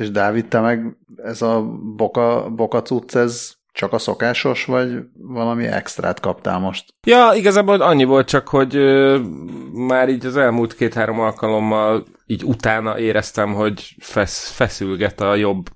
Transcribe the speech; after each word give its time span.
És 0.00 0.10
Dávid, 0.10 0.48
te 0.48 0.60
meg 0.60 0.96
ez 1.16 1.42
a 1.42 1.62
boka, 1.96 2.50
boka 2.50 2.82
cucc, 2.82 3.14
ez 3.14 3.58
csak 3.72 3.92
a 3.92 3.98
szokásos, 3.98 4.64
vagy 4.64 4.98
valami 5.14 5.66
extrát 5.66 6.20
kaptál 6.20 6.58
most? 6.58 6.94
Ja, 7.06 7.30
igazából 7.34 7.80
annyi 7.80 8.04
volt 8.04 8.28
csak, 8.28 8.48
hogy 8.48 8.76
ö, 8.76 9.18
már 9.72 10.08
így 10.08 10.26
az 10.26 10.36
elmúlt 10.36 10.74
két-három 10.74 11.20
alkalommal 11.20 12.04
így 12.26 12.44
utána 12.44 12.98
éreztem, 12.98 13.54
hogy 13.54 13.94
fesz, 13.98 14.50
feszülget 14.50 15.20
a 15.20 15.34
jobb 15.34 15.68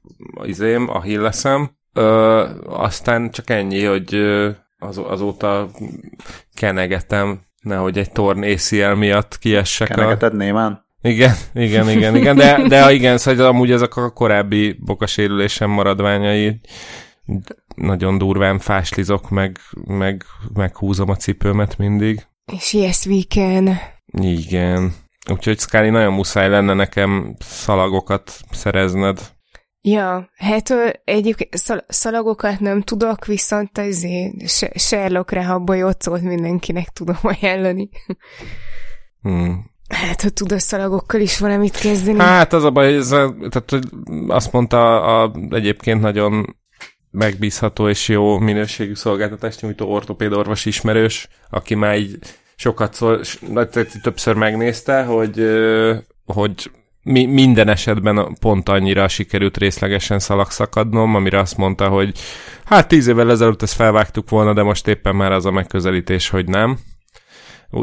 izém, 0.42 0.88
a 0.88 1.02
hilleszem. 1.02 1.70
Ö, 1.92 2.44
aztán 2.66 3.30
csak 3.30 3.50
ennyi, 3.50 3.84
hogy 3.84 4.14
ö, 4.14 4.50
az, 4.78 4.98
azóta 4.98 5.68
kenegetem, 6.54 7.40
nehogy 7.60 7.98
egy 7.98 8.12
torn 8.12 8.42
ACL 8.42 8.94
miatt 8.94 9.38
kiessek. 9.38 9.88
Kenegeted 9.88 10.32
a... 10.32 10.36
némán? 10.36 10.83
Igen, 11.06 11.34
igen, 11.54 11.88
igen, 11.90 12.16
igen, 12.16 12.36
de, 12.36 12.68
de 12.68 12.92
igen, 12.92 13.18
szóval 13.18 13.46
amúgy 13.46 13.70
ezek 13.70 13.96
a 13.96 14.10
korábbi 14.10 14.72
bokasérülésem 14.72 15.70
maradványai 15.70 16.60
nagyon 17.74 18.18
durván 18.18 18.58
fáslizok, 18.58 19.30
meg, 19.30 19.58
meg 19.86 20.24
meghúzom 20.54 21.10
a 21.10 21.16
cipőmet 21.16 21.78
mindig. 21.78 22.26
És 22.52 22.72
yes, 22.72 23.06
we 23.06 23.20
can. 23.28 23.78
Igen. 24.06 24.94
Úgyhogy 25.30 25.58
Scully 25.58 25.90
nagyon 25.90 26.12
muszáj 26.12 26.48
lenne 26.48 26.74
nekem 26.74 27.36
szalagokat 27.38 28.40
szerezned. 28.50 29.32
Ja, 29.80 30.28
hát 30.34 30.74
szal- 31.50 31.84
szalagokat 31.88 32.60
nem 32.60 32.82
tudok, 32.82 33.26
viszont 33.26 33.78
azért 33.78 34.48
Sherlock 34.78 35.30
Rehabba 35.30 35.74
jocót 35.74 36.20
mindenkinek 36.20 36.88
tudom 36.88 37.18
ajánlani. 37.22 37.88
Hmm. 39.20 39.72
Hát, 39.88 40.22
hogy 40.22 40.32
tud 40.32 40.52
a 40.52 40.58
szalagokkal 40.58 41.20
is 41.20 41.38
valamit 41.38 41.76
kezdeni. 41.76 42.18
Hát 42.18 42.52
az 42.52 42.64
a 42.64 42.70
baj, 42.70 42.94
ez 42.94 43.12
a, 43.12 43.34
tehát, 43.48 43.86
azt 44.28 44.52
mondta 44.52 45.02
a, 45.02 45.32
egyébként 45.50 46.00
nagyon 46.00 46.56
megbízható 47.10 47.88
és 47.88 48.08
jó 48.08 48.38
minőségű 48.38 48.94
szolgáltatást 48.94 49.62
nyújtó 49.62 49.86
ortopédorvos 49.92 50.64
ismerős, 50.64 51.28
aki 51.50 51.74
már 51.74 51.98
így 51.98 52.18
sokat 52.56 52.94
szól, 52.94 53.20
többször 54.02 54.34
megnézte, 54.34 55.02
hogy, 55.02 55.42
hogy 56.24 56.70
mi, 57.02 57.24
minden 57.24 57.68
esetben 57.68 58.36
pont 58.40 58.68
annyira 58.68 59.08
sikerült 59.08 59.56
részlegesen 59.56 60.18
szalagszakadnom, 60.18 61.14
amire 61.14 61.38
azt 61.38 61.56
mondta, 61.56 61.88
hogy 61.88 62.18
hát 62.64 62.88
tíz 62.88 63.06
évvel 63.06 63.30
ezelőtt 63.30 63.62
ezt 63.62 63.74
felvágtuk 63.74 64.30
volna, 64.30 64.52
de 64.52 64.62
most 64.62 64.88
éppen 64.88 65.16
már 65.16 65.32
az 65.32 65.46
a 65.46 65.50
megközelítés, 65.50 66.28
hogy 66.28 66.46
nem. 66.46 66.78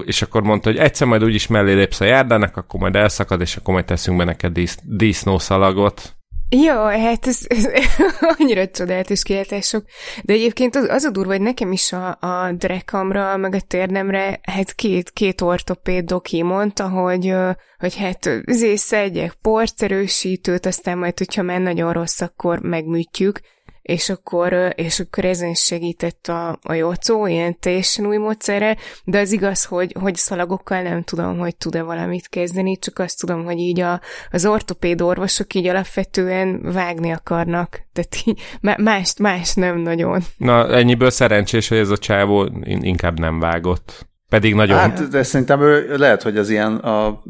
És 0.06 0.22
akkor 0.22 0.42
mondta, 0.42 0.70
hogy 0.70 0.80
egyszer 0.80 1.08
majd 1.08 1.23
úgyis 1.23 1.47
mellé 1.47 1.73
lépsz 1.73 2.00
a 2.00 2.06
járdának, 2.06 2.58
akkor 2.58 2.80
majd 2.80 2.95
elszakad, 2.95 3.42
és 3.42 3.56
akkor 3.56 3.73
majd 3.73 3.86
teszünk 3.86 4.17
be 4.17 4.23
neked 4.23 4.52
dísz, 4.53 4.78
disznószalagot. 4.83 6.16
Jó, 6.56 6.83
hát 6.83 7.28
ez, 7.28 7.39
ez 7.48 7.70
annyira 8.38 8.67
csodálatos 8.67 9.23
kiáltások. 9.23 9.86
De 10.23 10.33
egyébként 10.33 10.75
az, 10.75 10.88
az 10.89 11.03
a 11.03 11.09
durva, 11.09 11.31
hogy 11.31 11.42
nekem 11.42 11.72
is 11.72 11.92
a, 11.92 12.17
a 12.20 12.52
drekamra, 12.52 13.38
meg 13.38 13.53
a 13.56 13.61
térdemre, 13.61 14.39
hát 14.44 14.73
két, 14.73 15.09
két 15.09 15.42
ortopéd 15.42 16.05
doki 16.05 16.44
mondta, 16.44 16.89
hogy, 16.89 17.33
hogy 17.78 17.95
hát 17.95 18.30
azért 18.45 18.78
szedjek 18.78 19.33
porcerősítőt, 19.42 20.66
aztán 20.66 20.98
majd, 20.98 21.17
hogyha 21.17 21.42
már 21.42 21.59
nagyon 21.59 21.94
rossz, 21.94 22.22
akkor 22.22 22.59
megműtjük 22.59 23.39
és 23.82 24.10
akkor, 24.10 24.74
és 24.76 25.00
akkor 25.00 25.26
ezen 25.26 25.54
segített 25.54 26.28
a, 26.28 26.60
a 26.62 26.74
Jocó, 26.74 27.26
ilyen 27.26 27.60
teljesen 27.60 28.06
új 28.06 28.18
módszerre, 28.18 28.78
de 29.04 29.20
az 29.20 29.32
igaz, 29.32 29.66
hogy, 29.66 29.96
hogy 30.00 30.16
szalagokkal 30.16 30.82
nem 30.82 31.04
tudom, 31.04 31.38
hogy 31.38 31.56
tud-e 31.56 31.82
valamit 31.82 32.28
kezdeni, 32.28 32.78
csak 32.78 33.00
azt 33.00 33.20
tudom, 33.20 33.44
hogy 33.44 33.58
így 33.58 33.80
a, 33.80 34.02
az 34.30 34.46
ortopéd 34.46 35.02
orvosok 35.02 35.54
így 35.54 35.68
alapvetően 35.68 36.62
vágni 36.62 37.12
akarnak, 37.12 37.82
tehát 37.94 38.16
így, 38.26 38.42
más, 38.84 39.14
más 39.20 39.54
nem 39.54 39.78
nagyon. 39.78 40.22
Na, 40.38 40.70
ennyiből 40.70 41.10
szerencsés, 41.10 41.68
hogy 41.68 41.78
ez 41.78 41.90
a 41.90 41.98
csávó 41.98 42.50
inkább 42.64 43.20
nem 43.20 43.40
vágott. 43.40 44.10
Pedig 44.31 44.55
nagyon... 44.55 44.77
Hát, 44.77 45.08
de 45.08 45.23
szerintem 45.23 45.61
ő 45.61 45.95
lehet, 45.97 46.21
hogy 46.21 46.37
az 46.37 46.49
ilyen 46.49 46.75
a 46.75 47.21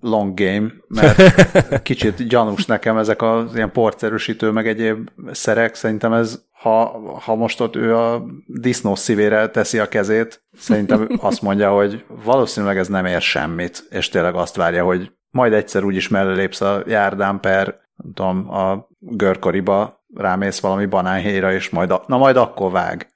long 0.00 0.34
game, 0.34 0.72
mert 0.88 1.42
kicsit 1.82 2.28
gyanús 2.28 2.66
nekem 2.66 2.98
ezek 2.98 3.22
az 3.22 3.54
ilyen 3.54 3.72
porcerősítő, 3.72 4.50
meg 4.50 4.68
egyéb 4.68 5.08
szerek. 5.32 5.74
Szerintem 5.74 6.12
ez, 6.12 6.42
ha, 6.52 7.00
ha 7.20 7.34
most 7.34 7.60
ott 7.60 7.76
ő 7.76 7.96
a 7.96 8.26
disznó 8.46 8.94
szívére 8.94 9.48
teszi 9.48 9.78
a 9.78 9.88
kezét, 9.88 10.42
szerintem 10.58 11.08
azt 11.20 11.42
mondja, 11.42 11.70
hogy 11.70 12.04
valószínűleg 12.24 12.78
ez 12.78 12.88
nem 12.88 13.06
ér 13.06 13.20
semmit, 13.20 13.86
és 13.90 14.08
tényleg 14.08 14.34
azt 14.34 14.56
várja, 14.56 14.84
hogy 14.84 15.12
majd 15.30 15.52
egyszer 15.52 15.84
úgyis 15.84 16.08
mellélépsz 16.08 16.60
a 16.60 16.82
járdán 16.86 17.40
per, 17.40 17.64
nem 17.96 18.12
tudom, 18.14 18.50
a 18.50 18.88
görkoriba 18.98 20.04
rámész 20.14 20.60
valami 20.60 20.86
banánhéjra, 20.86 21.52
és 21.52 21.70
majd, 21.70 21.90
a, 21.90 22.02
na 22.06 22.16
majd 22.16 22.36
akkor 22.36 22.70
vág. 22.70 23.08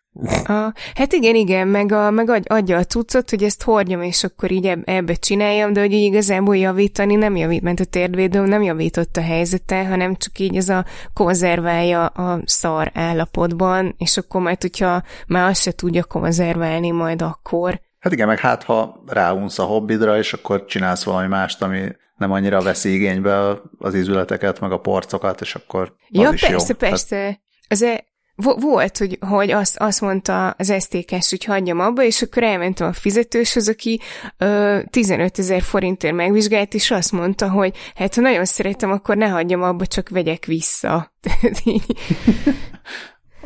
A, 0.46 0.72
hát 0.94 1.12
igen, 1.12 1.34
igen, 1.34 1.68
meg, 1.68 1.92
a, 1.92 2.10
meg 2.10 2.44
adja 2.46 2.76
a 2.76 2.84
cuccot, 2.84 3.30
hogy 3.30 3.42
ezt 3.42 3.62
hordjam, 3.62 4.02
és 4.02 4.24
akkor 4.24 4.50
így 4.50 4.72
ebbe 4.84 5.14
csináljam, 5.14 5.72
de 5.72 5.80
hogy 5.80 5.92
így 5.92 6.02
igazából 6.02 6.56
javítani 6.56 7.14
nem 7.14 7.36
javít, 7.36 7.62
mert 7.62 7.80
a 7.80 7.84
térdvédőm 7.84 8.44
nem 8.44 8.62
javított 8.62 9.16
a 9.16 9.22
helyzete, 9.22 9.86
hanem 9.86 10.16
csak 10.16 10.38
így 10.38 10.56
ez 10.56 10.68
a 10.68 10.84
konzerválja 11.12 12.06
a 12.06 12.40
szar 12.44 12.90
állapotban, 12.94 13.94
és 13.98 14.16
akkor 14.16 14.40
majd, 14.40 14.60
hogyha 14.60 15.02
már 15.26 15.48
azt 15.48 15.62
se 15.62 15.72
tudja 15.72 16.04
konzerválni 16.04 16.90
majd 16.90 17.22
akkor. 17.22 17.80
Hát 17.98 18.12
igen, 18.12 18.26
meg 18.26 18.38
hát 18.38 18.62
ha 18.62 19.02
ráunsz 19.06 19.58
a 19.58 19.64
hobbidra, 19.64 20.18
és 20.18 20.32
akkor 20.32 20.64
csinálsz 20.64 21.04
valami 21.04 21.26
mást, 21.26 21.62
ami 21.62 21.80
nem 22.16 22.32
annyira 22.32 22.62
veszi 22.62 22.92
igénybe 22.92 23.60
az 23.78 23.94
ízületeket, 23.94 24.60
meg 24.60 24.72
a 24.72 24.80
porcokat, 24.80 25.40
és 25.40 25.54
akkor 25.54 25.82
az 25.82 26.08
ja, 26.08 26.30
is 26.32 26.40
persze, 26.40 26.74
jó. 26.78 26.88
persze. 26.88 27.16
Hát... 27.16 27.40
Az 27.68 27.82
e, 27.82 28.04
volt, 28.42 28.98
hogy, 28.98 29.18
hogy 29.20 29.50
azt, 29.50 29.76
azt 29.76 30.00
mondta 30.00 30.50
az 30.50 30.70
esztékes, 30.70 31.30
hogy 31.30 31.44
hagyjam 31.44 31.80
abba, 31.80 32.02
és 32.02 32.22
akkor 32.22 32.42
elmentem 32.42 32.86
a 32.86 32.92
fizetőshöz, 32.92 33.68
aki 33.68 34.00
ö, 34.38 34.78
15 34.90 35.38
ezer 35.38 35.62
forintért 35.62 36.14
megvizsgált, 36.14 36.74
és 36.74 36.90
azt 36.90 37.12
mondta, 37.12 37.50
hogy 37.50 37.76
hát 37.94 38.14
ha 38.14 38.20
nagyon 38.20 38.44
szeretem, 38.44 38.90
akkor 38.90 39.16
ne 39.16 39.28
hagyjam 39.28 39.62
abba, 39.62 39.86
csak 39.86 40.08
vegyek 40.08 40.44
vissza. 40.44 41.14
Oké. 41.52 41.80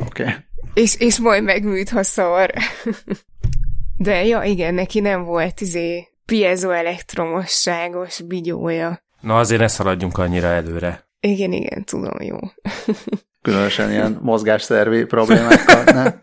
okay. 0.05 0.33
És, 0.73 0.99
és 0.99 1.19
majd 1.19 1.43
megműt, 1.43 1.89
ha 1.89 2.03
szar. 2.03 2.53
De 3.97 4.25
ja, 4.25 4.43
igen, 4.43 4.73
neki 4.73 4.99
nem 4.99 5.23
volt 5.23 5.61
izé 5.61 6.07
piezoelektromosságos 6.25 8.21
bigyója. 8.21 9.03
Na 9.21 9.37
azért 9.37 9.61
ne 9.61 9.67
szaladjunk 9.67 10.17
annyira 10.17 10.47
előre. 10.47 11.07
Igen, 11.19 11.51
igen, 11.51 11.83
tudom, 11.83 12.21
jó. 12.21 12.37
Különösen 13.45 13.91
ilyen 13.91 14.19
mozgásszervi 14.21 15.03
problémákkal, 15.03 15.83
ne? 15.93 16.13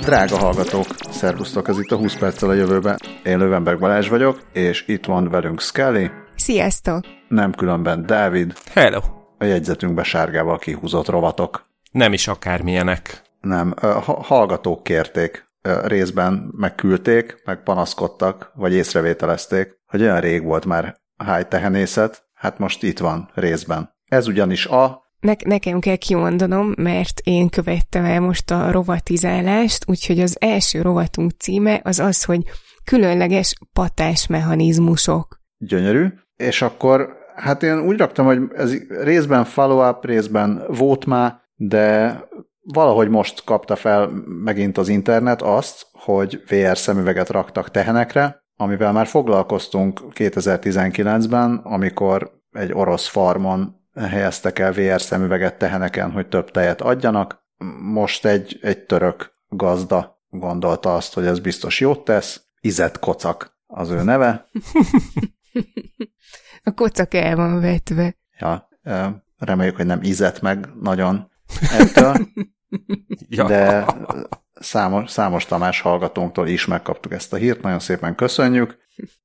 Drága 0.00 0.38
hallgatók, 0.38 0.86
szervusztok, 1.10 1.68
ez 1.68 1.78
itt 1.78 1.90
a 1.90 1.96
20 1.96 2.16
perccel 2.16 2.48
a 2.48 2.52
jövőben. 2.52 2.98
Én 3.24 3.38
Lövenberg 3.38 3.78
Balázs 3.78 4.08
vagyok, 4.08 4.40
és 4.52 4.84
itt 4.86 5.04
van 5.04 5.30
velünk 5.30 5.60
Skelly. 5.60 6.10
Sziasztok! 6.36 7.04
Nem 7.28 7.52
különben 7.52 8.06
Dávid. 8.06 8.52
Hello! 8.72 9.00
A 9.38 9.44
jegyzetünkbe 9.44 10.02
sárgával 10.02 10.58
kihúzott 10.58 11.08
rovatok. 11.08 11.66
Nem 11.90 12.12
is 12.12 12.28
akármilyenek. 12.28 13.26
Nem, 13.40 13.74
hallgatók 14.04 14.82
kérték, 14.82 15.46
részben 15.82 16.52
megküldték, 16.56 17.42
meg 17.44 17.62
panaszkodtak, 17.62 18.52
vagy 18.54 18.72
észrevételezték, 18.72 19.78
hogy 19.86 20.02
olyan 20.02 20.20
rég 20.20 20.44
volt 20.44 20.64
már 20.64 20.96
háj 21.16 21.48
tehenészet, 21.48 22.26
hát 22.34 22.58
most 22.58 22.82
itt 22.82 22.98
van 22.98 23.30
részben. 23.34 23.94
Ez 24.04 24.26
ugyanis 24.26 24.66
a 24.66 25.06
ne- 25.20 25.34
nekem 25.44 25.80
kell 25.80 25.96
kimondanom, 25.96 26.74
mert 26.76 27.20
én 27.24 27.48
követtem 27.48 28.04
el 28.04 28.20
most 28.20 28.50
a 28.50 28.70
rovatizálást, 28.70 29.84
úgyhogy 29.86 30.20
az 30.20 30.36
első 30.40 30.82
rovatunk 30.82 31.30
címe 31.30 31.80
az 31.84 31.98
az, 31.98 32.24
hogy 32.24 32.42
különleges 32.84 33.54
patásmechanizmusok. 33.72 35.40
Gyönyörű. 35.58 36.06
És 36.36 36.62
akkor, 36.62 37.16
hát 37.36 37.62
én 37.62 37.78
úgy 37.78 37.98
raktam, 37.98 38.26
hogy 38.26 38.38
ez 38.54 38.74
részben 38.88 39.44
follow-up, 39.44 40.04
részben 40.04 40.64
vótmá, 40.68 41.40
de 41.54 42.16
valahogy 42.72 43.08
most 43.08 43.44
kapta 43.44 43.76
fel 43.76 44.10
megint 44.26 44.78
az 44.78 44.88
internet 44.88 45.42
azt, 45.42 45.86
hogy 45.92 46.42
VR 46.48 46.78
szemüveget 46.78 47.28
raktak 47.28 47.70
tehenekre, 47.70 48.44
amivel 48.56 48.92
már 48.92 49.06
foglalkoztunk 49.06 50.00
2019-ben, 50.14 51.56
amikor 51.56 52.40
egy 52.52 52.72
orosz 52.72 53.06
farmon 53.06 53.76
helyeztek 53.94 54.58
el 54.58 54.72
VR 54.72 55.00
szemüveget 55.00 55.58
teheneken, 55.58 56.10
hogy 56.10 56.28
több 56.28 56.50
tejet 56.50 56.80
adjanak. 56.80 57.46
Most 57.80 58.24
egy, 58.24 58.58
egy 58.62 58.84
török 58.84 59.32
gazda 59.48 60.20
gondolta 60.30 60.94
azt, 60.94 61.14
hogy 61.14 61.26
ez 61.26 61.40
biztos 61.40 61.80
jót 61.80 62.04
tesz. 62.04 62.42
Izet 62.60 62.98
kocak 62.98 63.58
az 63.66 63.90
ő 63.90 64.02
neve. 64.02 64.46
A 66.62 66.72
kocak 66.74 67.14
el 67.14 67.36
van 67.36 67.60
vetve. 67.60 68.16
Ja, 68.38 68.68
reméljük, 69.38 69.76
hogy 69.76 69.86
nem 69.86 70.02
izet 70.02 70.40
meg 70.40 70.68
nagyon 70.80 71.30
ettől. 71.78 72.16
ja. 73.28 73.46
de 73.46 73.86
számos, 74.52 75.10
számos 75.10 75.46
Tamás 75.46 75.80
hallgatónktól 75.80 76.48
is 76.48 76.66
megkaptuk 76.66 77.12
ezt 77.12 77.32
a 77.32 77.36
hírt, 77.36 77.62
nagyon 77.62 77.78
szépen 77.78 78.14
köszönjük. 78.14 78.78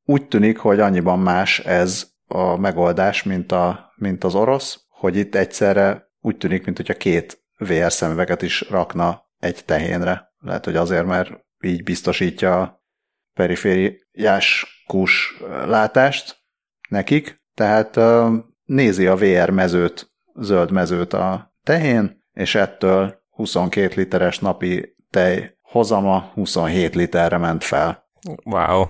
Úgy 0.06 0.28
tűnik, 0.28 0.58
hogy 0.58 0.80
annyiban 0.80 1.20
más 1.20 1.60
ez 1.60 2.08
a 2.28 2.58
megoldás, 2.58 3.24
mint, 3.24 3.52
a, 3.52 3.94
mint 3.96 4.24
az 4.24 4.36
orosz, 4.36 4.80
hogy 4.90 5.16
itt 5.16 5.36
egyszerre 5.36 6.12
úgy 6.22 6.38
tűnik, 6.38 6.66
mint 6.66 6.78
hogyha 6.78 6.94
két 6.94 7.44
VR 7.58 7.92
szemüveget 7.92 8.42
is 8.42 8.70
rakna 8.70 9.24
egy 9.40 9.66
tehénre. 9.66 10.34
Lehet, 10.40 10.66
hogy 10.66 10.76
azért, 10.76 11.06
mert 11.06 11.32
így 11.60 11.84
biztosítja 11.84 12.62
a 12.62 12.84
perifériás 13.34 14.66
kus 14.88 15.38
látást 15.66 16.38
nekik, 16.90 17.42
tehát 17.54 18.00
nézi 18.64 19.08
a 19.08 19.16
VR 19.16 19.50
mezőt, 19.50 20.12
zöld 20.36 20.72
mezőt 20.72 21.14
a 21.14 21.54
tehén, 21.64 22.24
és 22.34 22.56
ettől 22.56 23.23
22 23.36 23.96
literes 23.96 24.40
napi 24.40 24.96
tej 25.10 25.58
hozama 25.62 26.32
27 26.34 26.96
literre 26.96 27.38
ment 27.38 27.64
fel. 27.64 28.10
Wow. 28.46 28.86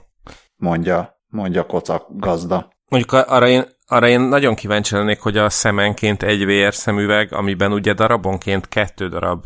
Mondja, 0.55 1.21
mondja 1.27 1.65
kocak 1.65 2.05
gazda. 2.09 2.71
Mondjuk 2.89 3.11
arra 3.11 3.47
én, 3.47 3.63
arra 3.87 4.07
én 4.07 4.21
nagyon 4.21 4.55
kíváncsi 4.55 4.95
lennék, 4.95 5.19
hogy 5.19 5.37
a 5.37 5.49
szemenként 5.49 6.23
egy 6.23 6.45
VR 6.45 6.73
szemüveg, 6.73 7.33
amiben 7.33 7.73
ugye 7.73 7.93
darabonként 7.93 8.67
kettő 8.67 9.07
darab 9.07 9.43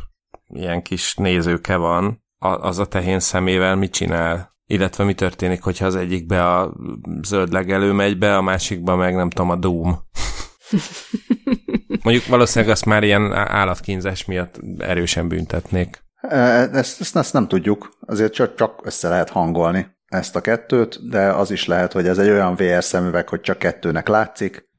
ilyen 0.47 0.81
kis 0.81 1.15
nézőke 1.15 1.75
van, 1.75 2.23
az 2.39 2.79
a 2.79 2.85
tehén 2.85 3.19
szemével 3.19 3.75
mit 3.75 3.91
csinál? 3.91 4.55
Illetve 4.65 5.03
mi 5.03 5.13
történik, 5.13 5.63
hogyha 5.63 5.85
az 5.85 5.95
egyikbe 5.95 6.55
a 6.55 6.73
zöld 7.21 7.51
legelő 7.51 7.91
megy 7.91 8.17
be, 8.17 8.38
a 8.38 8.41
másikba 8.41 8.95
meg 8.95 9.15
nem 9.15 9.29
tudom, 9.29 9.49
a 9.49 9.55
Doom. 9.55 9.97
Mondjuk 12.03 12.25
valószínűleg 12.25 12.73
azt 12.73 12.85
már 12.85 13.03
ilyen 13.03 13.33
állatkínzás 13.33 14.25
miatt 14.25 14.59
erősen 14.77 15.27
büntetnék. 15.27 16.05
Ezt, 16.21 16.99
ezt, 16.99 17.15
ezt 17.15 17.33
nem 17.33 17.47
tudjuk, 17.47 17.97
azért 17.99 18.33
csak, 18.33 18.55
csak 18.55 18.79
össze 18.83 19.09
lehet 19.09 19.29
hangolni 19.29 19.95
ezt 20.07 20.35
a 20.35 20.41
kettőt, 20.41 21.09
de 21.09 21.33
az 21.33 21.51
is 21.51 21.65
lehet, 21.65 21.91
hogy 21.91 22.07
ez 22.07 22.17
egy 22.17 22.29
olyan 22.29 22.55
VR 22.55 22.83
szemüveg, 22.83 23.29
hogy 23.29 23.41
csak 23.41 23.57
kettőnek 23.57 24.07
látszik. 24.07 24.69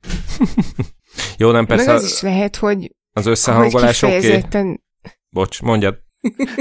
Jó, 1.36 1.50
nem 1.50 1.66
persze. 1.66 1.86
Meg 1.86 1.94
az 1.94 2.04
is 2.04 2.20
lehet, 2.20 2.56
hogy 2.56 2.94
az 3.12 3.26
összehangolás 3.26 4.02
oké. 4.02 4.36
Okay. 4.36 4.80
Bocs, 5.30 5.62
mondjad. 5.62 5.98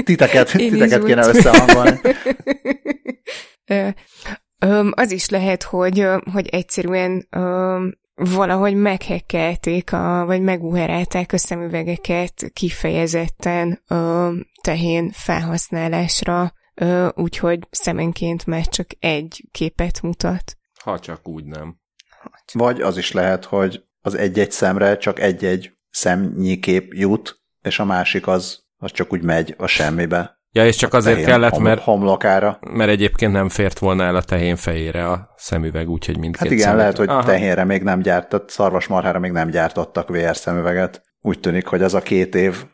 Titeket, 0.04 0.52
titeket 0.52 1.04
kéne 1.04 1.26
összehangolni. 1.26 2.00
az 4.90 5.10
is 5.10 5.28
lehet, 5.28 5.62
hogy, 5.62 6.06
hogy 6.32 6.48
egyszerűen 6.48 7.28
valahogy 8.18 8.74
meghekkelték, 8.74 9.92
a, 9.92 10.24
vagy 10.26 10.40
meguherálták 10.40 11.32
a 11.32 11.38
szemüvegeket 11.38 12.50
kifejezetten 12.52 13.82
ö, 13.88 14.32
tehén 14.62 15.10
felhasználásra, 15.10 16.52
ö, 16.74 17.08
úgyhogy 17.14 17.58
szemenként 17.70 18.46
már 18.46 18.66
csak 18.66 18.86
egy 18.98 19.44
képet 19.50 20.02
mutat. 20.02 20.56
Ha 20.82 20.98
csak 20.98 21.28
úgy 21.28 21.44
nem. 21.44 21.80
csak. 22.46 22.62
Vagy 22.62 22.80
az 22.80 22.96
is 22.96 23.12
lehet, 23.12 23.44
hogy 23.44 23.84
az 24.00 24.14
egy-egy 24.14 24.50
szemre 24.50 24.96
csak 24.96 25.20
egy-egy 25.20 25.72
szemnyi 25.90 26.58
kép 26.58 26.92
jut, 26.94 27.40
és 27.62 27.78
a 27.78 27.84
másik 27.84 28.26
az, 28.26 28.64
az 28.76 28.92
csak 28.92 29.12
úgy 29.12 29.22
megy 29.22 29.54
a 29.58 29.66
semmibe. 29.66 30.37
Ja, 30.52 30.66
és 30.66 30.76
csak 30.76 30.94
azért 30.94 31.24
kellett, 31.24 31.58
mert, 31.58 31.82
homlokára. 31.82 32.58
mert 32.72 32.90
egyébként 32.90 33.32
nem 33.32 33.48
fért 33.48 33.78
volna 33.78 34.04
el 34.04 34.16
a 34.16 34.22
tehén 34.22 34.56
fejére 34.56 35.08
a 35.08 35.28
szemüveg, 35.36 35.88
úgyhogy 35.88 36.18
mindkét 36.18 36.42
Hát 36.42 36.50
igen, 36.50 36.62
szemüveg. 36.62 36.82
lehet, 36.84 36.98
hogy 36.98 37.08
Aha. 37.08 37.24
tehénre 37.24 37.64
még 37.64 37.82
nem 37.82 38.00
gyártott, 38.00 38.50
szarvasmarhára 38.50 39.18
még 39.18 39.30
nem 39.32 39.48
gyártottak 39.50 40.08
VR 40.08 40.36
szemüveget. 40.36 41.02
Úgy 41.20 41.40
tűnik, 41.40 41.66
hogy 41.66 41.82
ez 41.82 41.94
a 41.94 42.00
két 42.00 42.34
év, 42.34 42.64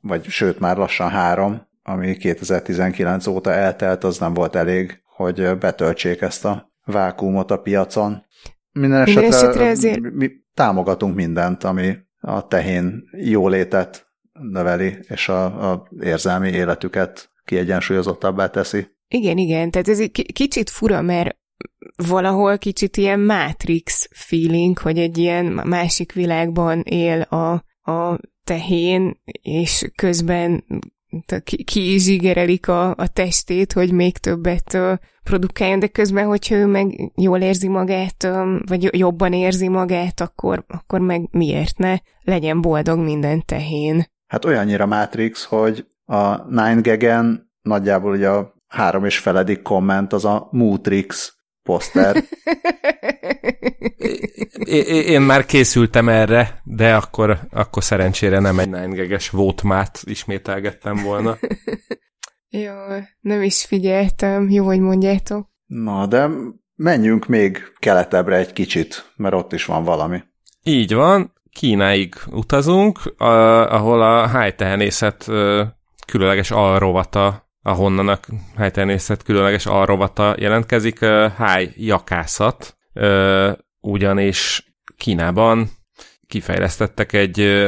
vagy 0.00 0.24
sőt 0.24 0.58
már 0.58 0.76
lassan 0.76 1.10
három, 1.10 1.62
ami 1.82 2.16
2019 2.16 3.26
óta 3.26 3.52
eltelt, 3.52 4.04
az 4.04 4.18
nem 4.18 4.34
volt 4.34 4.54
elég, 4.56 5.02
hogy 5.16 5.58
betöltsék 5.58 6.20
ezt 6.20 6.44
a 6.44 6.72
vákumot 6.84 7.50
a 7.50 7.56
piacon. 7.56 8.24
Minden 8.72 9.00
esetre, 9.00 9.20
Minden 9.20 9.38
esetre 9.38 9.66
ezért... 9.66 10.00
mi 10.00 10.30
támogatunk 10.54 11.14
mindent, 11.14 11.64
ami 11.64 11.96
a 12.20 12.46
tehén 12.46 13.02
jólétet 13.16 14.03
növeli, 14.40 14.96
és 15.08 15.28
a, 15.28 15.70
a 15.70 15.88
érzelmi 16.00 16.48
életüket 16.48 17.30
kiegyensúlyozottabbá 17.44 18.46
teszi. 18.50 18.86
Igen, 19.08 19.38
igen, 19.38 19.70
tehát 19.70 19.88
ez 19.88 20.00
egy 20.00 20.32
kicsit 20.32 20.70
fura, 20.70 21.02
mert 21.02 21.36
valahol 22.08 22.58
kicsit 22.58 22.96
ilyen 22.96 23.20
Matrix 23.20 24.08
feeling, 24.12 24.78
hogy 24.78 24.98
egy 24.98 25.18
ilyen 25.18 25.44
másik 25.64 26.12
világban 26.12 26.80
él 26.80 27.20
a, 27.20 27.52
a 27.92 28.18
tehén, 28.44 29.20
és 29.42 29.90
közben 29.94 30.64
ki 31.64 31.98
zsigerelik 31.98 32.68
a, 32.68 32.90
a 32.90 33.08
testét, 33.08 33.72
hogy 33.72 33.92
még 33.92 34.18
többet 34.18 34.74
uh, 34.74 34.92
produkáljon, 35.22 35.78
de 35.78 35.86
közben, 35.86 36.26
hogyha 36.26 36.54
ő 36.54 36.66
meg 36.66 37.12
jól 37.14 37.40
érzi 37.40 37.68
magát, 37.68 38.24
um, 38.24 38.60
vagy 38.66 38.98
jobban 38.98 39.32
érzi 39.32 39.68
magát, 39.68 40.20
akkor, 40.20 40.64
akkor 40.68 41.00
meg 41.00 41.28
miért 41.30 41.78
ne? 41.78 41.96
Legyen 42.22 42.60
boldog 42.60 42.98
minden 42.98 43.42
tehén 43.44 44.12
hát 44.34 44.44
olyannyira 44.44 44.86
Matrix, 44.86 45.44
hogy 45.44 45.86
a 46.04 46.44
Nine 46.48 46.80
Gag-en 46.80 47.50
nagyjából 47.62 48.12
ugye 48.12 48.28
a 48.28 48.54
három 48.66 49.04
és 49.04 49.18
feledik 49.18 49.62
komment 49.62 50.12
az 50.12 50.24
a 50.24 50.48
Mutrix 50.50 51.34
poszter. 51.62 52.24
Én 55.06 55.20
már 55.20 55.46
készültem 55.46 56.08
erre, 56.08 56.60
de 56.64 56.94
akkor, 56.94 57.38
akkor 57.50 57.84
szerencsére 57.84 58.38
nem 58.38 58.58
egy 58.58 58.70
Nine 58.70 58.96
Gag-es 58.96 59.30
vótmát 59.30 60.02
ismételgettem 60.04 60.96
volna. 61.02 61.38
Jó, 62.48 62.72
nem 63.20 63.42
is 63.42 63.64
figyeltem. 63.64 64.50
Jó, 64.50 64.64
hogy 64.64 64.80
mondjátok. 64.80 65.48
Na, 65.66 66.06
de 66.06 66.28
menjünk 66.74 67.26
még 67.26 67.58
keletebbre 67.78 68.36
egy 68.36 68.52
kicsit, 68.52 69.12
mert 69.16 69.34
ott 69.34 69.52
is 69.52 69.64
van 69.64 69.84
valami. 69.84 70.22
Így 70.62 70.94
van. 70.94 71.33
Kínáig 71.54 72.14
utazunk, 72.30 73.00
ahol 73.16 74.02
a 74.02 74.26
hájtehenészet 74.26 75.24
különleges 76.06 76.50
alrovata, 76.50 77.48
ahonnan 77.62 78.08
a 78.08 78.18
hájtehenészet 78.56 79.22
különleges 79.22 79.66
alrovata 79.66 80.34
jelentkezik, 80.38 81.04
háj 81.36 81.72
jakászat, 81.76 82.76
ugyanis 83.80 84.72
Kínában 84.96 85.70
kifejlesztettek 86.26 87.12
egy 87.12 87.66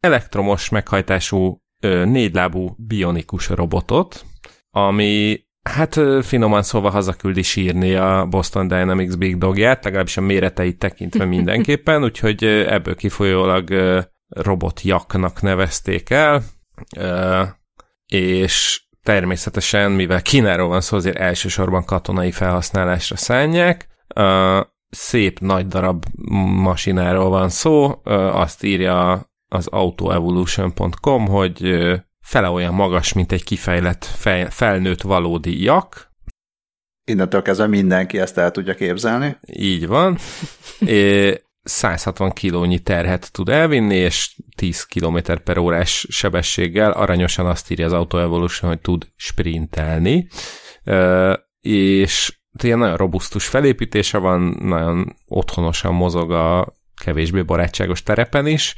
elektromos 0.00 0.68
meghajtású 0.68 1.60
négylábú 2.04 2.74
bionikus 2.78 3.48
robotot, 3.48 4.24
ami 4.70 5.45
Hát 5.66 6.00
finoman 6.22 6.62
szóval 6.62 6.90
hazaküldi 6.90 7.42
sírni 7.42 7.94
a 7.94 8.26
Boston 8.30 8.68
Dynamics 8.68 9.16
Big 9.16 9.38
Dogját, 9.38 9.84
legalábbis 9.84 10.16
a 10.16 10.20
méreteit 10.20 10.78
tekintve 10.78 11.24
mindenképpen, 11.36 12.02
úgyhogy 12.02 12.44
ebből 12.44 12.94
kifolyólag 12.94 13.68
robotjaknak 14.28 15.42
nevezték 15.42 16.10
el, 16.10 16.42
és 18.06 18.82
természetesen, 19.02 19.90
mivel 19.90 20.22
Kínáról 20.22 20.68
van 20.68 20.80
szó, 20.80 20.96
azért 20.96 21.16
elsősorban 21.16 21.84
katonai 21.84 22.30
felhasználásra 22.30 23.16
szánják. 23.16 23.88
Szép 24.90 25.40
nagy 25.40 25.66
darab 25.66 26.04
masináról 26.62 27.28
van 27.28 27.48
szó, 27.48 28.00
azt 28.32 28.64
írja 28.64 29.28
az 29.48 29.66
autoevolution.com, 29.66 31.26
hogy 31.26 31.78
fele 32.26 32.48
olyan 32.48 32.74
magas, 32.74 33.12
mint 33.12 33.32
egy 33.32 33.44
kifejlett 33.44 34.04
fej, 34.04 34.46
felnőtt 34.50 35.00
valódi 35.00 35.62
jak. 35.62 36.10
Innentől 37.04 37.42
kezdve 37.42 37.66
mindenki 37.66 38.18
ezt 38.18 38.38
el 38.38 38.50
tudja 38.50 38.74
képzelni. 38.74 39.36
Így 39.52 39.86
van. 39.86 40.18
É, 40.80 41.34
160 41.62 42.30
kilónyi 42.30 42.78
terhet 42.78 43.32
tud 43.32 43.48
elvinni, 43.48 43.96
és 43.96 44.36
10 44.56 44.82
km 44.82 45.18
per 45.44 45.58
órás 45.58 46.06
sebességgel 46.08 46.90
aranyosan 46.90 47.46
azt 47.46 47.70
írja 47.70 47.86
az 47.86 47.92
Auto 47.92 48.18
Evolution, 48.18 48.70
hogy 48.70 48.80
tud 48.80 49.06
sprintelni. 49.16 50.28
És 51.60 52.38
ilyen 52.62 52.78
nagyon 52.78 52.96
robusztus 52.96 53.46
felépítése 53.46 54.18
van, 54.18 54.56
nagyon 54.60 55.16
otthonosan 55.26 55.94
mozog 55.94 56.32
a 56.32 56.74
kevésbé 57.04 57.42
barátságos 57.42 58.02
terepen 58.02 58.46
is, 58.46 58.74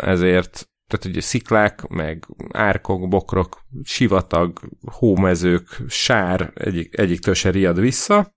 ezért 0.00 0.68
tehát 0.88 1.04
ugye 1.04 1.20
sziklák, 1.20 1.86
meg 1.88 2.26
árkok, 2.52 3.08
bokrok, 3.08 3.60
sivatag, 3.84 4.60
hómezők, 4.92 5.82
sár, 5.88 6.50
egyik, 6.54 6.98
egyiktől 6.98 7.34
se 7.34 7.50
riad 7.50 7.80
vissza. 7.80 8.34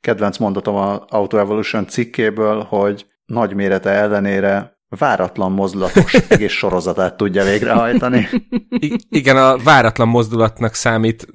Kedvenc 0.00 0.38
mondatom 0.38 0.74
a 0.74 1.04
Auto 1.08 1.38
Evolution 1.38 1.86
cikkéből, 1.86 2.62
hogy 2.62 3.06
nagy 3.26 3.54
mérete 3.54 3.90
ellenére 3.90 4.76
váratlan 4.88 5.52
mozdulatos 5.52 6.14
egész 6.28 6.52
sorozatát 6.52 7.16
tudja 7.16 7.44
végrehajtani. 7.44 8.28
I- 8.68 8.98
igen, 9.08 9.36
a 9.36 9.56
váratlan 9.58 10.08
mozdulatnak 10.08 10.74
számít 10.74 11.26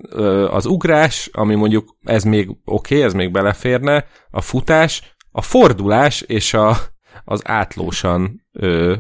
az 0.49 0.65
ugrás, 0.65 1.29
ami 1.31 1.55
mondjuk 1.55 1.97
ez 2.03 2.23
még 2.23 2.49
oké, 2.49 2.59
okay, 2.65 3.01
ez 3.01 3.13
még 3.13 3.31
beleférne, 3.31 4.05
a 4.29 4.41
futás, 4.41 5.15
a 5.31 5.41
fordulás 5.41 6.21
és 6.21 6.53
a, 6.53 6.77
az 7.23 7.41
átlósan 7.43 8.47
ö, 8.51 8.95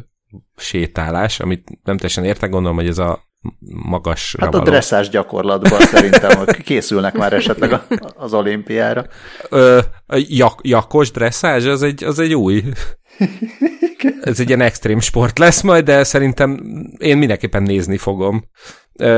sétálás, 0.55 1.39
amit 1.39 1.67
nem 1.83 1.95
teljesen 1.95 2.23
értek, 2.23 2.49
gondolom, 2.49 2.75
hogy 2.75 2.87
ez 2.87 2.97
a 2.97 3.29
magas. 3.69 4.35
Hát 4.39 4.55
a 4.55 4.63
dresszás 4.63 5.09
gyakorlatban 5.09 5.79
szerintem 5.79 6.37
hogy 6.37 6.63
készülnek 6.63 7.13
már 7.13 7.33
esetleg 7.33 7.79
az 8.15 8.33
olimpiára. 8.33 9.05
Ö, 9.49 9.79
jak, 10.27 10.59
jakos 10.63 11.11
dresszázs, 11.11 11.65
az 11.65 11.83
egy, 11.83 12.03
az 12.03 12.19
egy 12.19 12.33
új 12.33 12.63
ez 14.21 14.39
egy 14.39 14.47
ilyen 14.47 14.61
extrém 14.61 14.99
sport 14.99 15.39
lesz 15.39 15.61
majd, 15.61 15.85
de 15.85 16.03
szerintem 16.03 16.59
én 16.97 17.17
mindenképpen 17.17 17.63
nézni 17.63 17.97
fogom. 17.97 18.43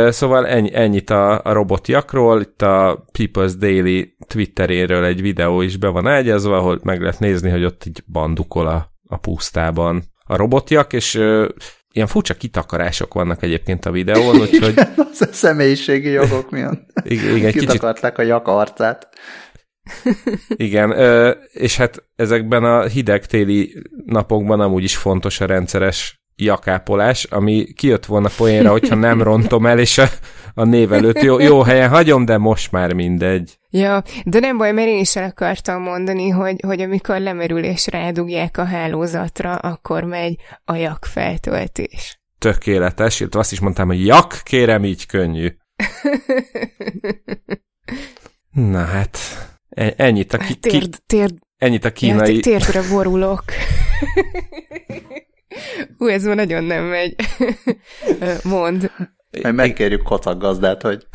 Szóval 0.08 0.48
ennyi, 0.48 0.76
ennyit 0.76 1.10
a, 1.10 1.42
a 1.44 1.52
robotjakról, 1.52 2.42
itt 2.42 2.62
a 2.62 3.06
People's 3.18 3.54
Daily 3.60 4.16
Twitteréről 4.28 5.06
egy 5.06 5.22
videó 5.22 5.62
is 5.62 5.78
be 5.78 5.88
van 5.88 6.08
ágyazva, 6.08 6.58
ahol 6.58 6.80
meg 6.84 7.02
lehet 7.02 7.20
nézni, 7.20 7.50
hogy 7.50 7.64
ott 7.64 7.86
így 7.86 8.04
bandukol 8.08 8.68
a, 8.68 8.94
a 9.08 9.18
pusztában 9.18 10.04
a 10.34 10.38
robotjak, 10.38 10.94
és 10.94 11.16
ö, 11.16 11.48
ilyen 11.92 12.08
furcsa 12.08 12.34
kitakarások 12.34 13.14
vannak 13.14 13.44
egyébként 13.44 13.86
a 13.86 13.92
videón, 13.92 14.42
úgyhogy... 14.42 14.74
az 15.12 15.22
a 15.22 15.34
személyiségi 15.34 16.10
jogok 16.10 16.52
miatt. 16.52 16.90
Igen, 17.04 17.36
igen 17.36 17.52
Kitakarták 17.52 18.16
kicsit... 18.16 18.32
a 18.32 18.34
jak 18.34 18.48
arcát. 18.48 19.10
Igen, 20.48 20.92
és 21.52 21.78
hát 21.78 22.04
ezekben 22.16 22.64
a 22.64 22.84
hideg 22.84 23.26
téli 23.26 23.84
napokban 24.06 24.60
amúgy 24.60 24.84
is 24.84 24.98
fontos 24.98 25.40
a 25.40 25.46
rendszeres 25.46 26.23
jakápolás, 26.36 27.24
ami 27.24 27.74
kijött 27.76 28.06
volna 28.06 28.30
poénra, 28.38 28.72
hogyha 28.72 28.96
nem 28.96 29.22
rontom 29.22 29.66
el, 29.66 29.80
és 29.80 29.98
a, 29.98 30.08
a 30.54 30.64
név 30.64 30.94
előtt 30.94 31.22
jó, 31.22 31.40
jó 31.40 31.62
helyen 31.62 31.90
hagyom, 31.90 32.26
de 32.26 32.38
most 32.38 32.72
már 32.72 32.94
mindegy. 32.94 33.58
Ja, 33.70 34.04
de 34.26 34.40
nem 34.40 34.58
baj, 34.58 34.72
mert 34.72 34.88
én 34.88 35.00
is 35.00 35.16
el 35.16 35.24
akartam 35.30 35.82
mondani, 35.82 36.30
hogy, 36.30 36.62
hogy 36.66 36.82
amikor 36.82 37.20
lemerül 37.20 37.64
és 37.64 37.88
rádugják 37.88 38.58
a 38.58 38.64
hálózatra, 38.64 39.56
akkor 39.56 40.04
megy 40.04 40.36
a 40.66 40.76
jak 40.76 41.06
feltöltés. 41.06 42.22
Tökéletes, 42.38 43.20
illetve 43.20 43.40
azt 43.40 43.52
is 43.52 43.60
mondtam, 43.60 43.88
hogy 43.88 44.06
jak, 44.06 44.42
kérem, 44.44 44.86
így 44.86 45.06
könnyű. 45.06 45.48
Na 48.52 48.84
hát, 48.84 49.18
e- 49.70 49.94
ennyit 49.98 50.34
a 50.34 50.38
ki, 50.38 50.56
térd, 50.56 50.98
térd, 51.06 51.38
ennyit 51.58 51.86
a 51.86 51.92
kínai... 51.92 52.36
Ja, 52.36 52.42
térdre 52.42 52.82
borulok. 52.90 53.44
Ú, 55.98 56.08
ez 56.08 56.24
már 56.24 56.36
nagyon 56.36 56.64
nem 56.64 56.84
megy. 56.84 57.16
Mond. 58.44 58.92
Majd 59.42 59.56
megkérjük 59.56 60.04
Kotak 60.04 60.40
gazdát, 60.40 60.82
hogy 60.82 61.08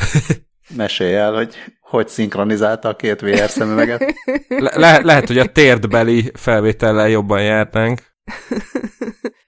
mesélj 0.77 1.15
el, 1.15 1.33
hogy 1.35 1.55
hogy 1.81 2.09
szinkronizálta 2.09 2.89
a 2.89 2.97
két 2.97 3.21
VR 3.21 3.49
szemüveget. 3.49 4.15
Le- 4.49 4.99
lehet, 4.99 5.27
hogy 5.27 5.39
a 5.39 5.53
térdbeli 5.53 6.31
felvétellel 6.35 7.09
jobban 7.09 7.43
járnánk. 7.43 8.01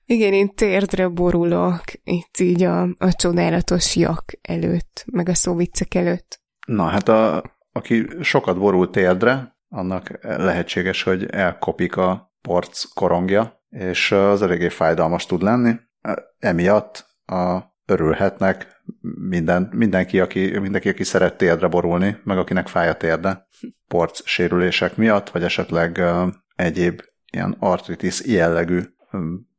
Igen, 0.04 0.32
én 0.32 0.54
térdre 0.54 1.08
borulok, 1.08 1.82
itt 2.04 2.38
így 2.38 2.62
a, 2.62 2.82
a 2.82 3.12
csodálatos 3.12 3.96
jak 3.96 4.24
előtt, 4.42 5.04
meg 5.12 5.28
a 5.28 5.34
szóviccek 5.34 5.94
előtt. 5.94 6.40
Na, 6.66 6.84
hát 6.84 7.08
a, 7.08 7.44
aki 7.72 8.06
sokat 8.20 8.58
borul 8.58 8.90
térdre, 8.90 9.56
annak 9.68 10.18
lehetséges, 10.22 11.02
hogy 11.02 11.26
elkopik 11.30 11.96
a 11.96 12.32
porc 12.42 12.84
korongja, 12.94 13.59
és 13.70 14.12
az 14.12 14.42
eléggé 14.42 14.68
fájdalmas 14.68 15.26
tud 15.26 15.42
lenni. 15.42 15.74
Emiatt 16.38 17.06
a, 17.26 17.58
örülhetnek 17.86 18.82
minden, 19.28 19.68
mindenki, 19.72 20.20
aki, 20.20 20.58
mindenki, 20.58 20.88
aki 20.88 21.04
szeret 21.04 21.36
térdre 21.36 21.66
borulni, 21.66 22.16
meg 22.24 22.38
akinek 22.38 22.68
fáj 22.68 22.88
a 22.88 22.96
térde 22.96 23.48
porc 23.88 24.20
sérülések 24.24 24.96
miatt, 24.96 25.30
vagy 25.30 25.42
esetleg 25.42 26.02
egyéb 26.56 27.02
ilyen 27.32 27.56
artritis 27.58 28.26
jellegű 28.26 28.80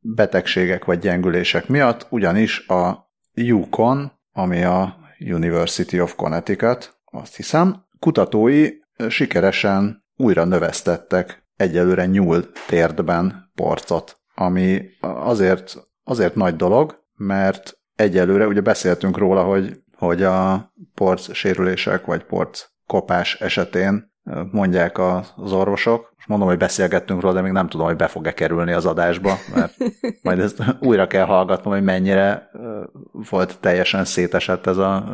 betegségek 0.00 0.84
vagy 0.84 0.98
gyengülések 0.98 1.68
miatt, 1.68 2.06
ugyanis 2.10 2.66
a 2.68 3.10
Yukon, 3.34 4.12
ami 4.32 4.62
a 4.62 4.96
University 5.18 6.00
of 6.00 6.14
Connecticut, 6.14 7.00
azt 7.04 7.36
hiszem, 7.36 7.84
kutatói 7.98 8.68
sikeresen 9.08 10.04
újra 10.16 10.44
növesztettek 10.44 11.42
egyelőre 11.56 12.06
nyúl 12.06 12.52
térdben 12.66 13.41
porcot, 13.54 14.20
ami 14.34 14.82
azért, 15.00 15.76
azért 16.04 16.34
nagy 16.34 16.56
dolog, 16.56 17.04
mert 17.16 17.78
egyelőre 17.94 18.46
ugye 18.46 18.60
beszéltünk 18.60 19.16
róla, 19.16 19.44
hogy, 19.44 19.82
hogy 19.96 20.22
a 20.22 20.72
porc 20.94 21.32
sérülések 21.34 22.04
vagy 22.04 22.24
porc 22.24 22.64
kopás 22.86 23.40
esetén 23.40 24.12
mondják 24.50 24.98
az 24.98 25.52
orvosok. 25.52 26.11
Most 26.22 26.34
mondom, 26.34 26.56
hogy 26.56 26.66
beszélgettünk 26.66 27.20
róla, 27.20 27.34
de 27.34 27.40
még 27.40 27.52
nem 27.52 27.68
tudom, 27.68 27.86
hogy 27.86 27.96
be 27.96 28.06
fog-e 28.06 28.32
kerülni 28.32 28.72
az 28.72 28.86
adásba, 28.86 29.34
mert 29.54 29.76
majd 30.22 30.38
ezt 30.38 30.62
újra 30.80 31.06
kell 31.06 31.24
hallgatnom, 31.24 31.72
hogy 31.72 31.82
mennyire 31.82 32.50
volt 33.30 33.60
teljesen 33.60 34.04
szétesett 34.04 34.66
ez 34.66 34.76
a 34.76 35.04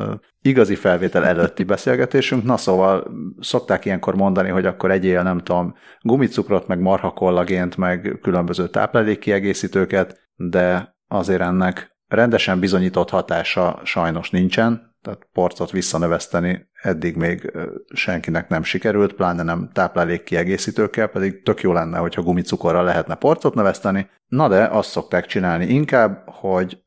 igazi 0.42 0.74
felvétel 0.74 1.26
előtti 1.26 1.64
beszélgetésünk. 1.64 2.44
Na 2.44 2.56
szóval 2.56 3.06
szokták 3.40 3.84
ilyenkor 3.84 4.14
mondani, 4.14 4.48
hogy 4.48 4.66
akkor 4.66 4.90
egyél, 4.90 5.22
nem 5.22 5.38
tudom, 5.38 5.74
gumicukrot, 6.00 6.66
meg 6.66 6.80
marhakollagént, 6.80 7.76
meg 7.76 8.18
különböző 8.22 8.68
táplálékkiegészítőket, 8.68 10.20
de 10.34 10.96
azért 11.06 11.40
ennek 11.40 11.96
rendesen 12.08 12.60
bizonyított 12.60 13.10
hatása 13.10 13.80
sajnos 13.84 14.30
nincsen, 14.30 14.96
tehát 15.02 15.28
porcot 15.32 15.70
visszanöveszteni 15.70 16.67
eddig 16.82 17.16
még 17.16 17.52
senkinek 17.94 18.48
nem 18.48 18.62
sikerült, 18.62 19.12
pláne 19.12 19.42
nem 19.42 19.70
táplálékkiegészítőkkel, 19.72 21.06
pedig 21.06 21.42
tök 21.42 21.60
jó 21.60 21.72
lenne, 21.72 21.98
hogyha 21.98 22.22
gumicukorral 22.22 22.84
lehetne 22.84 23.14
porcot 23.14 23.54
növeszteni. 23.54 24.08
Na 24.26 24.48
de 24.48 24.64
azt 24.64 24.90
szokták 24.90 25.26
csinálni 25.26 25.64
inkább, 25.66 26.22
hogy 26.26 26.82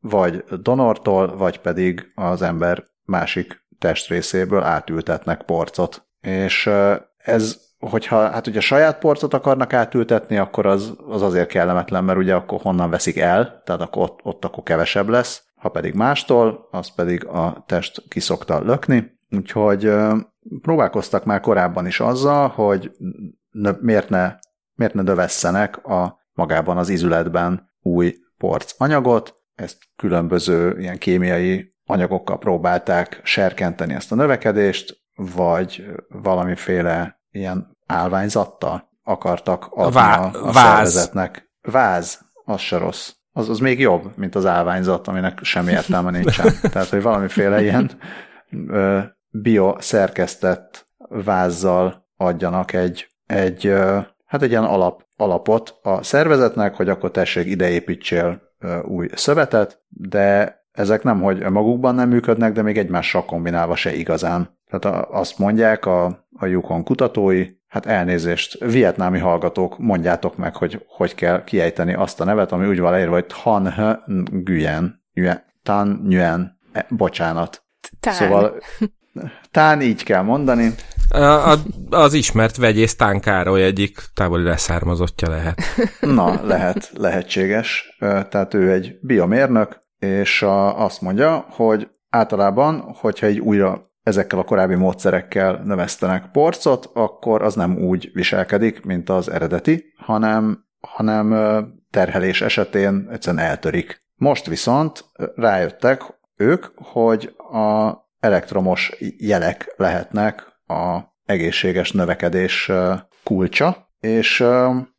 vagy 0.00 0.44
donortól, 0.60 1.36
vagy 1.36 1.60
pedig 1.60 2.12
az 2.14 2.42
ember 2.42 2.84
másik 3.04 3.64
testrészéből 3.78 4.62
átültetnek 4.62 5.42
porcot. 5.42 6.06
És 6.20 6.70
ez, 7.16 7.60
hogyha 7.78 8.30
hát 8.30 8.46
ugye 8.46 8.60
saját 8.60 8.98
porcot 8.98 9.34
akarnak 9.34 9.72
átültetni, 9.72 10.36
akkor 10.36 10.66
az, 10.66 10.94
az 11.08 11.22
azért 11.22 11.48
kellemetlen, 11.48 12.04
mert 12.04 12.18
ugye 12.18 12.34
akkor 12.34 12.60
honnan 12.60 12.90
veszik 12.90 13.18
el, 13.18 13.62
tehát 13.64 13.80
akkor 13.80 14.02
ott, 14.02 14.20
ott 14.22 14.44
akkor 14.44 14.62
kevesebb 14.62 15.08
lesz 15.08 15.46
ha 15.56 15.68
pedig 15.68 15.94
mástól, 15.94 16.68
az 16.70 16.94
pedig 16.94 17.26
a 17.26 17.64
test 17.66 18.02
kiszokta 18.08 18.60
lökni. 18.60 19.15
Úgyhogy 19.30 19.92
próbálkoztak 20.60 21.24
már 21.24 21.40
korábban 21.40 21.86
is 21.86 22.00
azzal, 22.00 22.48
hogy 22.48 22.90
miért 23.80 24.08
ne, 24.08 24.34
miért 24.74 24.94
ne 24.94 25.02
dövesszenek 25.02 25.86
a 25.86 26.18
magában 26.32 26.76
az 26.76 26.88
izületben 26.88 27.70
új 27.80 28.14
porc 28.38 28.74
anyagot, 28.78 29.34
ezt 29.54 29.78
különböző 29.96 30.78
ilyen 30.78 30.98
kémiai 30.98 31.74
anyagokkal 31.84 32.38
próbálták 32.38 33.20
serkenteni 33.24 33.94
ezt 33.94 34.12
a 34.12 34.14
növekedést, 34.14 35.04
vagy 35.14 35.84
valamiféle 36.08 37.20
ilyen 37.30 37.76
állványzattal 37.86 38.88
akartak 39.02 39.66
adni 39.70 39.92
Vá- 39.92 40.34
a, 40.34 40.48
a 40.48 40.52
váz. 40.52 40.64
szervezetnek. 40.64 41.50
Váz, 41.60 42.20
az 42.44 42.60
se 42.60 42.78
rossz 42.78 43.12
az, 43.36 43.48
az 43.48 43.58
még 43.58 43.80
jobb, 43.80 44.12
mint 44.16 44.34
az 44.34 44.46
állványzat, 44.46 45.08
aminek 45.08 45.38
semmi 45.42 45.70
értelme 45.70 46.10
nincsen. 46.10 46.52
Tehát, 46.72 46.88
hogy 46.88 47.02
valamiféle 47.02 47.62
ilyen 47.62 47.90
ö, 48.68 49.00
bioszerkesztett 49.42 50.88
vázzal 51.08 52.06
adjanak 52.16 52.72
egy, 52.72 53.08
egy 53.26 53.72
hát 54.26 54.42
egy 54.42 54.50
ilyen 54.50 54.64
alap, 54.64 55.06
alapot 55.16 55.78
a 55.82 56.02
szervezetnek, 56.02 56.74
hogy 56.74 56.88
akkor 56.88 57.10
tessék 57.10 57.46
ideépítsél 57.46 58.42
ö, 58.58 58.80
új 58.82 59.08
szövetet, 59.14 59.82
de 59.88 60.56
ezek 60.72 61.02
nem, 61.02 61.22
hogy 61.22 61.50
magukban 61.50 61.94
nem 61.94 62.08
működnek, 62.08 62.52
de 62.52 62.62
még 62.62 62.78
egymással 62.78 63.24
kombinálva 63.24 63.76
se 63.76 63.94
igazán. 63.94 64.58
Tehát 64.70 65.06
azt 65.10 65.38
mondják 65.38 65.86
a, 65.86 66.26
a 66.38 66.46
Yukon 66.46 66.84
kutatói, 66.84 67.46
hát 67.68 67.86
elnézést, 67.86 68.64
vietnámi 68.64 69.18
hallgatók, 69.18 69.78
mondjátok 69.78 70.36
meg, 70.36 70.56
hogy 70.56 70.84
hogy 70.88 71.14
kell 71.14 71.44
kiejteni 71.44 71.94
azt 71.94 72.20
a 72.20 72.24
nevet, 72.24 72.52
ami 72.52 72.66
úgy 72.66 72.80
van 72.80 72.90
leírva, 72.90 73.14
hogy 73.14 73.26
Tan 73.26 73.74
Nguyen, 74.30 75.04
Tan 75.62 76.00
Nguyen, 76.04 76.58
e, 76.72 76.86
bocsánat. 76.88 77.64
Tán. 78.00 78.14
Szóval 78.14 78.60
Tán 79.50 79.80
így 79.80 80.02
kell 80.02 80.22
mondani. 80.22 80.74
A, 81.08 81.54
az 81.90 82.14
ismert 82.14 82.56
vegyész 82.56 82.96
Tán 82.96 83.20
Károly 83.20 83.64
egyik 83.64 83.98
távoli 84.14 84.42
leszármazottja 84.42 85.28
lehet. 85.28 85.60
Na, 86.00 86.46
lehet, 86.46 86.90
lehetséges. 86.94 87.96
Tehát 87.98 88.54
ő 88.54 88.72
egy 88.72 88.98
biomérnök, 89.00 89.78
és 89.98 90.44
azt 90.76 91.00
mondja, 91.00 91.46
hogy 91.50 91.88
általában, 92.10 92.80
hogyha 93.00 93.26
egy 93.26 93.38
újra 93.38 93.90
ezekkel 94.02 94.38
a 94.38 94.44
korábbi 94.44 94.74
módszerekkel 94.74 95.62
növesztenek 95.64 96.30
porcot, 96.32 96.90
akkor 96.94 97.42
az 97.42 97.54
nem 97.54 97.76
úgy 97.76 98.10
viselkedik, 98.12 98.84
mint 98.84 99.08
az 99.08 99.30
eredeti, 99.30 99.84
hanem, 99.96 100.64
hanem 100.80 101.34
terhelés 101.90 102.42
esetén 102.42 103.08
egyszerűen 103.12 103.44
eltörik. 103.44 104.04
Most 104.14 104.46
viszont 104.46 105.04
rájöttek 105.34 106.02
ők, 106.36 106.66
hogy 106.74 107.34
a 107.36 107.92
elektromos 108.26 108.92
jelek 109.16 109.74
lehetnek 109.76 110.46
a 110.66 111.00
egészséges 111.24 111.92
növekedés 111.92 112.70
kulcsa, 113.24 113.90
és 114.00 114.44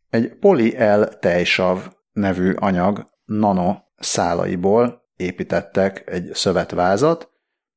egy 0.09 0.37
poliel 0.39 1.19
tejsav 1.19 1.87
nevű 2.11 2.53
anyag 2.53 3.05
nano 3.25 3.75
szálaiból 3.97 5.01
építettek 5.15 6.03
egy 6.05 6.29
szövetvázat. 6.33 7.29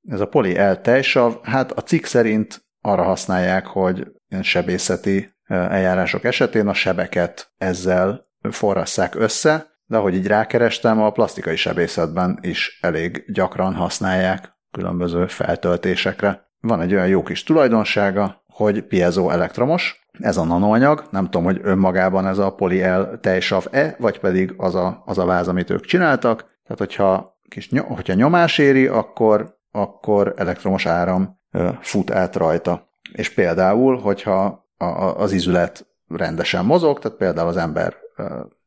Ez 0.08 0.20
a 0.20 0.28
poli 0.28 0.52
L 0.52 0.80
tejsav, 0.80 1.34
hát 1.42 1.72
a 1.72 1.82
cikk 1.82 2.04
szerint 2.04 2.64
arra 2.80 3.02
használják, 3.02 3.66
hogy 3.66 4.06
sebészeti 4.40 5.34
eljárások 5.46 6.24
esetén 6.24 6.68
a 6.68 6.74
sebeket 6.74 7.52
ezzel 7.58 8.28
forrasszák 8.50 9.14
össze, 9.14 9.66
de 9.86 9.96
ahogy 9.96 10.14
így 10.14 10.26
rákerestem, 10.26 11.02
a 11.02 11.10
plastikai 11.10 11.56
sebészetben 11.56 12.38
is 12.42 12.78
elég 12.80 13.24
gyakran 13.32 13.74
használják 13.74 14.58
különböző 14.70 15.26
feltöltésekre. 15.26 16.48
Van 16.60 16.80
egy 16.80 16.94
olyan 16.94 17.08
jó 17.08 17.22
kis 17.22 17.42
tulajdonsága, 17.42 18.42
hogy 18.46 18.82
piezo 18.82 19.30
elektromos, 19.30 20.00
ez 20.18 20.36
a 20.36 20.44
nanoanyag, 20.44 21.04
nem 21.10 21.24
tudom, 21.24 21.44
hogy 21.44 21.60
önmagában 21.62 22.26
ez 22.26 22.38
a 22.38 22.54
poliel 22.54 23.18
tejsav-e, 23.20 23.96
vagy 23.98 24.18
pedig 24.18 24.54
az 24.56 24.74
a, 24.74 25.02
az 25.06 25.18
a 25.18 25.24
váz, 25.24 25.48
amit 25.48 25.70
ők 25.70 25.84
csináltak. 25.84 26.38
Tehát, 26.38 26.78
hogyha, 26.78 27.38
kis, 27.48 27.68
hogyha 27.86 28.14
nyomás 28.14 28.58
éri, 28.58 28.86
akkor, 28.86 29.58
akkor 29.70 30.34
elektromos 30.36 30.86
áram 30.86 31.38
fut 31.80 32.10
át 32.10 32.36
rajta. 32.36 32.88
És 33.12 33.34
például, 33.34 33.98
hogyha 33.98 34.68
az 35.16 35.32
izület 35.32 35.86
rendesen 36.08 36.64
mozog, 36.64 36.98
tehát 36.98 37.18
például 37.18 37.48
az 37.48 37.56
ember 37.56 37.96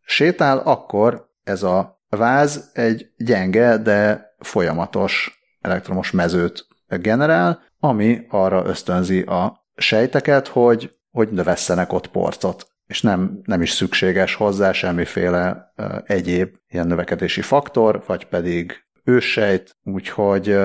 sétál, 0.05 0.57
akkor 0.57 1.29
ez 1.43 1.63
a 1.63 2.01
váz 2.09 2.69
egy 2.73 3.11
gyenge, 3.17 3.77
de 3.77 4.33
folyamatos 4.39 5.42
elektromos 5.63 6.11
mezőt 6.11 6.67
generál, 6.87 7.61
ami 7.79 8.25
arra 8.29 8.65
ösztönzi 8.65 9.21
a 9.21 9.65
sejteket, 9.75 10.47
hogy, 10.47 10.95
hogy 11.11 11.29
növesszenek 11.29 11.93
ott 11.93 12.07
porcot. 12.07 12.67
És 12.87 13.01
nem, 13.01 13.39
nem 13.43 13.61
is 13.61 13.71
szükséges 13.71 14.35
hozzá 14.35 14.71
semmiféle 14.71 15.73
egyéb 16.05 16.55
ilyen 16.67 16.87
növekedési 16.87 17.41
faktor, 17.41 18.03
vagy 18.07 18.25
pedig 18.25 18.85
őssejt, 19.03 19.77
úgyhogy, 19.83 20.57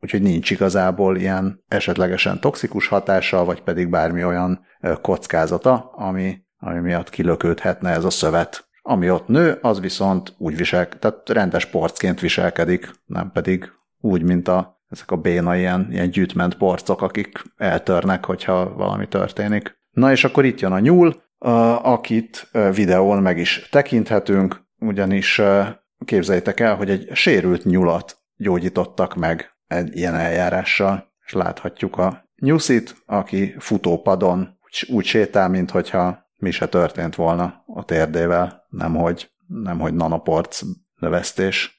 úgyhogy 0.00 0.22
nincs 0.22 0.50
igazából 0.50 1.16
ilyen 1.16 1.64
esetlegesen 1.68 2.40
toxikus 2.40 2.88
hatása, 2.88 3.44
vagy 3.44 3.62
pedig 3.62 3.88
bármi 3.88 4.24
olyan 4.24 4.66
kockázata, 5.02 5.90
ami, 5.94 6.42
ami 6.58 6.80
miatt 6.80 7.10
kilöködhetne 7.10 7.90
ez 7.90 8.04
a 8.04 8.10
szövet. 8.10 8.68
Ami 8.82 9.10
ott 9.10 9.26
nő, 9.26 9.58
az 9.62 9.80
viszont 9.80 10.34
úgy 10.38 10.56
visel, 10.56 10.88
tehát 10.88 11.28
rendes 11.28 11.66
porcként 11.66 12.20
viselkedik, 12.20 12.90
nem 13.06 13.30
pedig 13.32 13.72
úgy, 14.00 14.22
mint 14.22 14.48
a 14.48 14.76
ezek 14.88 15.10
a 15.10 15.16
béna 15.16 15.56
ilyen, 15.56 15.88
ilyen 15.90 16.10
gyűjtment 16.10 16.54
porcok, 16.54 17.02
akik 17.02 17.42
eltörnek, 17.56 18.24
hogyha 18.24 18.74
valami 18.74 19.08
történik. 19.08 19.78
Na 19.90 20.10
és 20.10 20.24
akkor 20.24 20.44
itt 20.44 20.60
jön 20.60 20.72
a 20.72 20.78
nyúl, 20.78 21.22
akit 21.82 22.50
videón 22.74 23.22
meg 23.22 23.38
is 23.38 23.68
tekinthetünk, 23.70 24.66
ugyanis 24.78 25.40
képzeljétek 26.04 26.60
el, 26.60 26.76
hogy 26.76 26.90
egy 26.90 27.08
sérült 27.12 27.64
nyulat 27.64 28.18
gyógyítottak 28.36 29.14
meg 29.14 29.50
egy 29.66 29.96
ilyen 29.96 30.14
eljárással, 30.14 31.12
és 31.26 31.32
láthatjuk 31.32 31.96
a 31.96 32.24
nyuszit, 32.36 32.96
aki 33.06 33.54
futópadon 33.58 34.58
úgy 34.88 35.04
sétál, 35.04 35.48
mintha 35.48 36.26
mi 36.36 36.50
se 36.50 36.68
történt 36.68 37.14
volna 37.14 37.64
a 37.66 37.84
térdével, 37.84 38.66
nemhogy, 38.68 39.30
nemhogy 39.46 39.94
nanoporc 39.94 40.60
növesztés. 40.94 41.77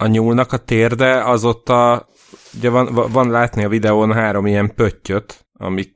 A 0.00 0.06
nyúlnak 0.06 0.52
a 0.52 0.56
térde 0.56 1.24
az 1.24 1.44
ott 1.44 1.68
a 1.68 2.08
ugye 2.56 2.70
van, 2.70 3.10
van 3.12 3.30
látni 3.30 3.64
a 3.64 3.68
videón 3.68 4.12
három 4.12 4.46
ilyen 4.46 4.74
pöttyöt, 4.74 5.46
amik 5.52 5.92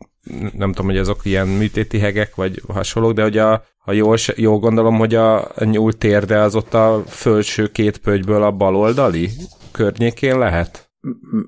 nem 0.52 0.72
tudom, 0.72 0.86
hogy 0.86 0.98
azok 0.98 1.24
ilyen 1.24 1.48
műtéti 1.48 1.98
hegek, 1.98 2.34
vagy 2.34 2.62
hasonlók, 2.68 3.12
de 3.12 3.22
hogy 3.22 3.38
a, 3.38 3.64
ha 3.78 3.92
jól, 3.92 4.16
jól 4.36 4.58
gondolom, 4.58 4.96
hogy 4.98 5.14
a, 5.14 5.44
a 5.44 5.64
nyúl 5.64 5.92
térde 5.92 6.38
az 6.38 6.54
ott 6.54 6.74
a 6.74 7.02
fölső 7.06 7.66
két 7.66 7.98
pöttyből 7.98 8.42
a 8.42 8.50
baloldali 8.50 9.30
környékén 9.72 10.38
lehet? 10.38 10.90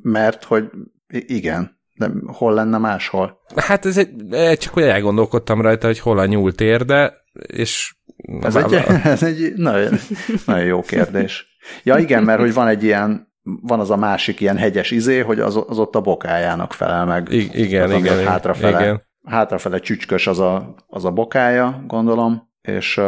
Mert 0.02 0.44
hogy 0.44 0.64
igen, 1.08 1.80
de 1.94 2.10
hol 2.26 2.54
lenne 2.54 2.78
máshol? 2.78 3.38
Hát 3.56 3.86
ez 3.86 3.96
egy, 3.96 4.10
csak 4.58 4.72
hogy 4.72 4.82
elgondolkodtam 4.82 5.60
rajta, 5.60 5.86
hogy 5.86 5.98
hol 5.98 6.18
a 6.18 6.26
nyúl 6.26 6.54
térde, 6.54 7.14
és... 7.46 7.94
Ez 8.40 8.56
egy, 8.56 8.72
ez 9.14 9.22
egy 9.22 9.52
nagyon, 9.56 9.98
nagyon 10.46 10.64
jó 10.64 10.80
kérdés. 10.80 11.55
Ja 11.82 11.98
igen, 11.98 12.22
mert 12.22 12.40
hogy 12.40 12.54
van 12.54 12.68
egy 12.68 12.84
ilyen 12.84 13.34
van 13.62 13.80
az 13.80 13.90
a 13.90 13.96
másik 13.96 14.40
ilyen 14.40 14.56
hegyes 14.56 14.90
izé, 14.90 15.18
hogy 15.18 15.40
az, 15.40 15.64
az 15.66 15.78
ott 15.78 15.94
a 15.94 16.00
bokájának 16.00 16.72
felel 16.72 17.04
meg. 17.04 17.32
I- 17.32 17.50
igen, 17.52 17.90
az 17.90 18.00
igen. 18.00 18.26
Hátrafele, 18.26 18.80
igen. 18.80 19.02
hátrafele 19.26 19.78
csücskös 19.78 20.26
az 20.26 20.38
a, 20.38 20.74
az 20.86 21.04
a 21.04 21.10
bokája, 21.10 21.84
gondolom, 21.86 22.50
és, 22.62 23.00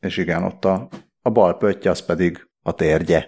és 0.00 0.16
igen, 0.16 0.42
ott 0.42 0.64
a, 0.64 0.88
a 1.22 1.30
bal 1.30 1.56
pöttye, 1.56 1.90
az 1.90 2.04
pedig 2.04 2.48
a 2.62 2.72
térgye. 2.72 3.26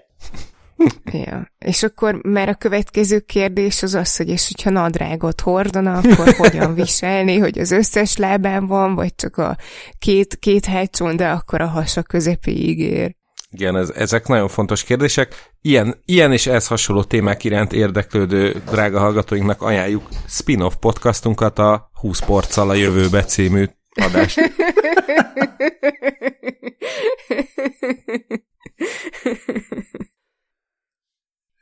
Ja. 1.13 1.53
És 1.59 1.83
akkor 1.83 2.15
már 2.23 2.49
a 2.49 2.55
következő 2.55 3.19
kérdés 3.19 3.83
az 3.83 3.95
az, 3.95 4.17
hogy 4.17 4.29
és 4.29 4.49
hogyha 4.49 4.71
nadrágot 4.71 5.41
hordana, 5.41 5.97
akkor 5.97 6.35
hogyan 6.35 6.75
viselni, 6.75 7.39
hogy 7.39 7.59
az 7.59 7.71
összes 7.71 8.17
lábán 8.17 8.67
van, 8.67 8.95
vagy 8.95 9.15
csak 9.15 9.37
a 9.37 9.57
két, 9.99 10.37
két 10.39 10.65
hátsón, 10.65 11.17
de 11.17 11.29
akkor 11.29 11.61
a 11.61 11.67
hasa 11.67 12.03
közepéig 12.03 12.79
ér. 12.79 13.19
Igen, 13.53 13.77
ez, 13.77 13.91
ezek 13.91 14.27
nagyon 14.27 14.49
fontos 14.49 14.85
kérdések. 14.85 15.51
Ilyen, 15.61 15.95
ilyen 16.05 16.33
és 16.33 16.47
ez 16.47 16.67
hasonló 16.67 17.03
témák 17.03 17.45
iránt 17.45 17.73
érdeklődő 17.73 18.63
drága 18.71 18.99
hallgatóinknak 18.99 19.63
ajánljuk 19.63 20.09
spin-off 20.27 20.75
podcastunkat, 20.81 21.59
a 21.59 21.91
20 21.93 22.21
porccal 22.21 22.71
a 22.71 22.75
jövőbe 22.75 23.25
című 23.25 23.65
adást. 23.95 24.41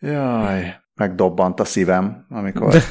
Jaj, 0.01 0.77
megdobbant 0.95 1.61
a 1.61 1.65
szívem, 1.65 2.27
amikor 2.29 2.83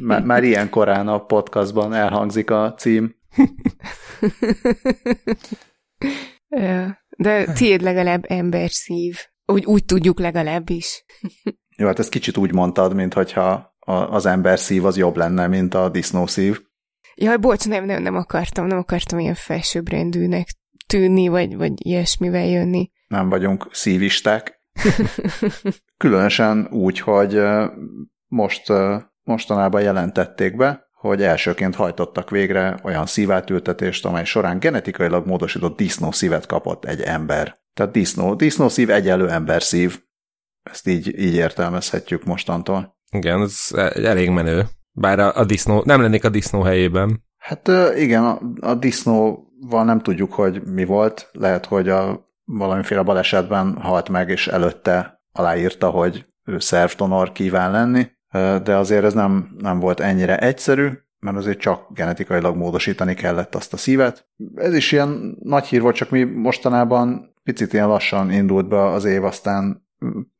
már, 0.00 0.22
már 0.22 0.44
ilyen 0.44 0.70
korán 0.70 1.08
a 1.08 1.24
podcastban 1.24 1.94
elhangzik 1.94 2.50
a 2.50 2.74
cím. 2.74 3.14
ja. 6.48 7.06
De 7.20 7.52
tiéd 7.52 7.80
legalább 7.82 8.24
ember 8.28 8.70
szív. 8.70 9.16
Úgy, 9.46 9.64
úgy 9.64 9.84
tudjuk 9.84 10.20
legalábbis. 10.20 11.04
Jó, 11.76 11.86
hát 11.86 11.98
ezt 11.98 12.10
kicsit 12.10 12.36
úgy 12.36 12.52
mondtad, 12.52 12.94
mint 12.94 13.14
hogyha 13.14 13.76
az 14.10 14.26
ember 14.26 14.58
szív 14.58 14.84
az 14.84 14.96
jobb 14.96 15.16
lenne, 15.16 15.46
mint 15.46 15.74
a 15.74 15.88
disznó 15.88 16.26
szív. 16.26 16.60
Jaj, 17.14 17.36
bocs, 17.36 17.66
nem, 17.66 17.84
nem, 17.84 18.02
nem 18.02 18.16
akartam, 18.16 18.66
nem 18.66 18.78
akartam 18.78 19.18
ilyen 19.18 19.34
felsőbbrendűnek 19.34 20.48
tűnni, 20.86 21.28
vagy, 21.28 21.56
vagy 21.56 21.86
ilyesmivel 21.86 22.46
jönni. 22.46 22.90
Nem 23.06 23.28
vagyunk 23.28 23.68
szívisták. 23.70 24.60
Különösen 25.96 26.68
úgy, 26.70 27.00
hogy 27.00 27.40
most 28.26 28.72
mostanában 29.22 29.82
jelentették 29.82 30.56
be, 30.56 30.87
hogy 30.98 31.22
elsőként 31.22 31.74
hajtottak 31.74 32.30
végre 32.30 32.78
olyan 32.82 33.06
szívátültetést, 33.06 34.04
amely 34.04 34.24
során 34.24 34.58
genetikailag 34.58 35.26
módosított 35.26 35.76
disznószívet 35.76 36.46
kapott 36.46 36.84
egy 36.84 37.00
ember. 37.00 37.58
Tehát 37.74 37.92
disznó, 37.92 38.34
disznószív 38.34 38.90
egyelő 38.90 39.30
ember 39.30 39.62
szív. 39.62 40.00
Ezt 40.62 40.88
így, 40.88 41.18
így 41.18 41.34
értelmezhetjük 41.34 42.24
mostantól. 42.24 42.96
Igen, 43.10 43.40
ez 43.40 43.66
elég 43.94 44.30
menő. 44.30 44.64
Bár 44.90 45.18
a, 45.18 45.34
a 45.34 45.44
disznó, 45.44 45.82
nem 45.84 46.00
lennék 46.00 46.24
a 46.24 46.28
disznó 46.28 46.62
helyében. 46.62 47.24
Hát 47.36 47.70
igen, 47.96 48.24
a, 48.24 48.40
a 48.60 48.74
disznóval 48.74 49.84
nem 49.84 50.00
tudjuk, 50.00 50.32
hogy 50.32 50.62
mi 50.62 50.84
volt. 50.84 51.28
Lehet, 51.32 51.66
hogy 51.66 51.88
a 51.88 52.28
valamiféle 52.44 53.02
balesetben 53.02 53.76
halt 53.80 54.08
meg, 54.08 54.28
és 54.28 54.46
előtte 54.46 55.22
aláírta, 55.32 55.90
hogy 55.90 56.26
ő 56.44 56.58
szervdonor 56.58 57.32
kíván 57.32 57.70
lenni 57.70 58.16
de 58.62 58.76
azért 58.76 59.04
ez 59.04 59.14
nem, 59.14 59.56
nem 59.58 59.78
volt 59.78 60.00
ennyire 60.00 60.38
egyszerű, 60.38 60.88
mert 61.20 61.36
azért 61.36 61.58
csak 61.58 61.92
genetikailag 61.92 62.56
módosítani 62.56 63.14
kellett 63.14 63.54
azt 63.54 63.72
a 63.72 63.76
szívet. 63.76 64.28
Ez 64.54 64.74
is 64.74 64.92
ilyen 64.92 65.36
nagy 65.42 65.66
hír 65.66 65.80
volt, 65.80 65.94
csak 65.94 66.10
mi 66.10 66.22
mostanában 66.22 67.34
picit 67.44 67.72
ilyen 67.72 67.88
lassan 67.88 68.32
indult 68.32 68.68
be 68.68 68.84
az 68.84 69.04
év, 69.04 69.24
aztán 69.24 69.86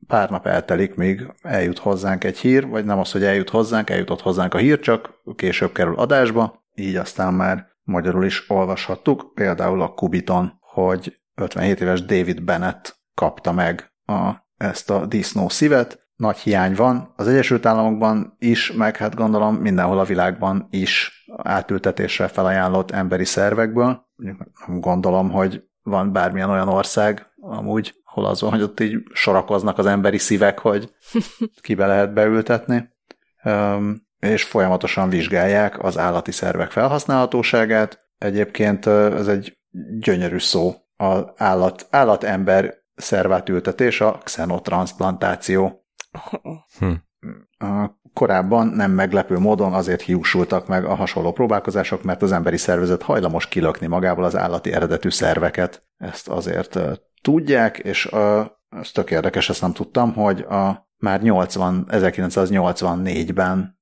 pár 0.07 0.31
nap 0.31 0.47
eltelik, 0.47 0.95
még 0.95 1.33
eljut 1.43 1.79
hozzánk 1.79 2.25
egy 2.25 2.39
hír, 2.39 2.67
vagy 2.67 2.85
nem 2.85 2.99
az, 2.99 3.13
hogy 3.13 3.25
eljut 3.25 3.51
hozzánk, 3.51 3.91
eljutott 3.91 4.21
hozzánk 4.21 4.55
a 4.55 4.59
hír, 4.59 4.81
csak 4.81 5.11
később 5.37 5.73
kerül 5.73 5.95
adásba, 5.95 6.65
így 6.75 6.97
aztán 6.97 7.35
már 7.35 7.67
magyarul 7.83 8.25
is 8.25 8.51
olvashattuk, 8.51 9.35
például 9.35 9.83
a 9.83 9.89
Kubiton, 9.89 10.59
hogy 10.61 11.21
57 11.35 11.81
éves 11.81 12.05
David 12.05 12.43
Bennett 12.43 12.99
kapta 13.15 13.53
meg 13.53 13.93
a, 14.05 14.33
ezt 14.57 14.91
a 14.91 15.07
disznó 15.07 15.49
szívet, 15.49 16.08
nagy 16.19 16.37
hiány 16.37 16.75
van. 16.75 17.13
Az 17.17 17.27
Egyesült 17.29 17.67
Államokban 17.67 18.37
is, 18.39 18.73
meg 18.73 18.97
hát 18.97 19.15
gondolom 19.15 19.55
mindenhol 19.55 19.99
a 19.99 20.05
világban 20.05 20.67
is 20.71 21.25
átültetésre 21.37 22.29
felajánlott 22.29 22.91
emberi 22.91 23.25
szervekből. 23.25 24.07
Gondolom, 24.67 25.31
hogy 25.31 25.63
van 25.83 26.13
bármilyen 26.13 26.51
olyan 26.51 26.69
ország 26.69 27.27
amúgy, 27.41 27.95
hol 28.05 28.25
az 28.25 28.41
van, 28.41 28.51
hogy 28.51 28.63
ott 28.63 28.81
így 28.81 28.97
sorakoznak 29.13 29.79
az 29.79 29.87
emberi 29.87 30.19
szívek, 30.19 30.59
hogy 30.59 30.93
kibe 31.63 31.87
lehet 31.87 32.13
beültetni. 32.13 32.89
És 34.19 34.43
folyamatosan 34.43 35.09
vizsgálják 35.09 35.83
az 35.83 35.99
állati 35.99 36.33
szervek 36.33 36.71
felhasználhatóságát. 36.71 38.07
Egyébként 38.19 38.87
ez 38.87 39.29
egy 39.29 39.59
gyönyörű 39.99 40.39
szó, 40.39 40.75
az 40.97 41.25
állat, 41.37 41.87
állatember 41.91 42.75
szervátültetés, 42.95 44.01
a 44.01 44.19
xenotransplantáció. 44.25 45.87
Hm. 46.79 46.93
Korábban 48.13 48.67
nem 48.67 48.91
meglepő 48.91 49.39
módon 49.39 49.73
azért 49.73 50.01
hiúsultak 50.01 50.69
meg 50.69 50.85
a 50.85 50.95
hasonló 50.95 51.33
próbálkozások, 51.33 52.03
mert 52.03 52.23
az 52.23 52.33
emberi 52.33 52.57
szervezet 52.57 53.03
hajlamos 53.03 53.49
kilökni 53.49 53.87
magából 53.87 54.25
az 54.25 54.37
állati 54.37 54.73
eredetű 54.73 55.11
szerveket. 55.11 55.87
Ezt 55.97 56.29
azért 56.29 56.79
tudják, 57.23 57.79
és 57.79 58.09
ez 58.69 58.91
tök 58.93 59.11
érdekes, 59.11 59.49
ezt 59.49 59.61
nem 59.61 59.73
tudtam, 59.73 60.13
hogy 60.13 60.41
a 60.41 60.89
már 60.99 61.23
80, 61.23 61.87
1984-ben 61.89 63.79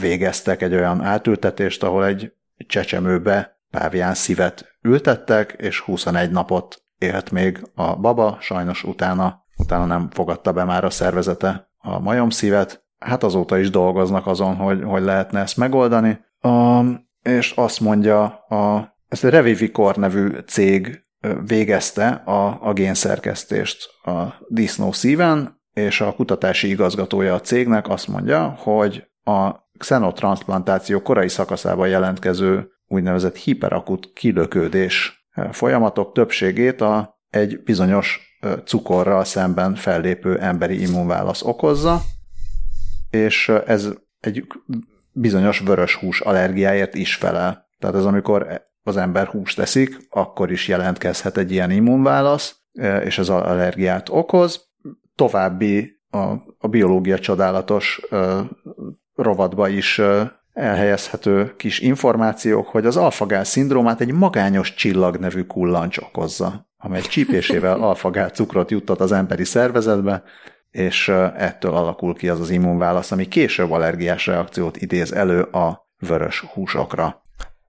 végeztek 0.00 0.62
egy 0.62 0.74
olyan 0.74 1.00
átültetést, 1.00 1.82
ahol 1.82 2.04
egy 2.04 2.32
csecsemőbe 2.56 3.60
pávián 3.70 4.14
szívet 4.14 4.76
ültettek, 4.82 5.54
és 5.58 5.80
21 5.80 6.30
napot 6.30 6.82
élt 6.98 7.30
még 7.30 7.70
a 7.74 7.96
baba, 7.96 8.38
sajnos 8.40 8.84
utána, 8.84 9.46
utána 9.58 9.84
nem 9.84 10.10
fogadta 10.10 10.52
be 10.52 10.64
már 10.64 10.84
a 10.84 10.90
szervezete 10.90 11.70
a 11.78 11.98
majomszívet. 11.98 12.86
Hát 12.98 13.22
azóta 13.22 13.58
is 13.58 13.70
dolgoznak 13.70 14.26
azon, 14.26 14.56
hogy, 14.56 14.82
hogy 14.82 15.02
lehetne 15.02 15.40
ezt 15.40 15.56
megoldani. 15.56 16.18
A, 16.40 16.82
és 17.22 17.50
azt 17.56 17.80
mondja, 17.80 18.24
a, 18.48 18.94
ezt 19.08 19.24
a 19.24 19.28
Revivicor 19.28 19.96
nevű 19.96 20.30
cég 20.46 21.06
végezte 21.46 22.08
a, 22.08 22.58
a 22.62 22.72
génszerkesztést 22.72 23.88
a 24.02 24.34
disznó 24.48 24.92
szíven, 24.92 25.60
és 25.72 26.00
a 26.00 26.14
kutatási 26.14 26.68
igazgatója 26.68 27.34
a 27.34 27.40
cégnek 27.40 27.88
azt 27.88 28.08
mondja, 28.08 28.48
hogy 28.58 29.08
a 29.24 29.50
xenotransplantáció 29.78 31.02
korai 31.02 31.28
szakaszában 31.28 31.88
jelentkező 31.88 32.68
úgynevezett 32.86 33.36
hiperakut 33.36 34.12
kilökődés 34.12 35.26
folyamatok 35.50 36.12
többségét 36.12 36.80
a 36.80 37.18
egy 37.30 37.62
bizonyos 37.62 38.27
cukorral 38.64 39.24
szemben 39.24 39.74
fellépő 39.74 40.38
emberi 40.38 40.80
immunválasz 40.80 41.42
okozza, 41.42 42.00
és 43.10 43.48
ez 43.66 43.88
egy 44.20 44.46
bizonyos 45.12 45.58
vörös 45.58 45.94
hús 45.94 46.20
allergiáért 46.20 46.94
is 46.94 47.14
felel. 47.14 47.68
Tehát 47.78 47.96
ez 47.96 48.04
amikor 48.04 48.66
az 48.82 48.96
ember 48.96 49.26
húst 49.26 49.56
teszik, 49.56 49.96
akkor 50.10 50.50
is 50.50 50.68
jelentkezhet 50.68 51.36
egy 51.36 51.52
ilyen 51.52 51.70
immunválasz, 51.70 52.56
és 53.04 53.18
ez 53.18 53.28
allergiát 53.28 54.08
okoz. 54.08 54.66
További 55.14 56.00
a, 56.10 56.18
a 56.58 56.68
biológia 56.68 57.18
csodálatos 57.18 58.00
rovatba 59.14 59.68
is 59.68 60.00
elhelyezhető 60.52 61.54
kis 61.56 61.78
információk, 61.78 62.66
hogy 62.66 62.86
az 62.86 62.96
alfagál 62.96 63.44
szindrómát 63.44 64.00
egy 64.00 64.12
magányos 64.12 64.74
csillag 64.74 65.16
nevű 65.16 65.42
kullancs 65.42 65.98
okozza, 65.98 66.67
amely 66.78 67.00
csípésével 67.00 67.80
alfagál 67.88 68.28
cukrot 68.28 68.70
juttat 68.70 69.00
az 69.00 69.12
emberi 69.12 69.44
szervezetbe, 69.44 70.22
és 70.70 71.08
ettől 71.36 71.74
alakul 71.74 72.14
ki 72.14 72.28
az 72.28 72.40
az 72.40 72.50
immunválasz, 72.50 73.12
ami 73.12 73.28
később 73.28 73.70
allergiás 73.70 74.26
reakciót 74.26 74.76
idéz 74.76 75.12
elő 75.12 75.42
a 75.42 75.88
vörös 75.98 76.40
húsokra. 76.40 77.22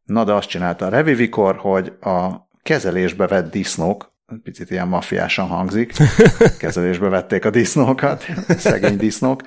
Na 0.04 0.24
de 0.24 0.34
azt 0.34 0.48
csinálta 0.48 0.86
a 0.86 0.89
Revivicor, 0.89 1.56
hogy 1.56 1.93
a 2.02 2.48
kezelésbe 2.63 3.28
vett 3.28 3.52
disznók, 3.52 4.13
picit 4.43 4.72
ilyen 4.72 4.88
mafiásan 4.88 5.48
hangzik, 5.48 5.93
kezelésbe 6.60 7.10
vették 7.10 7.45
a 7.45 7.50
disznókat, 7.50 8.26
szegény 8.48 8.98
disznók, 8.98 9.41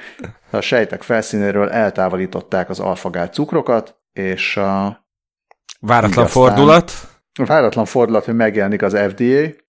a 0.50 0.60
sejtek 0.60 1.02
felszínéről 1.02 1.70
eltávolították 1.70 2.70
az 2.70 2.80
alfagál 2.80 3.28
cukrokat, 3.28 3.96
és 4.12 4.56
a... 4.56 5.00
Váratlan 5.80 6.26
fordulat. 6.26 7.11
Váratlan 7.38 7.84
fordulat, 7.84 8.24
hogy 8.24 8.34
megjelenik 8.34 8.82
az 8.82 8.96
FDA, 8.96 9.60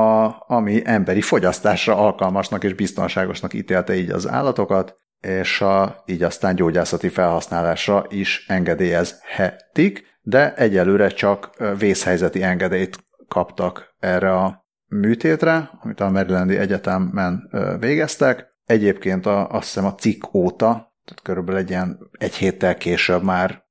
a, 0.00 0.34
ami 0.46 0.82
emberi 0.84 1.20
fogyasztásra 1.20 1.96
alkalmasnak 1.96 2.64
és 2.64 2.74
biztonságosnak 2.74 3.54
ítélte 3.54 3.94
így 3.94 4.10
az 4.10 4.28
állatokat, 4.28 4.96
és 5.20 5.60
a, 5.60 6.02
így 6.06 6.22
aztán 6.22 6.54
gyógyászati 6.54 7.08
felhasználásra 7.08 8.06
is 8.08 8.44
engedélyezhetik, 8.48 10.04
de 10.22 10.54
egyelőre 10.54 11.08
csak 11.08 11.50
vészhelyzeti 11.78 12.42
engedélyt 12.42 12.98
kaptak 13.28 13.94
erre 13.98 14.32
a 14.34 14.66
műtétre, 14.88 15.70
amit 15.82 16.00
a 16.00 16.10
Marylandi 16.10 16.56
Egyetemen 16.56 17.50
végeztek. 17.80 18.46
Egyébként 18.64 19.26
a, 19.26 19.48
azt 19.48 19.64
hiszem 19.64 19.84
a 19.84 19.94
cikk 19.94 20.34
óta, 20.34 20.68
tehát 21.04 21.22
körülbelül 21.22 21.60
egy 21.60 21.70
ilyen 21.70 21.98
egy 22.18 22.34
héttel 22.34 22.76
később 22.76 23.22
már, 23.22 23.64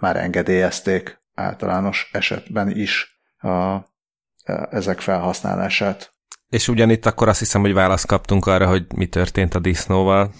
már 0.00 0.16
engedélyezték 0.16 1.21
általános 1.42 2.08
esetben 2.12 2.70
is 2.70 3.20
a, 3.38 3.76
ezek 4.70 5.00
felhasználását. 5.00 6.12
És 6.48 6.68
ugyanitt 6.68 7.06
akkor 7.06 7.28
azt 7.28 7.38
hiszem, 7.38 7.60
hogy 7.60 7.72
választ 7.72 8.06
kaptunk 8.06 8.46
arra, 8.46 8.66
hogy 8.66 8.86
mi 8.94 9.06
történt 9.06 9.54
a 9.54 9.58
disznóval. 9.58 10.32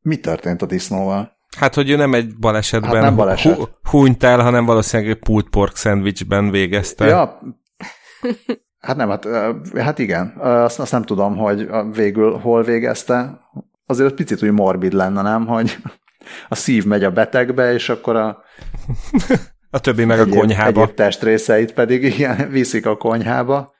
Mi 0.00 0.16
történt 0.16 0.62
a 0.62 0.66
disznóval? 0.66 1.38
Hát, 1.56 1.74
hogy 1.74 1.90
ő 1.90 1.96
nem 1.96 2.14
egy 2.14 2.36
balesetben 2.36 2.92
hát 2.92 3.02
nem 3.02 3.16
baleset. 3.16 3.56
Hú, 3.56 3.64
húnyt 3.82 4.22
el, 4.22 4.40
hanem 4.40 4.64
valószínűleg 4.64 5.12
egy 5.12 5.18
pulled 5.18 5.48
pork 5.48 5.76
szendvicsben 5.76 6.50
végezte. 6.50 7.04
Ja, 7.04 7.40
hát 8.86 8.96
nem, 8.96 9.08
hát, 9.08 9.26
hát 9.76 9.98
igen, 9.98 10.34
azt, 10.38 10.78
azt 10.78 10.92
nem 10.92 11.02
tudom, 11.02 11.36
hogy 11.36 11.68
végül 11.92 12.38
hol 12.38 12.62
végezte. 12.62 13.40
Azért 13.86 14.14
picit 14.14 14.42
úgy 14.42 14.50
morbid 14.50 14.92
lenne, 14.92 15.22
nem, 15.22 15.46
hogy 15.46 15.78
a 16.48 16.54
szív 16.54 16.84
megy 16.84 17.04
a 17.04 17.10
betegbe, 17.10 17.72
és 17.72 17.88
akkor 17.88 18.16
a 18.16 18.42
a 19.70 19.80
többi 19.80 20.04
meg 20.04 20.18
a 20.18 20.22
egyéb, 20.22 20.38
konyhába. 20.38 20.82
Egyéb 20.82 20.94
testrészeit 20.94 21.72
pedig 21.72 22.02
igen, 22.02 22.48
viszik 22.50 22.86
a 22.86 22.96
konyhába. 22.96 23.74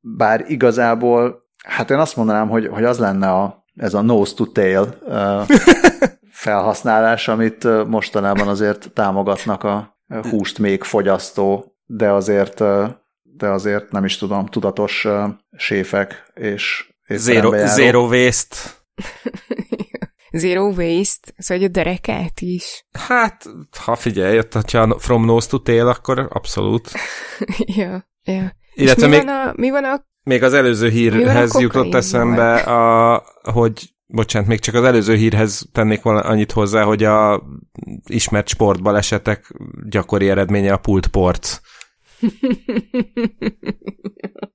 Bár 0.00 0.44
igazából, 0.48 1.42
hát 1.64 1.90
én 1.90 1.98
azt 1.98 2.16
mondanám, 2.16 2.48
hogy, 2.48 2.66
hogy 2.66 2.84
az 2.84 2.98
lenne 2.98 3.30
a, 3.30 3.64
ez 3.74 3.94
a 3.94 4.00
nose 4.00 4.34
to 4.34 4.46
tail 4.46 4.98
felhasználás, 6.44 7.28
amit 7.28 7.86
mostanában 7.86 8.48
azért 8.48 8.92
támogatnak 8.92 9.64
a 9.64 9.96
húst 10.30 10.58
még 10.58 10.82
fogyasztó, 10.82 11.76
de 11.86 12.10
azért, 12.10 12.58
de 13.22 13.48
azért 13.48 13.90
nem 13.90 14.04
is 14.04 14.16
tudom, 14.16 14.46
tudatos 14.46 15.06
séfek 15.56 16.32
és 16.34 16.92
Zero, 17.08 17.66
zero 17.66 18.06
waste. 18.06 18.56
Zero 20.36 20.72
waste, 20.72 21.32
szóval 21.36 21.64
a 21.64 21.68
derekát 21.68 22.40
is. 22.40 22.86
Hát, 22.92 23.44
ha 23.78 23.96
figyelj, 23.96 24.40
ha 24.72 24.98
from 24.98 25.24
nose 25.24 25.48
to 25.48 25.58
tail, 25.58 25.88
akkor 25.88 26.28
abszolút. 26.30 26.90
ja, 27.76 28.08
ja. 28.22 28.56
Illetve 28.74 29.06
mi, 29.06 29.16
még, 29.16 29.24
van 29.24 29.46
a, 29.46 29.52
mi 29.56 29.70
van 29.70 29.84
a... 29.84 30.06
Még 30.22 30.42
az 30.42 30.52
előző 30.52 30.88
hírhez 30.88 31.60
jutott 31.60 31.94
eszembe, 31.94 32.54
a, 32.54 33.22
hogy 33.52 33.94
bocsánat, 34.06 34.48
még 34.48 34.60
csak 34.60 34.74
az 34.74 34.84
előző 34.84 35.14
hírhez 35.14 35.68
tennék 35.72 36.02
volna 36.02 36.20
annyit 36.20 36.52
hozzá, 36.52 36.82
hogy 36.82 37.04
a 37.04 37.42
ismert 38.06 38.48
sportbalesetek 38.48 39.54
gyakori 39.88 40.28
eredménye 40.28 40.72
a 40.72 40.76
pult 40.76 41.06
porc. 41.06 41.60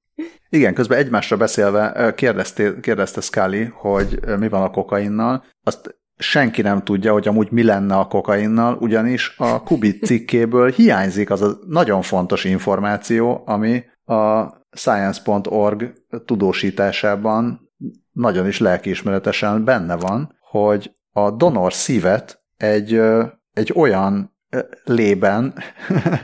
Igen, 0.49 0.73
közben 0.73 0.97
egymásra 0.97 1.38
beszélve 1.38 2.13
kérdezte, 2.15 2.79
kérdezte 2.79 3.21
Scully, 3.21 3.63
hogy 3.73 4.19
mi 4.39 4.49
van 4.49 4.62
a 4.62 4.69
kokainnal. 4.69 5.43
Azt 5.63 5.99
senki 6.17 6.62
nem 6.62 6.84
tudja, 6.84 7.12
hogy 7.12 7.27
amúgy 7.27 7.51
mi 7.51 7.63
lenne 7.63 7.95
a 7.95 8.08
kokainnal, 8.08 8.77
ugyanis 8.79 9.36
a 9.38 9.63
Kubit 9.63 10.05
cikkéből 10.05 10.69
hiányzik 10.69 11.29
az 11.29 11.41
a 11.41 11.58
nagyon 11.67 12.01
fontos 12.01 12.43
információ, 12.43 13.43
ami 13.45 13.84
a 14.05 14.47
science.org 14.71 15.93
tudósításában 16.25 17.71
nagyon 18.12 18.47
is 18.47 18.60
lelkiismeretesen 18.60 19.63
benne 19.63 19.95
van, 19.95 20.38
hogy 20.39 20.91
a 21.12 21.32
donor 21.32 21.73
szívet 21.73 22.43
egy, 22.58 23.01
egy 23.53 23.73
olyan 23.75 24.36
lében 24.84 25.53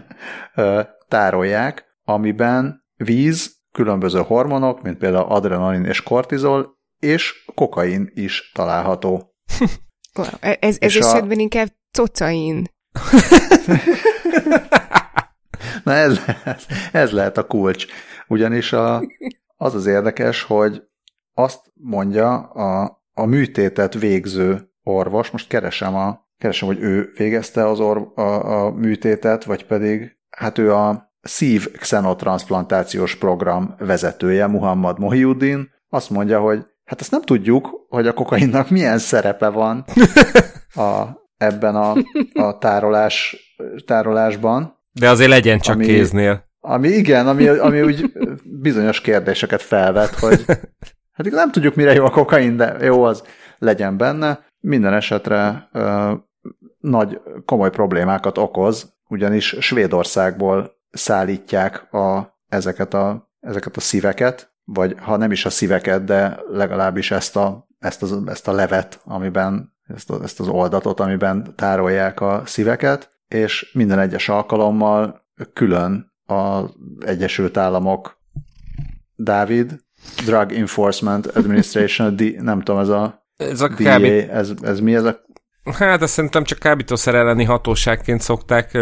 tárolják, 1.08 1.86
amiben 2.04 2.84
víz, 2.96 3.56
különböző 3.76 4.22
hormonok, 4.22 4.82
mint 4.82 4.98
például 4.98 5.26
adrenalin 5.26 5.86
és 5.86 6.04
kortizol, 6.04 6.78
és 7.00 7.46
kokain 7.56 8.12
is 8.14 8.52
található. 8.54 9.34
Wow, 10.18 10.28
e- 10.40 10.58
ez, 10.60 10.78
ez 10.80 10.96
esetben 10.96 11.38
a... 11.38 11.42
inkább 11.42 11.68
cocain. 11.98 12.64
Na 15.84 15.94
ez, 15.94 16.20
ez, 16.44 16.66
ez 16.92 17.12
lehet 17.12 17.38
a 17.38 17.48
kulcs. 17.48 17.86
Ugyanis 18.28 18.74
a, 18.74 19.04
az 19.58 19.76
az 19.76 19.86
érdekes, 19.86 20.42
hogy 20.42 20.84
azt 21.34 21.62
mondja 21.74 22.40
a, 22.40 23.02
a 23.14 23.26
műtétet 23.26 23.94
végző 23.94 24.70
orvos, 24.84 25.32
most 25.32 25.48
keresem, 25.48 25.96
a, 25.96 26.28
keresem 26.38 26.68
hogy 26.68 26.80
ő 26.80 27.12
végezte 27.18 27.68
az 27.68 27.80
or, 27.80 28.12
a, 28.16 28.22
a 28.22 28.72
műtétet, 28.72 29.44
vagy 29.44 29.66
pedig 29.66 30.18
hát 30.30 30.58
ő 30.58 30.74
a 30.74 31.14
szív 31.28 31.72
xenotransplantációs 31.72 33.16
program 33.16 33.76
vezetője, 33.78 34.48
Muhammad 34.48 35.00
Mohiuddin, 35.00 35.70
azt 35.90 36.10
mondja, 36.10 36.40
hogy 36.40 36.66
hát 36.86 37.02
ezt 37.02 37.12
nem 37.12 37.22
tudjuk, 37.22 37.86
hogy 37.90 38.08
a 38.08 38.14
kokainnak 38.14 38.70
milyen 38.70 38.98
szerepe 38.98 39.50
van 39.50 39.86
a, 40.74 41.04
ebben 41.38 41.76
a, 41.76 41.94
a 42.34 42.58
tárolás, 42.58 43.38
tárolásban. 43.86 44.80
De 44.92 45.10
azért 45.10 45.30
legyen 45.30 45.60
csak 45.60 45.76
ami, 45.76 45.86
kéznél. 45.86 46.44
Ami 46.60 46.88
igen, 46.88 47.28
ami, 47.28 47.48
ami 47.48 47.82
úgy 47.82 48.12
bizonyos 48.44 49.02
kérdéseket 49.02 49.62
felvet, 49.62 50.16
hogy 50.16 50.46
hát 51.12 51.32
nem 51.32 51.52
tudjuk, 51.52 51.76
mire 51.76 51.94
jó 51.94 52.06
a 52.06 52.10
kokain, 52.10 52.58
de 52.58 52.78
jó 52.82 53.04
az 53.04 53.24
legyen 53.58 53.98
benne. 53.98 54.46
Minden 54.60 54.94
esetre 54.94 55.70
ö, 55.72 56.14
nagy, 56.80 57.20
komoly 57.46 57.70
problémákat 57.70 58.38
okoz, 58.38 58.94
ugyanis 59.08 59.56
Svédországból 59.60 60.75
szállítják 60.96 61.94
a, 61.94 62.38
ezeket, 62.48 62.94
a, 62.94 63.32
ezeket 63.40 63.78
a 63.78 63.80
szíveket, 63.80 64.54
vagy 64.64 64.96
ha 65.00 65.18
nem 65.18 65.32
is 65.32 65.46
a 65.46 65.50
szíveket, 65.50 66.04
de 66.04 66.40
legalábbis 66.50 67.12
ezt 67.12 67.36
a, 67.36 67.68
ezt, 67.80 68.02
az, 68.02 68.18
ezt 68.26 68.48
a 68.48 68.52
levet, 68.52 69.00
amiben 69.04 69.74
ezt, 69.88 70.10
a, 70.10 70.24
ezt 70.24 70.40
az 70.40 70.48
oldatot, 70.48 71.00
amiben 71.00 71.54
tárolják 71.56 72.22
a 72.22 72.42
szíveket, 72.46 73.10
és 73.28 73.72
minden 73.74 74.00
egyes 74.00 74.30
alkalommal 74.30 75.26
külön 75.54 76.14
az 76.26 76.70
Egyesült 77.00 77.58
Államok. 77.58 78.24
Dávid, 79.16 79.80
Drug 80.26 80.52
Enforcement 80.52 81.26
Administration, 81.28 82.16
D, 82.16 82.42
nem 82.42 82.62
tudom, 82.62 82.82
ez 82.82 82.90
a, 82.90 83.28
ez 83.38 83.62
a 83.62 83.68
DA, 83.68 83.76
kábít... 83.76 84.30
ez, 84.30 84.52
ez 84.62 84.80
mi 84.80 84.96
ez 84.96 85.04
a... 85.04 85.24
Hát 85.64 86.02
ezt 86.02 86.14
szerintem 86.14 86.44
csak 86.44 86.60
kábítószer 86.60 87.16
elleni 87.16 87.44
hatóságként 87.44 88.22
szokták, 88.22 88.78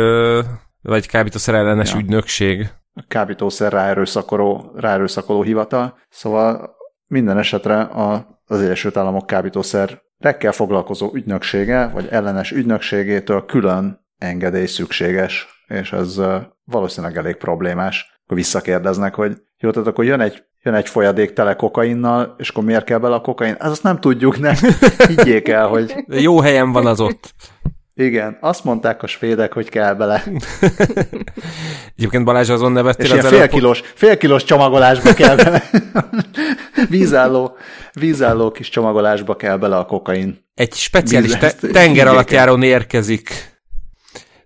vagy 0.84 1.08
kábítószer 1.08 1.56
ellenes 1.56 1.92
ja. 1.92 2.00
ügynökség. 2.00 2.70
A 2.94 3.04
kábítószer 3.08 3.72
ráerőszakoló, 3.72 4.72
ráerőszakoló 4.76 5.42
hivatal. 5.42 5.98
Szóval 6.10 6.76
minden 7.08 7.38
esetre 7.38 7.82
a, 7.82 8.40
az 8.46 8.62
Egyesült 8.62 8.98
Államok 8.98 9.28
kábítószer 9.28 10.02
rekkel 10.18 10.52
foglalkozó 10.52 11.10
ügynöksége, 11.14 11.88
vagy 11.88 12.08
ellenes 12.10 12.52
ügynökségétől 12.52 13.46
külön 13.46 14.06
engedély 14.18 14.66
szükséges, 14.66 15.48
és 15.68 15.92
ez 15.92 16.22
valószínűleg 16.64 17.18
elég 17.18 17.36
problémás. 17.36 18.20
Akkor 18.24 18.38
visszakérdeznek, 18.38 19.16
hogy 19.16 19.42
jó, 19.58 19.72
tehát 19.72 19.88
akkor 19.88 20.06
jön 20.06 20.20
egy, 20.20 20.44
jön 20.62 20.74
egy 20.74 20.90
folyadék 20.90 21.34
tele 21.34 21.56
kokainnal, 21.56 22.36
és 22.38 22.50
akkor 22.50 22.64
miért 22.64 22.86
kell 22.86 22.98
bele 22.98 23.16
a 23.16 23.22
kokain? 23.22 23.56
Ez 23.60 23.70
azt 23.70 23.84
nem 23.84 24.00
tudjuk, 24.00 24.40
ne 24.40 24.54
higgyék 25.08 25.48
el, 25.48 25.68
hogy... 25.68 25.96
Jó 26.08 26.40
helyen 26.40 26.72
van 26.72 26.86
az 26.86 27.00
ott. 27.00 27.34
Igen, 27.96 28.38
azt 28.42 28.64
mondták 28.64 29.04
a 29.04 29.08
svédek, 29.08 29.54
hogy 29.54 29.70
kell 29.70 29.94
bele. 29.94 30.24
Egyébként 31.98 32.24
Balázs 32.24 32.50
azon 32.50 32.72
nevettél 32.72 33.06
És 33.06 33.12
az 33.12 33.28
fél, 33.28 33.48
kilós, 33.48 33.82
fél 33.96 34.18
kilós 34.18 34.44
csomagolásba 34.44 35.14
kell 35.14 35.36
bele. 35.36 35.64
vízálló, 36.90 37.58
vízálló 37.94 38.52
kis 38.52 38.70
csomagolásba 38.70 39.36
kell 39.36 39.58
bele 39.58 39.78
a 39.78 39.86
kokain. 39.86 40.46
Egy 40.54 40.74
speciális 40.74 41.38
te- 41.38 41.56
tenger 41.72 42.08
alatt 42.08 42.32
járón 42.32 42.64
érkezik. 42.64 43.52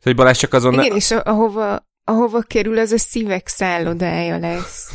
Hogy 0.02 0.16
Balázs 0.16 0.38
csak 0.38 0.54
azon... 0.54 0.74
Igen, 0.74 0.88
ne... 0.88 0.96
és 0.96 1.12
ahova, 1.12 1.88
ahova 2.04 2.42
kerül, 2.42 2.78
az 2.78 2.92
a 2.92 2.98
szívek 2.98 3.48
szállodája 3.48 4.38
lesz. 4.38 4.92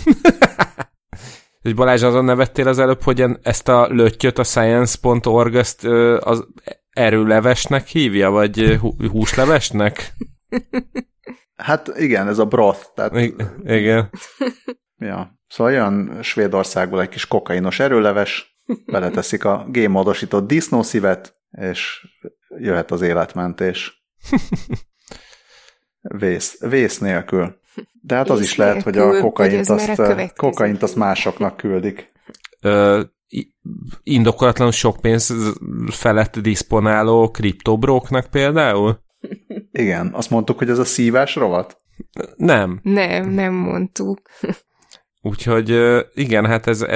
hogy 1.62 1.74
Balázs 1.74 2.02
azon 2.02 2.24
nevettél 2.24 2.68
az 2.68 2.78
előbb, 2.78 3.02
hogy 3.02 3.24
ezt 3.42 3.68
a 3.68 3.86
löttyöt, 3.90 4.38
a 4.38 4.44
science.org, 4.44 5.54
ezt 5.54 5.84
az 6.20 6.46
erőlevesnek 6.92 7.86
hívja, 7.86 8.30
vagy 8.30 8.80
húslevesnek? 9.10 10.12
Hát 11.56 11.92
igen, 11.96 12.28
ez 12.28 12.38
a 12.38 12.46
broth. 12.46 12.86
Tehát... 12.94 13.16
I- 13.16 13.34
igen. 13.64 14.10
Ja. 14.98 15.40
Szóval 15.48 15.72
jön 15.72 16.22
Svédországból 16.22 17.00
egy 17.00 17.08
kis 17.08 17.26
kokainos 17.26 17.80
erőleves, 17.80 18.60
beleteszik 18.86 19.44
a 19.44 19.66
gémmódosított 19.68 20.46
disznószívet, 20.46 21.36
és 21.50 22.06
jöhet 22.58 22.90
az 22.90 23.02
életmentés. 23.02 24.04
Vész, 26.00 26.60
vész 26.60 26.98
nélkül. 26.98 27.60
De 28.00 28.14
hát 28.14 28.30
az 28.30 28.40
is 28.40 28.56
lehet, 28.56 28.82
hogy 28.82 28.98
a 28.98 29.20
kokaint, 29.20 29.68
azt, 29.68 30.32
kokaint 30.36 30.82
azt 30.82 30.96
másoknak 30.96 31.56
küldik. 31.56 32.12
Ö, 32.62 33.02
indokolatlanul 34.02 34.72
sok 34.72 35.00
pénz 35.00 35.34
felett 35.90 36.38
diszponáló 36.38 37.30
kriptobróknak 37.30 38.26
például? 38.26 38.98
Igen, 39.72 40.10
azt 40.12 40.30
mondtuk, 40.30 40.58
hogy 40.58 40.70
ez 40.70 40.78
a 40.78 40.84
szívás 40.84 41.34
rovat? 41.34 41.80
Nem. 42.36 42.80
Nem, 42.82 43.30
nem 43.30 43.54
mondtuk. 43.54 44.20
Úgyhogy 45.22 45.80
igen, 46.14 46.46
hát 46.46 46.66
ez 46.66 46.86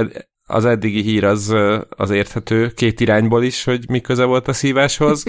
az 0.46 0.64
eddigi 0.64 1.02
hír 1.02 1.24
az, 1.24 1.54
az 1.88 2.10
érthető 2.10 2.68
két 2.68 3.00
irányból 3.00 3.44
is, 3.44 3.64
hogy 3.64 3.88
mi 3.88 4.00
köze 4.00 4.24
volt 4.24 4.48
a 4.48 4.52
szíváshoz. 4.52 5.24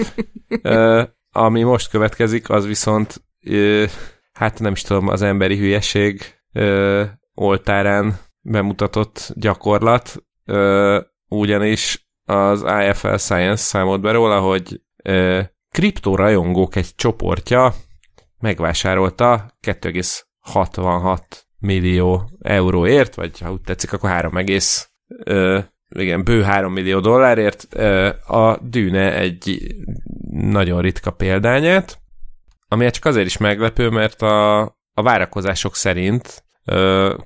Ami 1.32 1.62
most 1.62 1.90
következik, 1.90 2.50
az 2.50 2.66
viszont 2.66 3.24
hát 4.32 4.60
nem 4.60 4.72
is 4.72 4.82
tudom, 4.82 5.08
az 5.08 5.22
emberi 5.22 5.56
hülyeség 5.56 6.22
oltárán 7.34 8.18
bemutatott 8.40 9.32
gyakorlat, 9.34 10.22
ugyanis 11.28 12.08
az 12.24 12.64
IFL 12.88 13.16
Science 13.16 13.62
számolt 13.62 14.00
be 14.00 14.10
róla, 14.10 14.40
hogy 14.40 14.80
kriptorajongók 15.70 16.76
egy 16.76 16.94
csoportja 16.94 17.74
megvásárolta 18.38 19.56
2,66 19.66 21.18
millió 21.58 22.30
euróért, 22.40 23.14
vagy 23.14 23.40
ha 23.40 23.52
úgy 23.52 23.60
tetszik, 23.60 23.92
akkor 23.92 24.10
3, 24.10 24.36
egész, 24.36 24.90
igen, 25.88 26.24
bő 26.24 26.42
3 26.42 26.72
millió 26.72 27.00
dollárért 27.00 27.74
a 28.24 28.58
Dűne 28.62 29.16
egy 29.18 29.74
nagyon 30.30 30.80
ritka 30.80 31.10
példányát, 31.10 31.98
ami 32.68 32.90
csak 32.90 33.04
azért 33.04 33.26
is 33.26 33.36
meglepő, 33.36 33.88
mert 33.88 34.22
a, 34.22 34.60
a 34.92 35.02
várakozások 35.02 35.76
szerint 35.76 36.44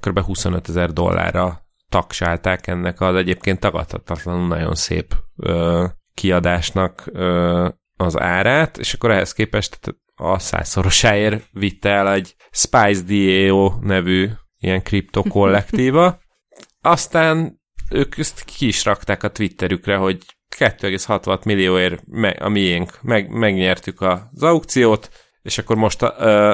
kb. 0.01 0.21
25 0.21 0.69
ezer 0.69 0.93
dollárra 0.93 1.62
taksálták 1.93 2.67
ennek 2.67 3.01
az 3.01 3.15
egyébként 3.15 3.61
tagadhatatlanul 3.61 4.47
nagyon 4.47 4.75
szép 4.75 5.15
ö, 5.37 5.85
kiadásnak 6.15 7.05
ö, 7.13 7.69
az 7.97 8.21
árát, 8.21 8.79
és 8.79 8.95
akkor 8.95 9.11
ehhez 9.11 9.33
képest 9.33 9.79
a 10.15 10.39
százszorosáért 10.39 11.49
vitte 11.51 11.91
el 11.91 12.13
egy 12.13 12.35
Spice 12.51 13.03
DAO 13.07 13.73
nevű 13.81 14.29
ilyen 14.59 14.83
kriptokollektíva. 14.83 16.21
Aztán 16.81 17.61
ők 17.91 18.19
ezt 18.19 18.45
ki 18.45 18.67
is 18.67 18.85
rakták 18.85 19.23
a 19.23 19.31
Twitterükre, 19.31 19.97
hogy 19.97 20.19
2,66 20.57 21.45
millióért 21.45 22.03
me- 22.07 22.41
a 22.41 22.49
miénk, 22.49 22.99
meg, 23.03 23.29
megnyertük 23.31 24.01
az 24.01 24.43
aukciót, 24.43 25.11
és 25.43 25.59
akkor 25.59 25.77
most 25.77 26.03
uh, 26.03 26.11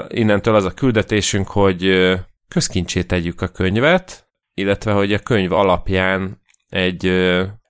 innentől 0.09 0.55
az 0.55 0.65
a 0.65 0.75
küldetésünk, 0.75 1.49
hogy 1.49 1.87
uh, 1.87 2.19
közkincsét 2.49 3.07
tegyük 3.07 3.41
a 3.41 3.49
könyvet, 3.49 4.28
illetve 4.59 4.93
hogy 4.93 5.13
a 5.13 5.19
könyv 5.19 5.53
alapján 5.53 6.41
egy, 6.69 7.07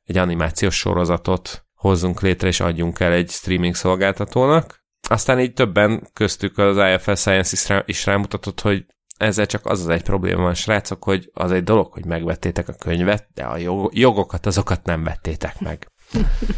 egy 0.05 0.17
animációs 0.17 0.77
sorozatot 0.77 1.67
hozzunk 1.75 2.21
létre 2.21 2.49
és 2.49 2.61
adjunk 2.61 3.01
el 3.01 3.13
egy 3.13 3.31
streaming 3.31 3.75
szolgáltatónak. 3.75 4.83
Aztán 5.09 5.41
így 5.41 5.53
többen 5.53 6.09
köztük 6.13 6.59
az 6.59 6.77
IFL 6.77 7.13
Science 7.13 7.51
is, 7.53 7.69
rá, 7.69 7.83
is 7.87 8.07
rámutatott, 8.07 8.61
hogy 8.61 8.87
ezzel 9.17 9.47
csak 9.47 9.67
az 9.67 9.81
az 9.81 9.89
egy 9.89 10.03
probléma 10.03 10.43
van, 10.43 10.55
srácok, 10.55 11.05
hogy 11.05 11.31
az 11.33 11.53
egy 11.53 11.65
dolog, 11.65 11.93
hogy 11.93 12.05
megvettétek 12.05 12.69
a 12.69 12.73
könyvet, 12.73 13.29
de 13.35 13.43
a 13.43 13.57
jogokat, 13.91 14.47
azokat 14.47 14.85
nem 14.85 15.05
vettétek 15.05 15.61
meg. 15.61 15.93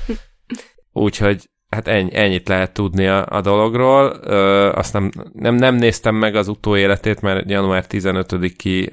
Úgyhogy 0.92 1.50
hát 1.70 1.88
ennyi, 1.88 2.10
ennyit 2.12 2.48
lehet 2.48 2.72
tudni 2.72 3.06
a, 3.06 3.26
a 3.28 3.40
dologról. 3.40 4.20
Ö, 4.22 4.70
azt 4.72 4.92
nem, 4.92 5.10
nem, 5.32 5.54
nem 5.54 5.74
néztem 5.74 6.14
meg 6.14 6.34
az 6.34 6.48
utóéletét, 6.48 7.20
mert 7.20 7.50
január 7.50 7.86
15 7.86 8.56
ki 8.56 8.90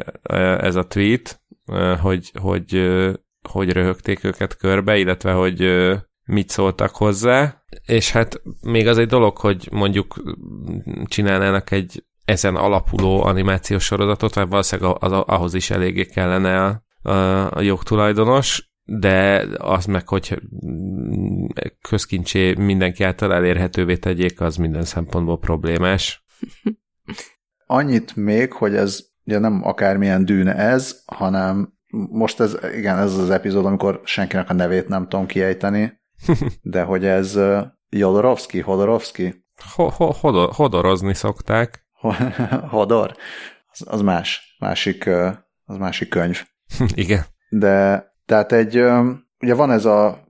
ez 0.58 0.76
a 0.76 0.88
tweet, 0.88 1.42
hogy, 2.02 2.32
hogy, 2.42 2.90
hogy 3.50 3.72
röhögték 3.72 4.24
őket 4.24 4.58
körbe, 4.58 4.98
illetve 4.98 5.32
hogy 5.32 5.88
mit 6.24 6.50
szóltak 6.50 6.96
hozzá. 6.96 7.64
És 7.86 8.12
hát 8.12 8.42
még 8.62 8.88
az 8.88 8.98
egy 8.98 9.08
dolog, 9.08 9.38
hogy 9.38 9.68
mondjuk 9.72 10.16
csinálnának 11.06 11.72
egy 11.72 12.04
ezen 12.26 12.56
alapuló 12.56 13.24
animációs 13.24 13.84
sorozatot, 13.84 14.34
vagy 14.36 14.48
valószínűleg 14.48 14.96
az, 15.00 15.12
ahhoz 15.12 15.54
is 15.54 15.70
eléggé 15.70 16.06
kellene 16.06 16.66
a, 16.66 16.82
a 17.58 17.62
jogtulajdonos, 17.62 18.67
de 18.90 19.48
az 19.58 19.86
meg, 19.86 20.08
hogy 20.08 20.42
közkincsé 21.82 22.54
mindenki 22.54 23.04
által 23.04 23.34
elérhetővé 23.34 23.98
tegyék, 23.98 24.42
az 24.42 24.56
minden 24.56 24.84
szempontból 24.84 25.40
problémás. 25.40 26.26
Annyit 27.66 28.16
még, 28.16 28.54
hogy 28.54 28.76
ez 28.76 29.00
ugye 29.26 29.40
nem 29.40 29.62
akármilyen 29.64 30.26
dűne 30.26 30.56
ez, 30.56 31.02
hanem 31.06 31.74
most 32.10 32.40
ez, 32.40 32.58
igen, 32.76 32.98
ez 32.98 33.18
az 33.18 33.30
epizód, 33.30 33.66
amikor 33.66 34.02
senkinek 34.04 34.50
a 34.50 34.54
nevét 34.54 34.88
nem 34.88 35.08
tudom 35.08 35.26
kiejteni, 35.26 36.02
de 36.62 36.82
hogy 36.82 37.06
ez 37.06 37.40
Jodorowski, 37.90 38.60
Hodorovski? 38.60 39.46
Hodorozni 40.52 41.14
szokták. 41.14 41.86
Hodor? 42.70 43.16
Az, 43.72 43.84
az 43.86 44.02
más, 44.02 44.56
másik, 44.60 45.10
az 45.66 45.78
másik 45.78 46.10
könyv. 46.10 46.44
igen. 46.94 47.24
De 47.50 48.06
tehát 48.28 48.52
egy, 48.52 48.76
ugye 49.40 49.54
van 49.54 49.72
ez 49.72 49.86
a 49.86 50.24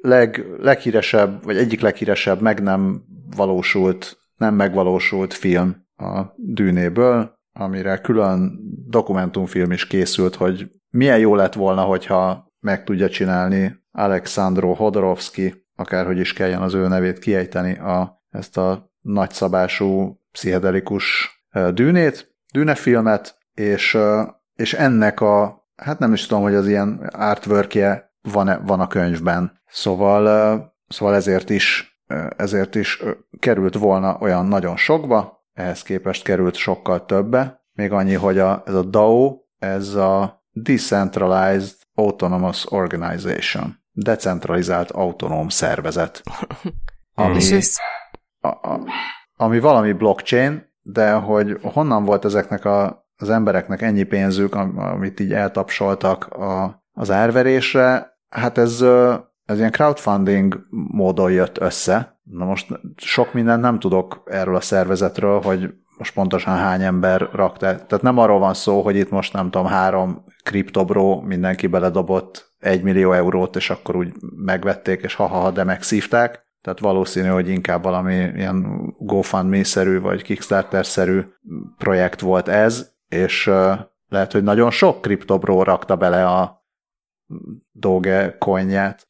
leg, 0.00 0.46
leghíresebb, 0.58 1.44
vagy 1.44 1.56
egyik 1.56 1.80
leghíresebb 1.80 2.40
meg 2.40 2.62
nem 2.62 3.02
valósult, 3.36 4.18
nem 4.36 4.54
megvalósult 4.54 5.34
film 5.34 5.76
a 5.96 6.22
dűnéből, 6.36 7.38
amire 7.52 7.98
külön 7.98 8.60
dokumentumfilm 8.86 9.72
is 9.72 9.86
készült, 9.86 10.34
hogy 10.34 10.70
milyen 10.90 11.18
jó 11.18 11.34
lett 11.34 11.54
volna, 11.54 11.82
hogyha 11.82 12.52
meg 12.60 12.84
tudja 12.84 13.08
csinálni 13.08 13.78
Alexandro 13.92 14.72
Hodorovsky, 14.72 15.66
akárhogy 15.76 16.18
is 16.18 16.32
kelljen 16.32 16.62
az 16.62 16.74
ő 16.74 16.88
nevét 16.88 17.18
kiejteni, 17.18 17.78
a, 17.78 18.22
ezt 18.30 18.56
a 18.56 18.90
nagyszabású 19.00 20.20
pszichedelikus 20.32 21.30
dűnét, 21.72 22.34
dűnefilmet, 22.52 23.38
és, 23.54 23.98
és 24.54 24.74
ennek 24.74 25.20
a, 25.20 25.59
hát 25.82 25.98
nem 25.98 26.12
is 26.12 26.26
tudom, 26.26 26.42
hogy 26.42 26.54
az 26.54 26.66
ilyen 26.66 27.10
artworkje 27.12 28.12
van-e, 28.22 28.56
van 28.56 28.80
a 28.80 28.86
könyvben. 28.86 29.60
Szóval, 29.66 30.74
szóval 30.88 31.14
ezért 31.14 31.50
is, 31.50 31.98
ezért 32.36 32.74
is 32.74 33.02
került 33.38 33.74
volna 33.74 34.16
olyan 34.20 34.46
nagyon 34.46 34.76
sokba, 34.76 35.44
ehhez 35.52 35.82
képest 35.82 36.24
került 36.24 36.54
sokkal 36.54 37.04
többe. 37.04 37.64
Még 37.72 37.92
annyi, 37.92 38.14
hogy 38.14 38.38
a, 38.38 38.62
ez 38.66 38.74
a 38.74 38.82
DAO, 38.82 39.38
ez 39.58 39.94
a 39.94 40.44
Decentralized 40.52 41.76
Autonomous 41.94 42.72
Organization. 42.72 43.78
Decentralizált 43.92 44.90
autonóm 44.90 45.48
szervezet. 45.48 46.22
Ami, 47.14 47.60
a, 48.40 48.48
a, 48.48 48.80
ami 49.36 49.60
valami 49.60 49.92
blockchain, 49.92 50.68
de 50.82 51.12
hogy 51.12 51.58
honnan 51.62 52.04
volt 52.04 52.24
ezeknek 52.24 52.64
a, 52.64 53.08
az 53.20 53.30
embereknek 53.30 53.82
ennyi 53.82 54.02
pénzük, 54.02 54.54
amit 54.54 55.20
így 55.20 55.32
eltapsoltak 55.32 56.26
a, 56.26 56.82
az 56.92 57.10
árverésre, 57.10 58.18
hát 58.28 58.58
ez, 58.58 58.84
ez 59.44 59.58
ilyen 59.58 59.70
crowdfunding 59.70 60.66
módon 60.70 61.30
jött 61.32 61.58
össze. 61.58 62.20
Na 62.22 62.44
most 62.44 62.80
sok 62.96 63.32
mindent 63.32 63.62
nem 63.62 63.78
tudok 63.78 64.22
erről 64.26 64.56
a 64.56 64.60
szervezetről, 64.60 65.40
hogy 65.40 65.74
most 65.98 66.14
pontosan 66.14 66.56
hány 66.56 66.82
ember 66.82 67.28
rakta. 67.32 67.66
Tehát 67.66 68.02
nem 68.02 68.18
arról 68.18 68.38
van 68.38 68.54
szó, 68.54 68.82
hogy 68.82 68.96
itt 68.96 69.10
most 69.10 69.32
nem 69.32 69.50
tudom, 69.50 69.66
három 69.66 70.24
kriptobró 70.44 71.20
mindenki 71.20 71.66
beledobott 71.66 72.52
egy 72.58 72.82
millió 72.82 73.12
eurót, 73.12 73.56
és 73.56 73.70
akkor 73.70 73.96
úgy 73.96 74.12
megvették, 74.36 75.02
és 75.02 75.14
ha-ha, 75.14 75.50
de 75.50 75.64
megszívták, 75.64 76.48
tehát 76.62 76.78
valószínű, 76.78 77.28
hogy 77.28 77.48
inkább 77.48 77.82
valami 77.82 78.14
ilyen 78.14 78.66
GoFundMe-szerű 78.98 80.00
vagy 80.00 80.22
Kickstarter-szerű 80.22 81.20
projekt 81.78 82.20
volt 82.20 82.48
ez, 82.48 82.89
és 83.10 83.50
lehet, 84.08 84.32
hogy 84.32 84.42
nagyon 84.42 84.70
sok 84.70 85.00
kriptobró 85.00 85.62
rakta 85.62 85.96
bele 85.96 86.26
a 86.26 86.64
Doge 87.72 88.36
coinját. 88.38 89.08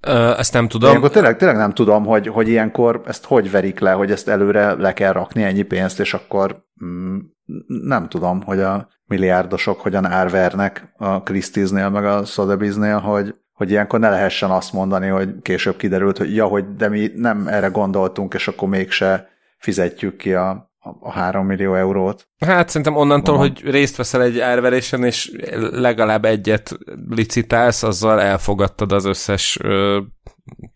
Ö, 0.00 0.34
ezt 0.38 0.52
nem 0.52 0.68
tudom. 0.68 0.88
Ilyenkor 0.88 1.10
tényleg, 1.10 1.36
tényleg 1.36 1.56
nem 1.56 1.72
tudom, 1.72 2.04
hogy, 2.04 2.26
hogy 2.26 2.48
ilyenkor 2.48 3.02
ezt 3.06 3.24
hogy 3.24 3.50
verik 3.50 3.78
le, 3.78 3.92
hogy 3.92 4.10
ezt 4.10 4.28
előre 4.28 4.72
le 4.72 4.92
kell 4.92 5.12
rakni 5.12 5.42
ennyi 5.42 5.62
pénzt, 5.62 6.00
és 6.00 6.14
akkor 6.14 6.66
mm, 6.84 7.18
nem 7.66 8.08
tudom, 8.08 8.42
hogy 8.42 8.60
a 8.60 8.88
milliárdosok 9.04 9.80
hogyan 9.80 10.06
árvernek 10.06 10.92
a 10.96 11.22
Christie's-nél, 11.22 11.90
meg 11.90 12.04
a 12.04 12.22
Sotheby's-nél, 12.22 13.00
hogy 13.02 13.34
hogy 13.52 13.70
ilyenkor 13.70 14.00
ne 14.00 14.10
lehessen 14.10 14.50
azt 14.50 14.72
mondani, 14.72 15.08
hogy 15.08 15.34
később 15.42 15.76
kiderült, 15.76 16.18
hogy 16.18 16.34
ja, 16.34 16.46
hogy 16.46 16.74
de 16.74 16.88
mi 16.88 17.10
nem 17.14 17.46
erre 17.46 17.66
gondoltunk, 17.66 18.34
és 18.34 18.48
akkor 18.48 18.68
mégse 18.68 19.28
fizetjük 19.58 20.16
ki 20.16 20.34
a, 20.34 20.71
a 21.00 21.10
3 21.10 21.46
millió 21.46 21.74
eurót. 21.74 22.28
Hát 22.46 22.68
szerintem 22.68 22.96
onnantól, 22.96 23.36
Van. 23.36 23.48
hogy 23.48 23.70
részt 23.70 23.96
veszel 23.96 24.22
egy 24.22 24.38
árverésen, 24.38 25.04
és 25.04 25.32
legalább 25.70 26.24
egyet 26.24 26.78
licitálsz, 27.08 27.82
azzal 27.82 28.20
elfogadtad 28.20 28.92
az 28.92 29.04
összes 29.04 29.58
ö, 29.62 30.00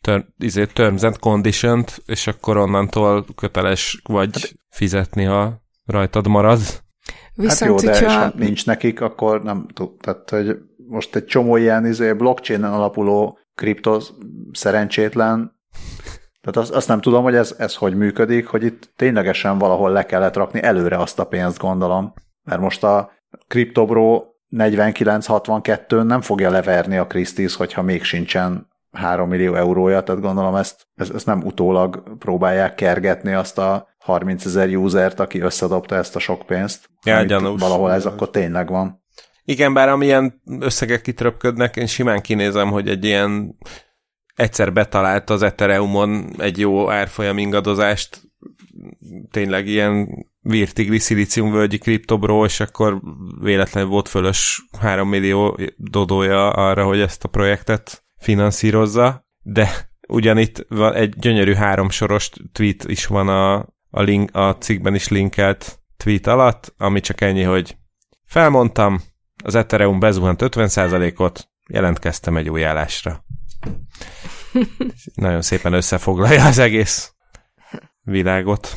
ter, 0.00 0.26
izé, 0.38 0.64
terms 0.64 1.02
and 1.02 1.18
condition 1.18 1.84
és 2.06 2.26
akkor 2.26 2.56
onnantól 2.56 3.24
köteles 3.34 4.00
vagy 4.08 4.30
hát, 4.32 4.54
fizetni, 4.70 5.24
ha 5.24 5.62
rajtad 5.84 6.26
marad. 6.26 6.60
Viszont, 7.34 7.58
hát 7.58 7.68
jó, 7.68 7.90
de 7.90 7.98
hogyha... 7.98 8.10
hát 8.10 8.34
nincs 8.34 8.66
nekik, 8.66 9.00
akkor 9.00 9.42
nem 9.42 9.66
tud. 9.74 9.90
Tehát, 10.00 10.30
hogy 10.30 10.56
most 10.88 11.16
egy 11.16 11.24
csomó 11.24 11.56
ilyen 11.56 11.86
izé, 11.86 12.12
blockchain-en 12.12 12.72
alapuló 12.72 13.38
kripto 13.54 13.98
szerencsétlen, 14.52 15.55
tehát 16.46 16.68
azt, 16.68 16.76
azt 16.76 16.88
nem 16.88 17.00
tudom, 17.00 17.22
hogy 17.22 17.34
ez, 17.34 17.54
ez 17.58 17.74
hogy 17.74 17.96
működik, 17.96 18.46
hogy 18.46 18.64
itt 18.64 18.90
ténylegesen 18.96 19.58
valahol 19.58 19.90
le 19.90 20.06
kellett 20.06 20.36
rakni 20.36 20.62
előre 20.62 20.96
azt 20.96 21.18
a 21.18 21.24
pénzt, 21.24 21.58
gondolom. 21.58 22.12
Mert 22.42 22.60
most 22.60 22.84
a 22.84 23.10
CryptoBro 23.48 24.24
4962 24.48 26.02
nem 26.02 26.20
fogja 26.20 26.50
leverni 26.50 26.96
a 26.96 27.06
Christie's, 27.06 27.54
hogyha 27.56 27.82
még 27.82 28.02
sincsen 28.02 28.68
3 28.92 29.28
millió 29.28 29.54
eurója, 29.54 30.02
tehát 30.02 30.20
gondolom 30.20 30.54
ezt, 30.54 30.86
ezt, 30.94 31.14
ezt 31.14 31.26
nem 31.26 31.42
utólag 31.42 32.16
próbálják 32.18 32.74
kergetni 32.74 33.32
azt 33.32 33.58
a 33.58 33.88
30 33.98 34.44
ezer 34.44 34.68
usert, 34.76 35.20
aki 35.20 35.40
összedobta 35.40 35.94
ezt 35.94 36.16
a 36.16 36.18
sok 36.18 36.42
pénzt. 36.42 36.90
Ja, 37.04 37.22
gyanús. 37.22 37.60
Valahol 37.60 37.92
ez 37.92 38.06
akkor 38.06 38.30
tényleg 38.30 38.68
van. 38.68 39.02
Igen, 39.44 39.74
bár 39.74 39.88
amilyen 39.88 40.42
összegek 40.60 41.00
kitröpködnek, 41.00 41.76
én 41.76 41.86
simán 41.86 42.20
kinézem, 42.20 42.70
hogy 42.70 42.88
egy 42.88 43.04
ilyen 43.04 43.56
egyszer 44.36 44.72
betalált 44.72 45.30
az 45.30 45.42
Ethereumon 45.42 46.30
egy 46.38 46.58
jó 46.58 46.90
árfolyam 46.90 47.38
ingadozást, 47.38 48.20
tényleg 49.30 49.66
ilyen 49.66 50.08
virtigli 50.40 51.00
völgyi 51.32 51.78
kriptobró, 51.78 52.44
és 52.44 52.60
akkor 52.60 53.00
véletlenül 53.40 53.90
volt 53.90 54.08
fölös 54.08 54.66
3 54.78 55.08
millió 55.08 55.58
dodója 55.76 56.50
arra, 56.50 56.84
hogy 56.84 57.00
ezt 57.00 57.24
a 57.24 57.28
projektet 57.28 58.04
finanszírozza, 58.18 59.26
de 59.42 59.88
ugyanitt 60.08 60.66
van 60.68 60.94
egy 60.94 61.14
gyönyörű 61.18 61.52
háromsoros 61.52 62.30
tweet 62.52 62.84
is 62.84 63.06
van 63.06 63.28
a, 63.28 63.56
a, 63.90 64.02
link, 64.02 64.36
a 64.36 64.56
cikkben 64.56 64.94
is 64.94 65.08
linkelt 65.08 65.78
tweet 65.96 66.26
alatt, 66.26 66.74
ami 66.78 67.00
csak 67.00 67.20
ennyi, 67.20 67.42
hogy 67.42 67.76
felmondtam, 68.24 69.00
az 69.44 69.54
Ethereum 69.54 69.98
bezuhant 69.98 70.40
50%-ot, 70.44 71.48
jelentkeztem 71.68 72.36
egy 72.36 72.48
új 72.48 72.64
állásra. 72.64 73.24
Nagyon 75.14 75.42
szépen 75.42 75.72
összefoglalja 75.72 76.44
az 76.44 76.58
egész 76.58 77.12
világot. 78.02 78.74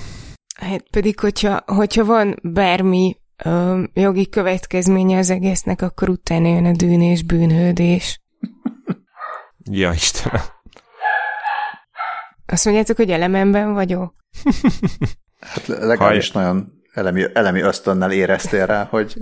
Hát 0.55 0.89
pedig, 0.89 1.19
hogyha, 1.19 1.63
hogyha 1.65 2.05
van 2.05 2.39
bármi 2.43 3.15
ö, 3.43 3.83
jogi 3.93 4.29
következménye 4.29 5.17
az 5.17 5.29
egésznek, 5.29 5.81
akkor 5.81 6.09
utána 6.09 6.47
jön 6.47 6.65
a 6.65 6.71
dűn 6.71 7.01
és 7.01 7.23
bűnhődés. 7.23 8.21
ja, 9.71 9.91
Istenem. 9.91 10.41
Azt 12.45 12.65
mondjátok, 12.65 12.95
hogy 12.95 13.11
elememben 13.11 13.73
vagyok? 13.73 14.13
Hát 15.39 15.67
legalábbis 15.67 16.31
nagyon 16.31 16.79
elemi, 16.93 17.25
elemi 17.33 17.61
ösztönnel 17.61 18.11
éreztél 18.11 18.65
rá, 18.65 18.83
hogy 18.83 19.17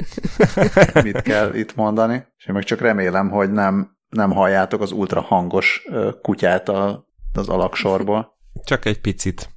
mit 1.03 1.21
kell 1.21 1.53
itt 1.53 1.75
mondani, 1.75 2.25
és 2.38 2.45
én 2.45 2.53
meg 2.53 2.63
csak 2.63 2.80
remélem, 2.80 3.30
hogy 3.30 3.51
nem, 3.51 3.96
nem 4.09 4.31
halljátok 4.31 4.81
az 4.81 4.91
ultra 4.91 5.21
hangos 5.21 5.87
kutyát 6.21 6.69
a, 6.69 7.07
az 7.33 7.49
alaksorból. 7.49 8.37
Csak 8.63 8.85
egy 8.85 9.01
picit. 9.01 9.49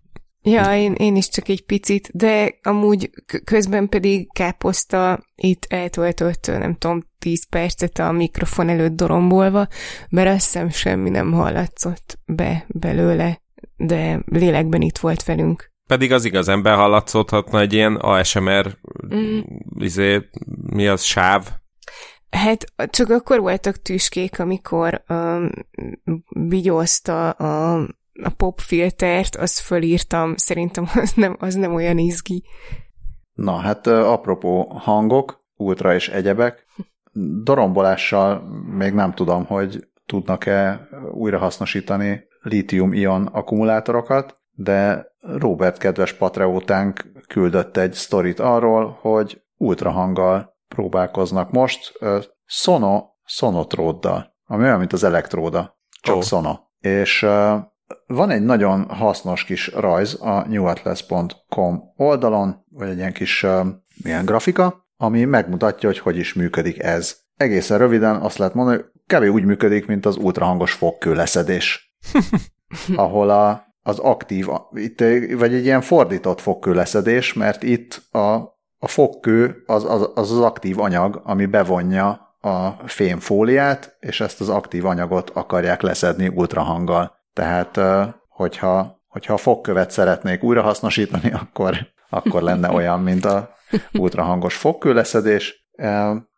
Ja, 0.43 0.77
én, 0.77 0.93
én 0.93 1.17
is 1.17 1.29
csak 1.29 1.49
egy 1.49 1.65
picit, 1.65 2.11
de 2.13 2.59
amúgy 2.63 3.11
közben 3.45 3.89
pedig 3.89 4.33
káposzta 4.33 5.25
itt 5.35 5.67
eltöltött, 5.69 6.47
nem 6.47 6.75
tudom, 6.75 7.03
10 7.19 7.49
percet 7.49 7.99
a 7.99 8.13
mikrofon 8.13 8.69
előtt 8.69 8.97
dorombolva, 8.97 9.69
mert 10.09 10.29
azt 10.29 10.45
hiszem 10.45 10.69
semmi 10.69 11.11
nem 11.11 11.33
hallatszott 11.33 12.19
be 12.27 12.65
belőle, 12.69 13.41
de 13.77 14.23
lélekben 14.27 14.81
itt 14.81 14.99
volt 14.99 15.25
velünk. 15.25 15.71
Pedig 15.87 16.13
az 16.13 16.25
igazán 16.25 16.63
behallatszódhatna 16.63 17.61
egy 17.61 17.73
ilyen 17.73 17.97
ASMR, 17.97 18.79
mm. 19.15 19.41
izé, 19.79 20.29
mi 20.63 20.87
az, 20.87 21.03
sáv? 21.03 21.49
Hát 22.31 22.65
csak 22.91 23.11
akkor 23.11 23.41
voltak 23.41 23.83
tüskék, 23.83 24.39
amikor 24.39 25.03
um, 25.09 25.51
vigyózta 26.29 27.31
a, 27.31 27.75
a 28.23 28.31
popfiltert, 28.37 29.37
azt 29.37 29.59
fölírtam, 29.59 30.37
szerintem 30.37 30.89
az 31.03 31.13
nem, 31.15 31.37
az 31.39 31.55
nem 31.55 31.75
olyan 31.75 31.99
izgi. 31.99 32.45
Na, 33.33 33.57
hát 33.57 33.87
apropó 33.87 34.73
hangok, 34.75 35.45
ultra 35.57 35.95
és 35.95 36.09
egyebek, 36.09 36.67
dorombolással 37.43 38.43
még 38.77 38.93
nem 38.93 39.15
tudom, 39.15 39.45
hogy 39.45 39.89
tudnak-e 40.07 40.89
újrahasznosítani 41.13 42.29
lítium-ion 42.43 43.27
akkumulátorokat, 43.27 44.39
de 44.51 45.07
Robert 45.21 45.79
kedves 45.79 46.13
patreótánk 46.13 47.13
küldött 47.29 47.77
egy 47.77 47.93
sztorit 47.93 48.41
arról, 48.41 48.99
hogy 49.01 49.43
ultrahanggal 49.57 50.59
próbálkoznak 50.75 51.51
most, 51.51 51.99
Sono 52.45 53.03
Sonotróddal, 53.25 54.35
ami 54.45 54.63
olyan, 54.63 54.79
mint 54.79 54.93
az 54.93 55.05
elektróda, 55.05 55.79
csak 56.01 56.17
oh. 56.17 56.23
Sono. 56.23 56.59
És 56.79 57.27
van 58.07 58.31
egy 58.31 58.43
nagyon 58.43 58.89
hasznos 58.89 59.45
kis 59.45 59.73
rajz 59.73 60.19
a 60.21 60.47
newatlas.com 60.49 61.81
oldalon, 61.97 62.65
vagy 62.69 62.89
egy 62.89 62.97
ilyen 62.97 63.13
kis 63.13 63.47
milyen 64.03 64.25
grafika, 64.25 64.89
ami 64.97 65.25
megmutatja, 65.25 65.89
hogy 65.89 65.99
hogy 65.99 66.17
is 66.17 66.35
működik 66.35 66.83
ez. 66.83 67.17
Egészen 67.37 67.79
röviden 67.79 68.17
azt 68.17 68.39
lehet 68.39 68.55
mondani, 68.55 68.77
hogy 68.77 69.19
kb. 69.19 69.35
úgy 69.35 69.45
működik, 69.45 69.87
mint 69.87 70.07
az 70.07 70.17
ultrahangos 70.17 70.73
fogkő 70.73 71.15
leszedés, 71.15 71.95
ahol 72.95 73.31
a 73.31 73.69
az 73.83 73.99
aktív, 73.99 74.47
itt, 74.73 75.01
vagy 75.39 75.55
egy 75.55 75.65
ilyen 75.65 75.81
fordított 75.81 76.41
fogkőleszedés, 76.41 77.33
mert 77.33 77.63
itt 77.63 78.15
a, 78.15 78.59
a 78.83 78.89
fogkő 78.89 79.63
az 79.67 79.85
az, 79.85 80.11
az 80.15 80.39
aktív 80.39 80.81
anyag, 80.81 81.21
ami 81.25 81.47
bevonja 81.47 82.37
a 82.41 82.69
fémfóliát, 82.87 83.97
és 84.01 84.21
ezt 84.21 84.41
az 84.41 84.49
aktív 84.49 84.87
anyagot 84.87 85.31
akarják 85.31 85.81
leszedni 85.81 86.29
ultrahanggal. 86.29 87.19
Tehát, 87.33 87.81
hogyha, 88.29 89.03
hogyha 89.09 89.33
a 89.33 89.37
fogkövet 89.37 89.91
szeretnék 89.91 90.43
újrahasznosítani, 90.43 91.33
akkor, 91.43 91.77
akkor 92.11 92.43
lenne 92.43 92.71
olyan, 92.71 93.01
mint 93.01 93.25
a 93.25 93.51
ultrahangos 93.93 94.57
fogkőleszedés, 94.57 95.69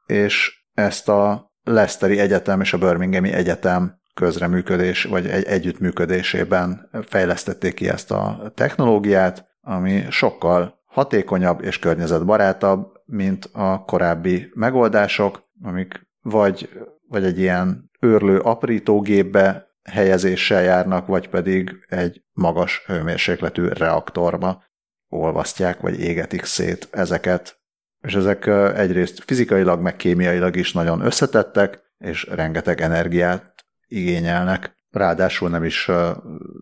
és 0.06 0.64
ezt 0.74 1.08
a 1.08 1.50
Leicesteri 1.64 2.18
Egyetem 2.18 2.60
és 2.60 2.72
a 2.72 2.78
Birminghami 2.78 3.32
Egyetem 3.32 4.00
közreműködés, 4.14 5.04
vagy 5.04 5.26
egy 5.26 5.44
együttműködésében 5.44 6.90
fejlesztették 7.06 7.74
ki 7.74 7.88
ezt 7.88 8.10
a 8.10 8.52
technológiát, 8.54 9.46
ami 9.60 10.04
sokkal 10.10 10.81
hatékonyabb 10.92 11.62
és 11.62 11.78
környezetbarátabb, 11.78 13.00
mint 13.04 13.48
a 13.52 13.84
korábbi 13.84 14.50
megoldások, 14.54 15.42
amik 15.62 16.06
vagy, 16.20 16.70
vagy 17.08 17.24
egy 17.24 17.38
ilyen 17.38 17.90
őrlő 18.00 18.38
aprítógépbe 18.38 19.66
helyezéssel 19.82 20.62
járnak, 20.62 21.06
vagy 21.06 21.28
pedig 21.28 21.84
egy 21.88 22.22
magas 22.32 22.82
hőmérsékletű 22.86 23.66
reaktorba 23.66 24.64
olvasztják, 25.08 25.80
vagy 25.80 26.00
égetik 26.00 26.44
szét 26.44 26.88
ezeket. 26.90 27.60
És 28.00 28.14
ezek 28.14 28.46
egyrészt 28.76 29.22
fizikailag, 29.24 29.80
meg 29.80 29.96
kémiailag 29.96 30.56
is 30.56 30.72
nagyon 30.72 31.00
összetettek, 31.00 31.80
és 31.98 32.24
rengeteg 32.24 32.80
energiát 32.80 33.54
igényelnek. 33.86 34.76
Ráadásul 34.92 35.48
nem 35.48 35.64
is, 35.64 35.90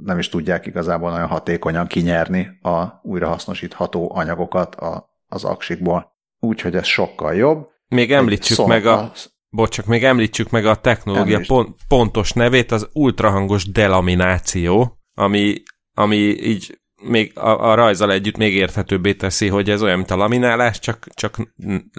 nem 0.05 0.19
is 0.19 0.29
tudják 0.29 0.67
igazából 0.67 1.11
nagyon 1.11 1.27
hatékonyan 1.27 1.87
kinyerni 1.87 2.59
a 2.63 3.01
újrahasznosítható 3.03 4.15
anyagokat 4.15 4.75
a, 4.75 5.11
az 5.27 5.45
aksikból. 5.45 6.13
Úgyhogy 6.39 6.77
ez 6.77 6.87
sokkal 6.87 7.35
jobb. 7.35 7.69
Még 7.89 8.13
említsük 8.13 8.57
szon, 8.57 8.69
meg 8.69 8.87
a... 8.87 9.13
Bocs, 9.49 9.71
csak 9.71 9.87
még 9.87 10.05
említsük 10.05 10.51
meg 10.51 10.67
a 10.67 10.75
technológia 10.75 11.41
pont, 11.47 11.77
pontos 11.89 12.33
nevét, 12.33 12.73
az 12.73 12.89
ultrahangos 12.93 13.71
delamináció, 13.71 14.99
ami, 15.15 15.63
ami 15.95 16.17
így 16.17 16.81
még 17.03 17.39
a, 17.39 17.71
a 17.71 17.75
rajzal 17.75 18.13
együtt 18.13 18.37
még 18.37 18.55
érthetőbbé 18.55 19.15
teszi, 19.15 19.49
hogy 19.49 19.71
ez 19.71 19.83
olyan, 19.83 19.97
mint 19.97 20.11
a 20.11 20.17
laminálás, 20.17 20.79
csak, 20.79 21.07
csak 21.15 21.37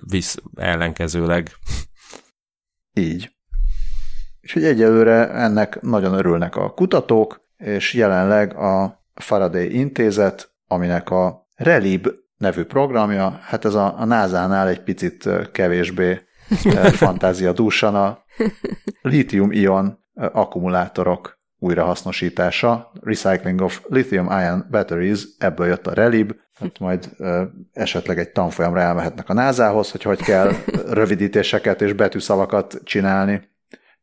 visz 0.09 0.37
ellenkezőleg. 0.55 1.51
Így. 2.93 3.31
És 4.51 4.57
hogy 4.57 4.65
egyelőre 4.65 5.29
ennek 5.29 5.81
nagyon 5.81 6.13
örülnek 6.13 6.55
a 6.55 6.69
kutatók, 6.69 7.41
és 7.57 7.93
jelenleg 7.93 8.55
a 8.55 9.03
Faraday 9.13 9.77
intézet, 9.77 10.51
aminek 10.67 11.09
a 11.09 11.47
Relib 11.55 12.07
nevű 12.37 12.63
programja, 12.63 13.39
hát 13.43 13.65
ez 13.65 13.73
a, 13.73 13.99
a 13.99 14.05
NASA-nál 14.05 14.67
egy 14.67 14.83
picit 14.83 15.29
kevésbé 15.51 16.21
fantázia 17.03 17.51
dúsan 17.51 17.95
a 17.95 18.23
litium-ion 19.01 19.99
akkumulátorok 20.13 21.39
újrahasznosítása, 21.59 22.91
Recycling 23.01 23.61
of 23.61 23.81
Lithium-Ion 23.87 24.67
Batteries, 24.71 25.27
ebből 25.37 25.67
jött 25.67 25.87
a 25.87 25.93
Relib, 25.93 26.35
hát 26.59 26.79
majd 26.79 27.09
esetleg 27.73 28.19
egy 28.19 28.31
tanfolyamra 28.31 28.79
elmehetnek 28.79 29.29
a 29.29 29.33
NASA-hoz, 29.33 29.91
hogy 29.91 30.03
hogy 30.03 30.21
kell 30.21 30.51
rövidítéseket 30.89 31.81
és 31.81 31.93
betűszavakat 31.93 32.81
csinálni. 32.83 33.49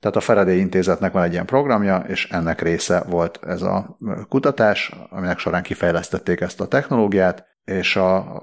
Tehát 0.00 0.16
a 0.16 0.20
Faraday 0.20 0.58
intézetnek 0.58 1.12
van 1.12 1.22
egy 1.22 1.32
ilyen 1.32 1.46
programja, 1.46 1.96
és 1.96 2.28
ennek 2.30 2.60
része 2.60 3.02
volt 3.08 3.38
ez 3.46 3.62
a 3.62 3.98
kutatás, 4.28 4.92
aminek 5.10 5.38
során 5.38 5.62
kifejlesztették 5.62 6.40
ezt 6.40 6.60
a 6.60 6.68
technológiát, 6.68 7.46
és 7.64 7.96
a, 7.96 8.42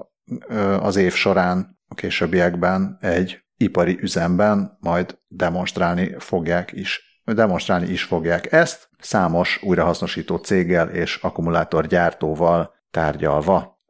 az 0.80 0.96
év 0.96 1.12
során 1.12 1.78
a 1.88 1.94
későbbiekben 1.94 2.98
egy 3.00 3.44
ipari 3.56 3.98
üzemben 4.00 4.76
majd 4.80 5.18
demonstrálni 5.28 6.14
fogják 6.18 6.72
is, 6.72 7.20
demonstrálni 7.24 7.86
is 7.86 8.02
fogják 8.02 8.52
ezt, 8.52 8.88
számos 8.98 9.62
újrahasznosító 9.62 10.36
céggel 10.36 10.88
és 10.88 11.16
akkumulátorgyártóval 11.16 12.74
tárgyalva. 12.90 13.80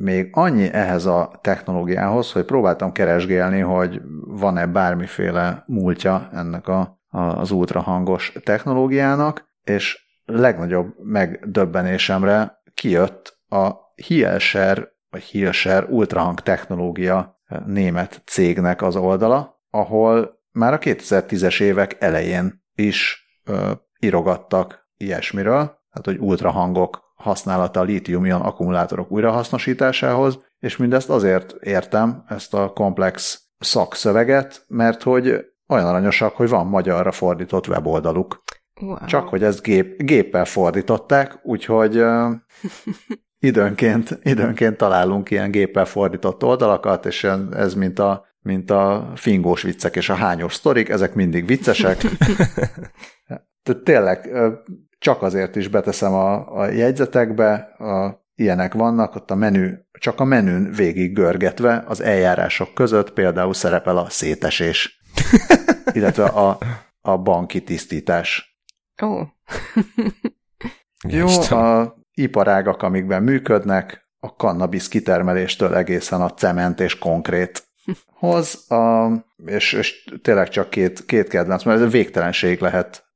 Még 0.00 0.28
annyi 0.32 0.72
ehhez 0.72 1.06
a 1.06 1.38
technológiához, 1.42 2.32
hogy 2.32 2.44
próbáltam 2.44 2.92
keresgélni, 2.92 3.60
hogy 3.60 4.00
van-e 4.26 4.66
bármiféle 4.66 5.64
múltja 5.66 6.28
ennek 6.32 6.68
a, 6.68 7.00
az 7.10 7.50
ultrahangos 7.50 8.32
technológiának, 8.44 9.48
és 9.64 10.06
legnagyobb 10.24 10.94
megdöbbenésemre 11.02 12.60
kijött 12.74 13.38
a 13.48 13.70
Hielscher, 13.94 14.88
vagy 15.10 15.22
Hielscher 15.22 15.86
ultrahang 15.90 16.40
technológia 16.40 17.40
német 17.66 18.22
cégnek 18.26 18.82
az 18.82 18.96
oldala, 18.96 19.60
ahol 19.70 20.40
már 20.52 20.72
a 20.72 20.78
2010-es 20.78 21.60
évek 21.60 21.96
elején 22.00 22.64
is 22.74 23.26
ö, 23.44 23.72
írogattak 24.00 24.88
ilyesmiről, 24.96 25.64
tehát 25.64 26.04
hogy 26.04 26.18
ultrahangok 26.18 27.07
használata 27.18 27.80
a 27.80 27.82
lítium-ion 27.82 28.40
akkumulátorok 28.40 29.10
újrahasznosításához, 29.10 30.38
és 30.58 30.76
mindezt 30.76 31.10
azért 31.10 31.52
értem, 31.60 32.24
ezt 32.28 32.54
a 32.54 32.72
komplex 32.72 33.42
szakszöveget, 33.58 34.64
mert 34.68 35.02
hogy 35.02 35.44
olyan 35.68 35.86
aranyosak, 35.86 36.36
hogy 36.36 36.48
van 36.48 36.66
magyarra 36.66 37.12
fordított 37.12 37.68
weboldaluk. 37.68 38.42
Wow. 38.80 39.06
Csak 39.06 39.28
hogy 39.28 39.42
ezt 39.42 39.62
gép, 39.62 40.02
géppel 40.02 40.44
fordították, 40.44 41.38
úgyhogy 41.42 41.96
uh, 41.98 42.32
időnként, 43.50 44.18
időnként 44.22 44.76
találunk 44.76 45.30
ilyen 45.30 45.50
géppel 45.50 45.84
fordított 45.84 46.44
oldalakat, 46.44 47.06
és 47.06 47.26
ez 47.52 47.74
mint 47.74 47.98
a, 47.98 48.26
mint 48.40 48.70
a 48.70 49.12
fingós 49.14 49.62
viccek 49.62 49.96
és 49.96 50.08
a 50.08 50.14
hányos 50.14 50.54
sztorik, 50.54 50.88
ezek 50.88 51.14
mindig 51.14 51.46
viccesek. 51.46 51.96
Tehát 53.62 53.82
tényleg 53.84 54.30
csak 54.98 55.22
azért 55.22 55.56
is 55.56 55.68
beteszem 55.68 56.12
a, 56.12 56.58
a 56.60 56.66
jegyzetekbe, 56.66 57.52
a, 57.78 58.24
ilyenek 58.34 58.74
vannak, 58.74 59.14
ott 59.14 59.30
a 59.30 59.34
menü, 59.34 59.74
csak 59.92 60.20
a 60.20 60.24
menün 60.24 60.72
végig 60.72 61.14
görgetve 61.14 61.84
az 61.86 62.00
eljárások 62.00 62.74
között 62.74 63.12
például 63.12 63.54
szerepel 63.54 63.96
a 63.96 64.10
szétesés, 64.10 65.00
illetve 65.92 66.24
a, 66.24 66.58
a 67.00 67.16
banki 67.18 67.62
tisztítás. 67.62 68.58
Ó. 69.02 69.06
Oh. 69.06 69.26
Jó, 71.08 71.26
a 71.58 71.94
iparágak, 72.14 72.82
amikben 72.82 73.22
működnek, 73.22 74.06
a 74.20 74.34
kannabisz 74.34 74.88
kitermeléstől 74.88 75.74
egészen 75.74 76.20
a 76.20 76.34
cement 76.34 76.80
és 76.80 76.98
konkrét 76.98 77.68
hoz, 78.06 78.70
a, 78.70 79.10
és, 79.46 79.72
és 79.72 80.10
tényleg 80.22 80.48
csak 80.48 80.70
két, 80.70 81.04
két 81.04 81.28
kedvenc, 81.28 81.64
mert 81.64 81.80
ez 81.80 81.90
végtelenség 81.90 82.60
lehet 82.60 83.06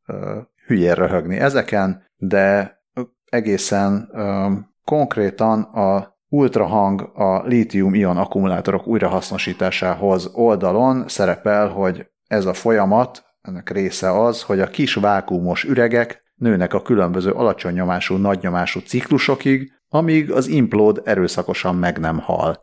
hülyén 0.67 0.95
röhögni 0.95 1.37
ezeken, 1.37 2.05
de 2.17 2.77
egészen 3.25 4.09
um, 4.13 4.71
konkrétan 4.85 5.63
a 5.63 6.17
ultrahang 6.29 7.11
a 7.15 7.43
lítium-ion 7.47 8.17
akkumulátorok 8.17 8.87
újrahasznosításához 8.87 10.31
oldalon 10.33 11.09
szerepel, 11.09 11.69
hogy 11.69 12.07
ez 12.27 12.45
a 12.45 12.55
folyamat, 12.55 13.25
ennek 13.41 13.71
része 13.71 14.21
az, 14.23 14.43
hogy 14.43 14.61
a 14.61 14.67
kis 14.71 14.95
vákumos 14.95 15.65
üregek 15.65 16.23
nőnek 16.35 16.75
a 16.75 16.83
különböző 16.83 17.31
alacsony 17.31 17.75
nyomású, 17.75 18.17
nagy 18.17 18.39
nyomású 18.43 18.81
ciklusokig, 18.81 19.73
amíg 19.89 20.31
az 20.31 20.47
implód 20.47 21.03
erőszakosan 21.05 21.77
meg 21.77 21.99
nem 21.99 22.19
hal. 22.19 22.63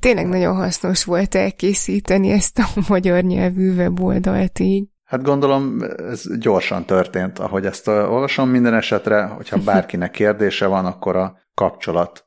Tényleg 0.00 0.26
nagyon 0.26 0.54
hasznos 0.54 1.04
volt 1.04 1.34
elkészíteni 1.34 2.30
ezt 2.30 2.58
a 2.58 2.66
magyar 2.88 3.22
nyelvű 3.22 3.74
weboldalt 3.74 4.58
így. 4.58 4.88
Hát 5.04 5.22
gondolom, 5.22 5.82
ez 5.96 6.38
gyorsan 6.38 6.84
történt, 6.84 7.38
ahogy 7.38 7.66
ezt 7.66 7.88
olvasom 7.88 8.48
minden 8.48 8.74
esetre, 8.74 9.22
hogyha 9.22 9.58
bárkinek 9.72 10.10
kérdése 10.10 10.66
van, 10.66 10.86
akkor 10.86 11.16
a 11.16 11.36
kapcsolat 11.54 12.26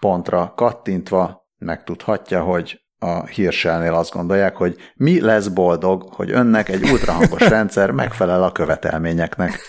pontra 0.00 0.52
kattintva 0.56 1.46
megtudhatja, 1.58 2.42
hogy 2.42 2.82
a 2.98 3.26
hírselnél 3.26 3.94
azt 3.94 4.12
gondolják, 4.12 4.56
hogy 4.56 4.76
mi 4.94 5.20
lesz 5.20 5.48
boldog, 5.48 6.14
hogy 6.14 6.30
önnek 6.30 6.68
egy 6.68 6.90
ultrahangos 6.90 7.48
rendszer 7.56 7.90
megfelel 7.90 8.42
a 8.42 8.52
követelményeknek. 8.52 9.68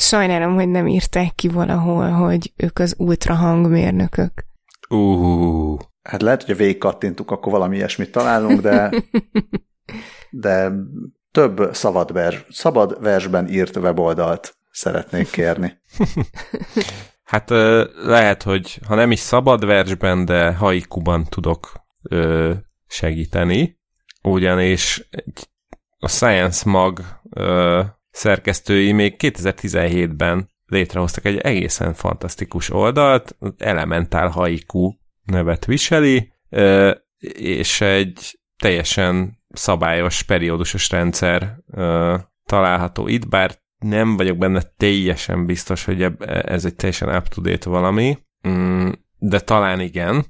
Sajnálom, 0.00 0.54
hogy 0.54 0.68
nem 0.68 0.86
írták 0.86 1.34
ki 1.34 1.48
valahol, 1.48 2.10
hogy 2.10 2.52
ők 2.56 2.78
az 2.78 2.94
ultrahangmérnökök. 2.98 4.44
Uh. 4.88 5.78
Hát 6.02 6.22
lehet, 6.22 6.42
hogy 6.42 6.54
a 6.54 6.56
végig 6.56 6.78
kattintuk, 6.78 7.30
akkor 7.30 7.52
valami 7.52 7.76
ilyesmit 7.76 8.12
találunk, 8.12 8.60
de, 8.60 8.90
de 10.30 10.72
több 11.30 11.68
szabad, 11.72 12.12
vers, 12.12 12.44
szabad 12.48 13.02
versben 13.02 13.48
írt 13.48 13.76
weboldalt 13.76 14.56
szeretnék 14.70 15.30
kérni. 15.30 15.78
Hát 17.24 17.50
lehet, 18.04 18.42
hogy 18.42 18.80
ha 18.86 18.94
nem 18.94 19.10
is 19.10 19.18
szabad 19.18 19.66
versben, 19.66 20.24
de 20.24 20.54
haikuban 20.54 21.24
tudok 21.24 21.72
ö, 22.02 22.52
segíteni, 22.86 23.78
ugyanis 24.22 25.08
a 25.98 26.08
Science 26.08 26.70
Mag 26.70 27.00
ö, 27.30 27.82
szerkesztői 28.10 28.92
még 28.92 29.14
2017-ben 29.18 30.48
létrehoztak 30.66 31.24
egy 31.24 31.38
egészen 31.38 31.94
fantasztikus 31.94 32.70
oldalt, 32.70 33.36
Elemental 33.58 34.28
Haiku 34.28 34.92
nevet 35.24 35.64
viseli, 35.64 36.32
és 37.34 37.80
egy 37.80 38.38
teljesen 38.56 39.38
szabályos, 39.48 40.22
periódusos 40.22 40.90
rendszer 40.90 41.56
található 42.44 43.06
itt, 43.08 43.28
bár 43.28 43.58
nem 43.78 44.16
vagyok 44.16 44.38
benne 44.38 44.62
teljesen 44.76 45.46
biztos, 45.46 45.84
hogy 45.84 46.02
ez 46.26 46.64
egy 46.64 46.74
teljesen 46.74 47.16
up-to-date 47.16 47.70
valami, 47.70 48.18
mm, 48.48 48.88
de 49.18 49.40
talán 49.40 49.80
igen, 49.80 50.24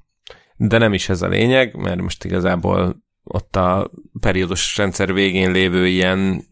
de 0.56 0.78
nem 0.78 0.92
is 0.92 1.08
ez 1.08 1.22
a 1.22 1.28
lényeg, 1.28 1.76
mert 1.76 2.00
most 2.00 2.24
igazából 2.24 3.02
ott 3.22 3.56
a 3.56 3.90
periódus 4.20 4.76
rendszer 4.76 5.12
végén 5.12 5.50
lévő 5.50 5.86
ilyen 5.86 6.44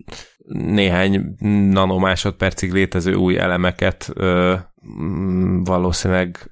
néhány 0.53 1.35
nanomásodpercig 1.71 2.73
létező 2.73 3.15
új 3.15 3.39
elemeket 3.39 4.11
ö, 4.15 4.55
mm, 5.01 5.63
valószínűleg 5.63 6.51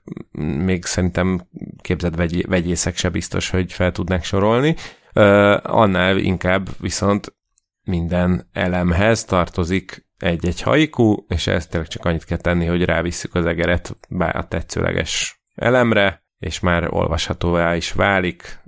még 0.64 0.84
szerintem 0.84 1.48
képzett 1.80 2.14
vegy, 2.14 2.46
vegyészek 2.48 2.96
se 2.96 3.08
biztos, 3.08 3.50
hogy 3.50 3.72
fel 3.72 3.92
tudnák 3.92 4.24
sorolni. 4.24 4.74
Ö, 5.12 5.56
annál 5.62 6.16
inkább 6.16 6.68
viszont 6.80 7.34
minden 7.82 8.48
elemhez 8.52 9.24
tartozik 9.24 10.06
egy-egy 10.18 10.62
haiku, 10.62 11.16
és 11.28 11.46
ezt 11.46 11.70
tényleg 11.70 11.88
csak 11.88 12.04
annyit 12.04 12.24
kell 12.24 12.38
tenni, 12.38 12.66
hogy 12.66 12.84
rávisszük 12.84 13.34
az 13.34 13.46
egeret 13.46 13.96
a 14.18 14.48
tetszőleges 14.48 15.40
elemre, 15.54 16.24
és 16.38 16.60
már 16.60 16.94
olvashatóvá 16.94 17.76
is 17.76 17.92
válik 17.92 18.60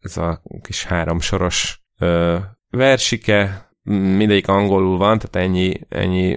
ez 0.00 0.16
a 0.16 0.42
kis 0.62 0.84
háromsoros 0.84 1.86
versike, 2.70 3.65
mindegyik 3.86 4.48
angolul 4.48 4.98
van, 4.98 5.18
tehát 5.18 5.48
ennyi, 5.48 5.80
ennyi 5.88 6.36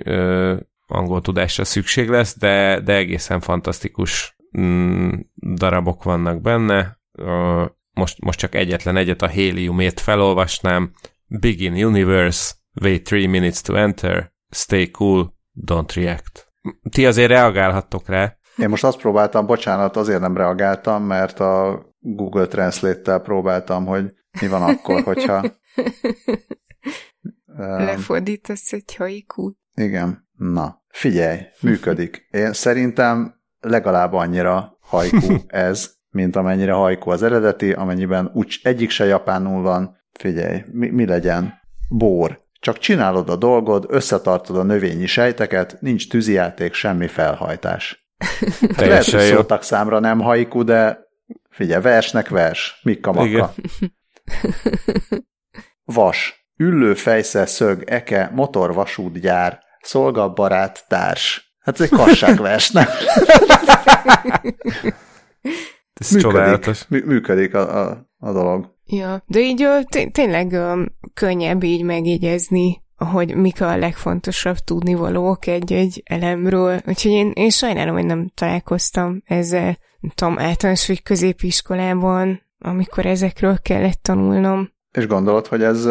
angol 0.87 1.21
tudásra 1.21 1.63
szükség 1.63 2.09
lesz, 2.09 2.37
de, 2.37 2.79
de 2.79 2.95
egészen 2.95 3.39
fantasztikus 3.39 4.37
mm, 4.59 5.09
darabok 5.53 6.03
vannak 6.03 6.41
benne. 6.41 6.97
Most, 7.93 8.19
most 8.21 8.39
csak 8.39 8.55
egyetlen 8.55 8.97
egyet 8.97 9.21
a 9.21 9.27
héliumét 9.27 9.99
felolvasnám. 9.99 10.91
Begin 11.27 11.85
Universe, 11.85 12.53
wait 12.81 13.03
three 13.03 13.27
minutes 13.27 13.61
to 13.61 13.75
enter, 13.75 14.33
stay 14.49 14.91
cool, 14.91 15.33
don't 15.65 15.95
react. 15.95 16.51
Ti 16.89 17.05
azért 17.05 17.29
reagálhattok 17.29 18.07
rá. 18.07 18.37
Én 18.57 18.69
most 18.69 18.83
azt 18.83 18.97
próbáltam, 18.97 19.45
bocsánat, 19.45 19.95
azért 19.95 20.19
nem 20.19 20.37
reagáltam, 20.37 21.03
mert 21.03 21.39
a 21.39 21.83
Google 21.99 22.47
Translate-tel 22.47 23.19
próbáltam, 23.19 23.85
hogy 23.85 24.13
mi 24.41 24.47
van 24.47 24.61
akkor, 24.61 25.03
hogyha... 25.03 25.43
Lefordítasz 27.59 28.73
egy 28.73 28.95
haikút. 28.95 29.57
Igen. 29.75 30.27
Na, 30.37 30.83
figyelj, 30.87 31.39
működik. 31.61 32.27
Én 32.31 32.53
szerintem 32.53 33.41
legalább 33.59 34.13
annyira 34.13 34.77
haiku 34.79 35.35
ez, 35.47 35.93
mint 36.09 36.35
amennyire 36.35 36.71
haiku 36.71 37.09
az 37.09 37.23
eredeti, 37.23 37.71
amennyiben 37.71 38.29
úgy 38.33 38.59
egyik 38.63 38.89
se 38.89 39.05
japánul 39.05 39.61
van. 39.61 39.97
Figyelj, 40.11 40.63
mi, 40.71 40.89
mi 40.89 41.05
legyen? 41.05 41.53
Bór. 41.89 42.47
Csak 42.59 42.77
csinálod 42.77 43.29
a 43.29 43.35
dolgod, 43.35 43.85
összetartod 43.87 44.55
a 44.55 44.63
növényi 44.63 45.05
sejteket, 45.05 45.81
nincs 45.81 46.09
tűzijáték, 46.09 46.73
semmi 46.73 47.07
felhajtás. 47.07 48.07
Hát 48.75 48.87
lehet, 48.87 49.05
hogy 49.05 49.21
szóltak 49.21 49.63
számra 49.63 49.99
nem 49.99 50.19
haiku, 50.19 50.63
de 50.63 50.99
figyelj, 51.49 51.81
versnek 51.81 52.29
vers, 52.29 52.79
mikka 52.83 53.11
makka. 53.11 53.53
Vas. 55.83 56.39
Üllő 56.61 56.93
fejsze, 56.93 57.45
szög, 57.45 57.83
eke, 57.85 58.31
motorvasútgyár, 58.33 59.59
szolgabarát, 59.81 60.85
társ. 60.87 61.55
Hát 61.59 61.79
ez 61.79 61.81
egy 61.81 61.97
kasságvers, 61.97 62.71
nem? 62.71 62.87
Ez 65.93 66.11
működik, 66.11 66.31
csodálatos. 66.31 66.87
Működik 66.87 67.53
a, 67.53 67.89
a, 67.89 68.09
a 68.17 68.31
dolog. 68.31 68.75
Ja, 68.85 69.23
de 69.27 69.39
így 69.39 69.67
tényleg 70.11 70.57
könnyebb 71.13 71.63
így 71.63 71.83
megjegyezni, 71.83 72.83
hogy 72.95 73.35
mik 73.35 73.61
a 73.61 73.77
legfontosabb 73.77 74.57
tudnivalók 74.57 75.47
egy-egy 75.47 76.03
elemről. 76.05 76.81
Úgyhogy 76.87 77.11
én, 77.11 77.31
én 77.35 77.49
sajnálom, 77.49 77.95
hogy 77.95 78.05
nem 78.05 78.31
találkoztam 78.33 79.21
ezzel, 79.25 79.77
nem 79.99 80.11
tudom, 80.15 80.39
általános 80.39 80.87
vagy 80.87 81.03
középiskolában, 81.03 82.41
amikor 82.59 83.05
ezekről 83.05 83.57
kellett 83.61 83.99
tanulnom. 84.01 84.69
És 84.91 85.07
gondolod, 85.07 85.47
hogy 85.47 85.63
ez, 85.63 85.85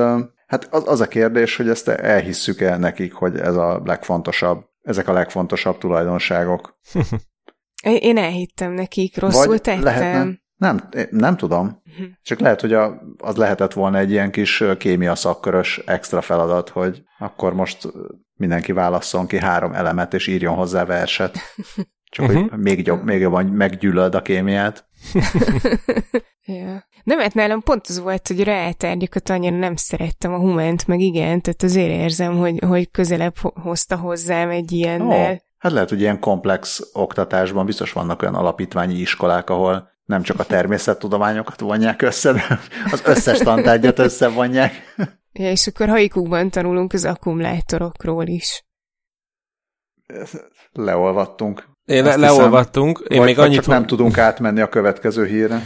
hát 0.49 0.74
az, 0.74 0.82
az 0.86 1.01
a 1.01 1.09
kérdés, 1.09 1.57
hogy 1.57 1.68
ezt 1.68 1.88
elhisszük 1.88 2.61
el 2.61 2.78
nekik, 2.78 3.12
hogy 3.12 3.36
ez 3.36 3.57
a 3.57 3.82
legfontosabb, 3.84 4.64
ezek 4.82 5.09
a 5.09 5.12
legfontosabb 5.12 5.78
tulajdonságok. 5.78 6.78
Én 8.01 8.18
elhittem 8.18 8.72
nekik, 8.72 9.18
rosszul 9.18 9.46
Vagy 9.46 9.61
tettem. 9.61 9.82
Lehetne, 9.82 10.38
nem, 10.57 10.88
nem 11.11 11.36
tudom. 11.36 11.82
Uh-huh. 11.90 12.07
Csak 12.22 12.38
lehet, 12.38 12.61
hogy 12.61 12.72
a, 12.72 13.03
az 13.18 13.36
lehetett 13.36 13.72
volna 13.72 13.99
egy 13.99 14.11
ilyen 14.11 14.30
kis 14.30 14.64
kémia 14.78 15.14
szakkörös 15.14 15.78
extra 15.86 16.20
feladat, 16.20 16.68
hogy 16.68 17.03
akkor 17.18 17.55
most 17.55 17.88
mindenki 18.34 18.72
válasszon 18.72 19.26
ki 19.26 19.38
három 19.38 19.72
elemet, 19.72 20.14
és 20.14 20.26
írjon 20.26 20.55
hozzá 20.55 20.84
verset. 20.84 21.38
Csak 22.11 22.29
uh-huh. 22.29 22.49
hogy 22.49 22.59
még, 22.59 22.87
jobb, 22.87 23.05
még 23.05 23.21
jobban 23.21 23.47
meggyűlöld 23.47 24.15
a 24.15 24.23
kémiát. 24.23 24.87
ja. 26.45 26.87
Nem, 27.05 27.19
mert 27.19 27.35
nálam 27.35 27.63
pont 27.63 27.87
az 27.87 28.01
volt, 28.01 28.29
hogy 28.29 28.45
rátergyeket 28.45 29.31
annyira 29.31 29.57
nem 29.57 29.77
szerettem 29.77 30.33
a 30.33 30.39
humánt, 30.39 30.87
meg 30.87 31.01
igen, 31.01 31.41
tehát 31.41 31.63
azért 31.63 31.91
érzem, 31.91 32.37
hogy, 32.37 32.59
hogy 32.67 32.91
közelebb 32.91 33.37
hozta 33.39 33.97
hozzám 33.97 34.49
egy 34.51 34.73
ilyennel. 34.73 35.33
Oh. 35.33 35.39
Hát 35.59 35.73
lehet, 35.73 35.89
hogy 35.89 36.01
ilyen 36.01 36.21
komplex 36.21 36.91
oktatásban 36.93 37.67
biztos 37.67 37.93
vannak 37.93 38.23
olyan 38.23 38.35
alapítványi 38.35 38.95
iskolák, 38.95 39.51
ahol 39.51 39.91
nem 40.05 40.23
csak 40.23 40.39
a 40.39 40.45
természettudományokat 40.45 41.61
vonják 41.61 42.03
össze, 42.03 42.33
de 42.33 42.61
az 42.93 43.03
összes 43.05 43.39
tantárgyat 43.39 43.99
összevonják. 43.99 44.73
Ja, 45.33 45.51
és 45.51 45.67
akkor 45.67 45.89
haikukban 45.89 46.51
tanulunk 46.51 46.93
az 46.93 47.05
akkumulátorokról 47.05 48.27
is. 48.27 48.65
Leolvattunk. 50.73 51.69
Én 51.89 52.05
le- 52.05 52.16
leolvattunk. 52.16 53.05
Én 53.09 53.22
még 53.22 53.39
annyit 53.39 53.57
csak 53.57 53.66
nem 53.66 53.86
tudunk 53.86 54.18
átmenni 54.18 54.61
a 54.61 54.68
következő 54.68 55.26
hírre. 55.26 55.62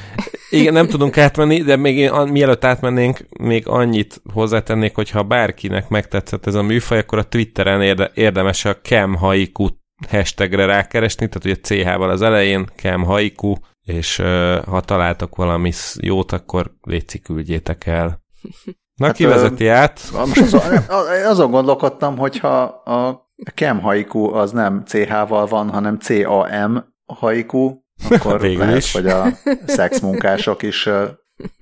Igen, 0.50 0.72
nem 0.72 0.86
tudunk 0.86 1.18
átmenni, 1.18 1.62
de 1.62 1.76
még 1.76 1.96
én, 1.96 2.12
mielőtt 2.12 2.64
átmennénk, 2.64 3.18
még 3.40 3.66
annyit 3.66 4.22
hozzátennék, 4.32 4.94
hogy 4.94 5.10
ha 5.10 5.22
bárkinek 5.22 5.88
megtetszett 5.88 6.46
ez 6.46 6.54
a 6.54 6.62
műfaj, 6.62 6.98
akkor 6.98 7.18
a 7.18 7.28
Twitteren 7.28 7.82
érde, 7.82 8.10
érdemes 8.14 8.64
a 8.64 8.80
Kem 8.80 9.14
Haiku 9.14 9.68
hashtagre 10.08 10.64
rákeresni, 10.64 11.28
tehát 11.28 11.44
ugye 11.44 11.84
CH-val 11.84 12.10
az 12.10 12.22
elején, 12.22 12.68
Kem 12.76 13.02
Haiku, 13.02 13.54
és 13.84 14.18
uh, 14.18 14.56
ha 14.64 14.80
találtok 14.80 15.36
valami 15.36 15.72
jót, 16.00 16.32
akkor 16.32 16.72
létszik 16.82 17.22
küldjétek 17.22 17.86
el. 17.86 18.20
Na, 18.94 19.06
hát, 19.06 19.16
ki 19.16 19.24
vezeti 19.24 19.68
át? 19.68 20.00
Most 20.12 20.40
azon, 20.40 20.60
azon 21.26 21.50
gondolkodtam, 21.50 22.16
hogyha 22.16 22.62
a 22.62 23.30
Kem 23.54 23.80
haiku 23.80 24.34
az 24.34 24.50
nem 24.50 24.82
CH-val 24.84 25.46
van, 25.46 25.70
hanem 25.70 25.98
CAM 25.98 26.94
haiku, 27.06 27.76
akkor 28.10 28.40
Végül 28.40 28.58
lehet, 28.58 28.76
is. 28.76 28.92
hogy 28.92 29.06
a 29.06 29.26
szexmunkások 29.66 30.62
is 30.62 30.88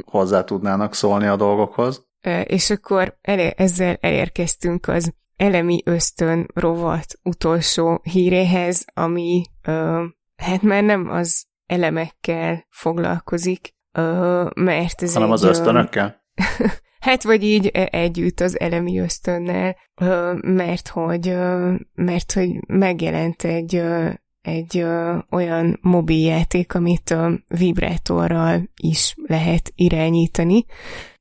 hozzá 0.05 0.45
tudnának 0.45 0.95
szólni 0.95 1.27
a 1.27 1.37
dolgokhoz. 1.37 2.09
És 2.45 2.71
akkor 2.71 3.19
elé, 3.21 3.53
ezzel 3.57 3.97
elérkeztünk 4.01 4.89
az 4.89 5.13
elemi 5.37 5.83
ösztön 5.85 6.47
rovat 6.55 7.19
utolsó 7.23 8.01
híréhez, 8.03 8.85
ami 8.95 9.43
ö, 9.67 10.05
hát 10.37 10.63
már 10.63 10.83
nem 10.83 11.11
az 11.11 11.47
elemekkel 11.67 12.67
foglalkozik, 12.71 13.75
ö, 13.93 14.45
mert 14.55 15.03
ez 15.03 15.13
Hanem 15.13 15.29
egy, 15.29 15.35
az 15.35 15.43
ösztönökkel? 15.43 16.23
hát 17.01 17.23
vagy 17.23 17.45
így 17.45 17.71
e, 17.73 17.89
együtt 17.91 18.41
az 18.41 18.61
elemi 18.61 18.99
ösztönnel, 18.99 19.77
mert 20.41 20.89
hogy, 20.89 21.37
mert 21.95 22.33
hogy 22.33 22.51
megjelent 22.67 23.45
egy 23.45 23.83
egy 24.43 24.85
olyan 25.31 25.79
mobiljáték, 25.81 26.75
amit 26.75 27.11
ö, 27.11 27.33
vibrátorral 27.49 28.71
is 28.83 29.15
lehet 29.27 29.73
irányítani, 29.75 30.65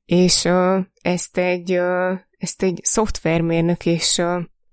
és 0.04 0.44
ö, 0.44 0.78
ezt 1.02 1.38
egy 1.38 1.72
ö, 1.72 2.12
ezt 2.38 2.62
egy 2.62 2.80
szoftvermérnök, 2.82 3.86
és 3.86 4.22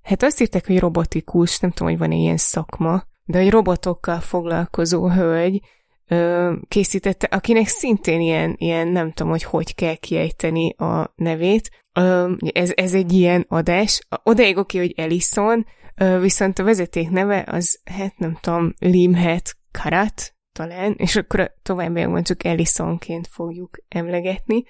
hát 0.02 0.24
azt 0.24 0.42
írták, 0.42 0.68
hogy 0.68 0.80
robotikus, 0.80 1.60
nem 1.60 1.72
tudom, 1.72 1.92
hogy 1.92 1.98
van-e 2.00 2.16
ilyen 2.16 2.38
szakma, 2.38 3.04
de 3.26 3.38
hogy 3.38 3.50
robotokkal 3.50 4.20
foglalkozó 4.20 5.10
hölgy 5.10 5.62
ö, 6.08 6.54
készítette, 6.68 7.28
akinek 7.32 7.68
szintén 7.68 8.22
ilyen, 8.22 8.56
ilyen, 8.58 8.88
nem 8.88 9.12
tudom, 9.12 9.32
hogy 9.32 9.44
hogy 9.44 9.76
kell 9.76 9.96
kiejteni 9.96 10.74
a 10.74 11.14
nevét. 11.16 11.70
Ö, 11.94 12.34
ez, 12.54 12.72
ez 12.76 12.94
egy 12.94 13.14
ilyen 13.14 13.46
adás. 13.48 14.08
Odaig 14.24 14.58
oké, 14.58 14.78
hogy 14.78 14.94
Ellison, 14.98 15.66
ö, 15.96 16.20
viszont 16.20 16.60
a 16.60 16.64
vezeték 16.64 17.10
neve 17.10 17.44
az, 17.48 17.80
hát 17.86 18.18
nem 18.18 18.38
tudom, 18.42 18.74
Limhet 18.80 19.58
Karat, 19.72 20.36
talán, 20.52 20.94
és 20.98 21.16
akkor 21.16 21.40
a 21.40 21.54
továbbiakban 21.64 22.24
csak 22.24 22.44
Ellisonként 22.44 23.28
fogjuk 23.28 23.78
emlegetni. 23.88 24.64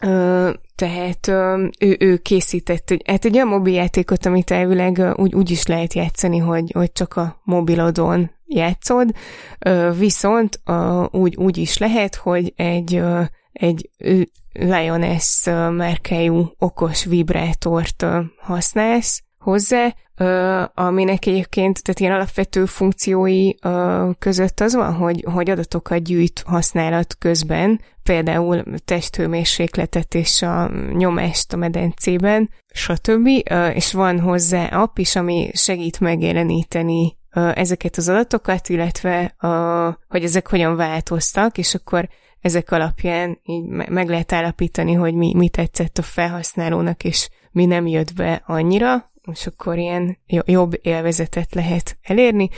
Ö, 0.00 0.50
tehát 0.74 1.28
ő, 1.78 1.96
ő 1.98 2.16
készített 2.16 2.90
egy, 2.90 3.02
hát 3.06 3.24
egy 3.24 3.34
olyan 3.34 3.48
mobiljátékot, 3.48 4.26
amit 4.26 4.50
elvileg 4.50 5.14
úgy, 5.16 5.34
úgy 5.34 5.50
is 5.50 5.66
lehet 5.66 5.94
játszani, 5.94 6.38
hogy, 6.38 6.70
hogy 6.72 6.92
csak 6.92 7.16
a 7.16 7.40
mobilodon 7.44 8.30
játszod, 8.54 9.14
viszont 9.98 10.60
úgy, 11.10 11.36
úgy 11.36 11.56
is 11.56 11.78
lehet, 11.78 12.14
hogy 12.14 12.52
egy, 12.56 13.02
egy 13.52 13.90
Lioness 14.52 15.44
márkájú 15.70 16.52
okos 16.58 17.04
vibrátort 17.04 18.06
használsz 18.40 19.22
hozzá, 19.38 19.94
aminek 20.74 21.26
egyébként, 21.26 21.82
tehát 21.82 22.00
ilyen 22.00 22.12
alapvető 22.12 22.64
funkciói 22.64 23.50
között 24.18 24.60
az 24.60 24.74
van, 24.74 24.94
hogy, 24.94 25.24
hogy 25.32 25.50
adatokat 25.50 26.02
gyűjt 26.02 26.42
használat 26.46 27.16
közben, 27.18 27.80
például 28.02 28.64
testhőmérsékletet 28.84 30.14
és 30.14 30.42
a 30.42 30.70
nyomást 30.92 31.52
a 31.52 31.56
medencében, 31.56 32.50
stb. 32.72 33.28
És 33.74 33.92
van 33.92 34.20
hozzá 34.20 34.66
app 34.66 34.98
is, 34.98 35.16
ami 35.16 35.50
segít 35.54 36.00
megjeleníteni 36.00 37.16
ezeket 37.32 37.96
az 37.96 38.08
adatokat, 38.08 38.68
illetve 38.68 39.34
hogy 40.08 40.24
ezek 40.24 40.48
hogyan 40.48 40.76
változtak, 40.76 41.58
és 41.58 41.74
akkor 41.74 42.08
ezek 42.40 42.70
alapján 42.70 43.38
így 43.44 43.64
meg 43.66 44.08
lehet 44.08 44.32
állapítani, 44.32 44.92
hogy 44.92 45.14
mi, 45.14 45.34
mi 45.34 45.48
tetszett 45.48 45.98
a 45.98 46.02
felhasználónak, 46.02 47.04
és 47.04 47.28
mi 47.50 47.64
nem 47.64 47.86
jött 47.86 48.14
be 48.14 48.42
annyira, 48.46 49.12
és 49.32 49.46
akkor 49.46 49.78
ilyen 49.78 50.18
jobb 50.44 50.78
élvezetet 50.82 51.54
lehet 51.54 51.98
elérni, 52.02 52.48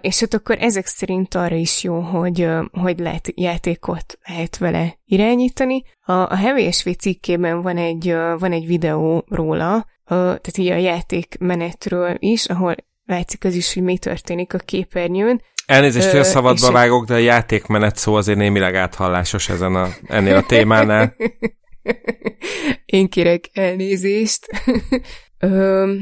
és 0.00 0.20
hát 0.20 0.34
akkor 0.34 0.56
ezek 0.60 0.86
szerint 0.86 1.34
arra 1.34 1.54
is 1.54 1.82
jó, 1.82 2.00
hogy, 2.00 2.48
hogy 2.72 2.98
lehet 2.98 3.32
játékot 3.34 4.18
lehet 4.24 4.58
vele 4.58 4.98
irányítani. 5.04 5.82
A, 6.04 6.12
a 6.12 6.36
HVSV 6.36 6.88
cikkében 6.88 7.62
van 7.62 7.76
egy, 7.76 8.12
van 8.38 8.52
egy 8.52 8.66
videó 8.66 9.24
róla, 9.28 9.86
tehát 10.06 10.58
így 10.58 10.70
a 10.70 10.76
játékmenetről 10.76 12.16
is, 12.18 12.46
ahol 12.46 12.74
látszik 13.04 13.44
az 13.44 13.54
is, 13.54 13.74
hogy 13.74 13.82
mi 13.82 13.98
történik 13.98 14.54
a 14.54 14.58
képernyőn. 14.58 15.42
Elnézést, 15.66 16.10
hogy 16.10 16.20
a 16.20 16.24
szabadba 16.24 16.70
vágok, 16.70 17.06
de 17.06 17.14
a 17.14 17.18
játékmenet 17.18 17.96
szó 17.96 18.14
azért 18.14 18.38
némileg 18.38 18.74
áthallásos 18.74 19.48
ezen 19.48 19.74
a, 19.74 19.88
ennél 20.06 20.36
a 20.36 20.46
témánál. 20.46 21.14
Én 22.84 23.08
kérek 23.08 23.50
elnézést. 23.52 24.46
Ö, 25.38 25.92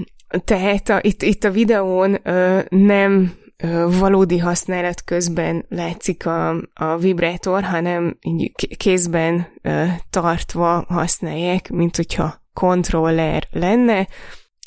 tehát 0.45 0.89
a, 0.89 0.99
itt, 1.03 1.23
itt 1.23 1.45
a 1.45 1.51
videón 1.51 2.19
ö, 2.23 2.61
nem 2.69 3.33
ö, 3.57 3.87
valódi 3.99 4.39
használat 4.39 5.05
közben 5.05 5.67
látszik 5.69 6.27
a, 6.27 6.49
a 6.75 6.97
vibrátor, 6.97 7.63
hanem 7.63 8.17
így 8.21 8.77
kézben 8.77 9.47
ö, 9.63 9.85
tartva 10.11 10.85
használják, 10.89 11.71
mint 11.71 11.97
hogyha 11.97 12.43
kontroller 12.53 13.49
lenne, 13.51 14.09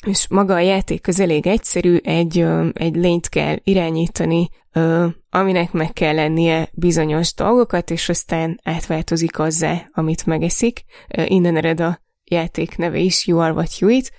és 0.04 0.28
maga 0.28 0.54
a 0.54 0.60
játék 0.60 1.08
az 1.08 1.20
elég 1.20 1.46
egyszerű, 1.46 1.96
egy, 1.96 2.46
egy 2.72 2.94
lényt 2.94 3.28
kell 3.28 3.56
irányítani, 3.62 4.48
aminek 5.30 5.72
meg 5.72 5.92
kell 5.92 6.14
lennie 6.14 6.68
bizonyos 6.72 7.34
dolgokat, 7.34 7.90
és 7.90 8.08
aztán 8.08 8.60
átváltozik 8.62 9.38
azzá, 9.38 9.88
amit 9.92 10.26
megeszik. 10.26 10.84
Innen 11.24 11.56
ered 11.56 11.80
a 11.80 12.00
játék 12.24 12.76
neve 12.76 12.98
is, 12.98 13.26
You 13.26 13.38
Are 13.38 13.52
What 13.52 13.78
You 13.78 13.90
Eat, 13.90 14.10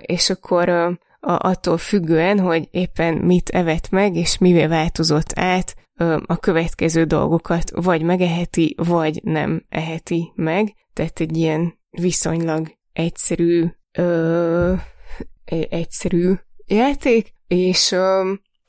és 0.00 0.30
akkor 0.30 0.98
attól 1.20 1.78
függően, 1.78 2.40
hogy 2.40 2.68
éppen 2.70 3.14
mit 3.14 3.48
evett 3.48 3.90
meg, 3.90 4.16
és 4.16 4.38
mivel 4.38 4.68
változott 4.68 5.32
át, 5.34 5.76
a 6.26 6.36
következő 6.36 7.04
dolgokat 7.04 7.70
vagy 7.74 8.02
megeheti, 8.02 8.74
vagy 8.76 9.20
nem 9.22 9.62
eheti 9.68 10.32
meg. 10.34 10.74
Tehát 10.92 11.20
egy 11.20 11.36
ilyen 11.36 11.78
viszonylag 11.90 12.72
egyszerű, 12.92 13.66
ö, 13.98 14.74
egyszerű 15.70 16.32
játék, 16.66 17.32
és 17.46 17.94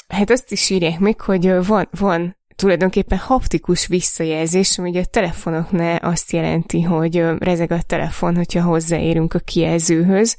hát 0.08 0.30
azt 0.30 0.52
is 0.52 0.70
írják 0.70 1.00
meg, 1.00 1.22
hogy 1.22 1.66
van, 1.66 1.88
van 2.00 2.38
tulajdonképpen 2.56 3.18
haptikus 3.18 3.88
visszajelzés, 3.88 4.78
ami 4.78 4.90
ugye 4.90 5.02
a 5.02 5.06
telefonoknál 5.06 5.98
azt 5.98 6.32
jelenti, 6.32 6.82
hogy 6.82 7.24
rezeg 7.38 7.72
a 7.72 7.82
telefon, 7.82 8.36
hogyha 8.36 8.62
hozzáérünk 8.62 9.34
a 9.34 9.40
kijelzőhöz, 9.40 10.38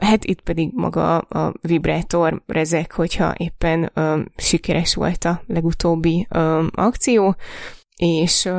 Hát 0.00 0.24
itt 0.24 0.40
pedig 0.40 0.70
maga 0.74 1.18
a 1.18 1.54
vibrátor 1.60 2.42
rezeg, 2.46 2.92
hogyha 2.92 3.34
éppen 3.36 3.92
sikeres 4.36 4.94
volt 4.94 5.24
a 5.24 5.42
legutóbbi 5.46 6.26
akció, 6.70 7.36
és 7.96 8.50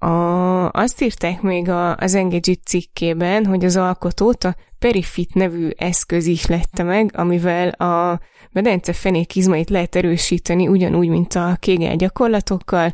a, 0.00 0.70
azt 0.70 1.02
írták 1.02 1.42
még 1.42 1.68
a, 1.68 1.96
az 1.96 2.14
Engageit 2.14 2.66
cikkében, 2.66 3.46
hogy 3.46 3.64
az 3.64 3.76
alkotót 3.76 4.44
a 4.44 4.56
Perifit 4.78 5.34
nevű 5.34 5.68
eszköz 5.76 6.26
is 6.26 6.46
lette 6.46 6.82
meg, 6.82 7.10
amivel 7.14 7.68
a 7.68 8.20
medence 8.52 8.92
fenék 8.92 9.36
izmait 9.36 9.70
lehet 9.70 9.96
erősíteni, 9.96 10.68
ugyanúgy, 10.68 11.08
mint 11.08 11.34
a 11.34 11.56
kégel 11.58 11.96
gyakorlatokkal, 11.96 12.92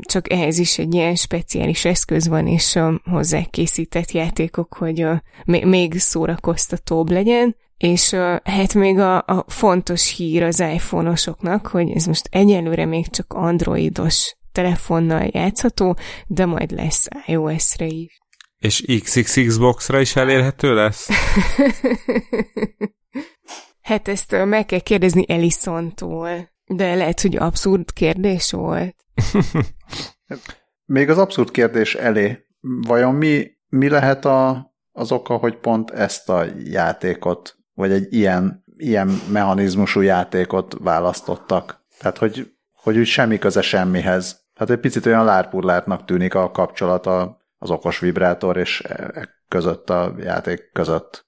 csak 0.00 0.32
ehhez 0.32 0.58
is 0.58 0.78
egy 0.78 0.94
ilyen 0.94 1.14
speciális 1.14 1.84
eszköz 1.84 2.28
van, 2.28 2.46
és 2.46 2.78
hozzá 3.10 3.42
készített 3.50 4.10
játékok, 4.10 4.74
hogy 4.74 5.06
még 5.44 5.98
szórakoztatóbb 5.98 7.10
legyen. 7.10 7.56
És 7.76 8.14
hát 8.44 8.74
még 8.74 8.98
a, 8.98 9.16
a 9.16 9.44
fontos 9.46 10.16
hír 10.16 10.42
az 10.42 10.60
iPhone-osoknak, 10.60 11.66
hogy 11.66 11.90
ez 11.90 12.04
most 12.04 12.28
egyelőre 12.30 12.84
még 12.84 13.08
csak 13.08 13.32
androidos 13.32 14.36
telefonnal 14.56 15.28
játszható, 15.32 15.96
de 16.26 16.46
majd 16.46 16.70
lesz 16.70 17.08
iOS-re 17.26 17.86
is. 17.86 18.18
És 18.58 18.84
XXX 19.02 19.56
boxra 19.56 20.00
is 20.00 20.16
elérhető 20.16 20.74
lesz? 20.74 21.08
hát 23.88 24.08
ezt 24.08 24.44
meg 24.44 24.66
kell 24.66 24.78
kérdezni 24.78 25.24
Elisontól, 25.28 26.50
de 26.64 26.94
lehet, 26.94 27.20
hogy 27.20 27.36
abszurd 27.36 27.92
kérdés 27.92 28.50
volt. 28.50 28.96
Még 30.84 31.10
az 31.10 31.18
abszurd 31.18 31.50
kérdés 31.50 31.94
elé, 31.94 32.46
vajon 32.60 33.14
mi, 33.14 33.50
mi 33.68 33.88
lehet 33.88 34.24
a, 34.24 34.72
az 34.92 35.12
oka, 35.12 35.36
hogy 35.36 35.56
pont 35.56 35.90
ezt 35.90 36.28
a 36.28 36.44
játékot, 36.64 37.58
vagy 37.74 37.92
egy 37.92 38.12
ilyen, 38.12 38.64
ilyen 38.76 39.20
mechanizmusú 39.32 40.00
játékot 40.00 40.76
választottak? 40.80 41.84
Tehát, 41.98 42.18
hogy, 42.18 42.50
hogy 42.72 42.98
úgy 42.98 43.06
semmi 43.06 43.38
köze 43.38 43.62
semmihez. 43.62 44.45
Hát 44.56 44.70
egy 44.70 44.80
picit 44.80 45.06
olyan 45.06 45.24
lárpurlátnak 45.24 46.04
tűnik 46.04 46.34
a 46.34 46.50
kapcsolat 46.50 47.06
az 47.58 47.70
okos 47.70 47.98
vibrátor 47.98 48.56
és 48.56 48.80
e 48.80 49.28
között 49.48 49.90
a 49.90 50.14
játék 50.18 50.70
között. 50.72 51.26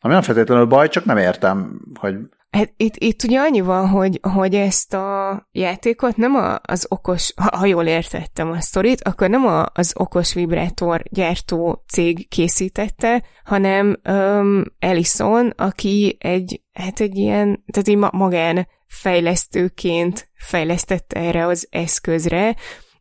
Ami 0.00 0.12
nem 0.12 0.22
feltétlenül 0.22 0.66
baj, 0.66 0.88
csak 0.88 1.04
nem 1.04 1.16
értem, 1.16 1.80
hogy... 2.00 2.16
Hát 2.54 2.72
itt, 2.76 2.96
itt 2.96 3.22
ugye 3.22 3.40
annyi 3.40 3.60
van, 3.60 3.88
hogy, 3.88 4.20
hogy 4.22 4.54
ezt 4.54 4.94
a 4.94 5.48
játékot 5.52 6.16
nem 6.16 6.34
a, 6.34 6.58
az 6.62 6.86
okos, 6.88 7.32
ha, 7.36 7.56
ha 7.56 7.66
jól 7.66 7.86
értettem 7.86 8.50
a 8.50 8.60
sztorit, 8.60 9.00
akkor 9.02 9.30
nem 9.30 9.46
a, 9.46 9.66
az 9.72 9.92
okos 9.96 10.34
vibrátor 10.34 11.02
gyártó 11.10 11.84
cég 11.88 12.28
készítette, 12.28 13.22
hanem 13.44 14.00
um, 14.08 14.64
Ellison, 14.78 15.52
aki 15.56 16.16
egy, 16.20 16.62
hát 16.72 17.00
egy 17.00 17.16
ilyen, 17.16 17.64
tehát 17.72 17.88
egy 17.88 18.18
magán 18.18 18.68
fejlesztőként 18.86 20.28
fejlesztette 20.34 21.20
erre 21.20 21.46
az 21.46 21.66
eszközre, 21.70 22.56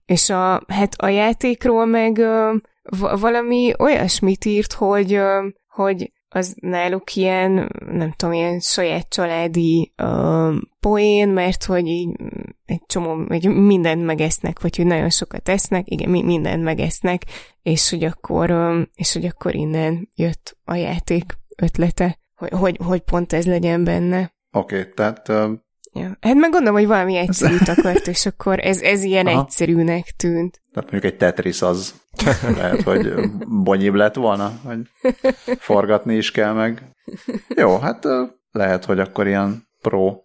és 0.06 0.30
a, 0.30 0.62
hát 0.68 0.93
a 0.97 1.08
játékról 1.08 1.86
meg 1.86 2.18
uh, 2.18 3.20
valami 3.20 3.74
olyasmit 3.80 4.45
írt, 4.45 4.74
hogy, 4.74 5.18
uh, 5.18 5.45
hogy 5.68 6.12
az 6.36 6.56
náluk 6.62 7.16
ilyen, 7.16 7.72
nem 7.92 8.12
tudom, 8.12 8.34
ilyen 8.34 8.60
saját 8.60 9.10
családi 9.10 9.94
uh, 9.98 10.56
poén, 10.80 11.30
mert 11.30 11.64
hogy 11.64 11.88
így 11.88 12.10
egy 12.66 12.82
csomó, 12.86 13.26
hogy 13.28 13.46
mindent 13.46 14.06
megesznek, 14.06 14.62
vagy 14.62 14.76
hogy 14.76 14.86
nagyon 14.86 15.10
sokat 15.10 15.50
esznek, 15.50 15.90
igen, 15.90 16.10
mindent 16.10 16.64
megesznek, 16.64 17.24
és 17.62 17.90
hogy 17.90 18.04
akkor, 18.04 18.52
um, 18.52 18.90
és 18.96 19.14
hogy 19.14 19.26
akkor 19.26 19.56
innen 19.56 20.10
jött 20.16 20.58
a 20.64 20.76
játék 20.76 21.38
ötlete, 21.58 22.20
hogy, 22.36 22.50
hogy, 22.52 22.78
hogy 22.86 23.02
pont 23.02 23.34
ez 23.34 23.46
legyen 23.46 23.84
benne. 23.84 24.34
Oké, 24.52 24.80
okay, 24.80 24.94
tehát 24.94 25.30
Ja. 25.94 26.18
Hát 26.22 26.34
meg 26.34 26.52
gondolom, 26.52 26.74
hogy 26.74 26.88
valami 26.88 27.16
egyszerűt 27.16 27.68
akart, 27.68 28.08
és 28.08 28.26
akkor 28.26 28.60
ez, 28.60 28.82
ez 28.82 29.04
ilyen 29.04 29.28
Aha. 29.28 29.41
egyszerűnek 29.41 30.14
tűnt. 30.18 30.62
Tehát 30.74 30.91
mondjuk 30.91 31.14
egy 31.14 31.18
Tetris 31.18 31.62
az 31.62 31.94
lehet, 32.58 32.82
hogy 32.82 33.14
bonyibb 33.64 33.94
lett 33.94 34.16
volna, 34.16 34.52
hogy 34.64 34.80
forgatni 35.60 36.16
is 36.16 36.32
kell 36.32 36.54
meg. 36.54 36.82
Jó, 37.56 37.78
hát 37.78 38.06
lehet, 38.52 38.86
hogy 38.86 39.00
akkor 39.00 39.28
ilyen 39.28 39.68
pro 39.82 40.16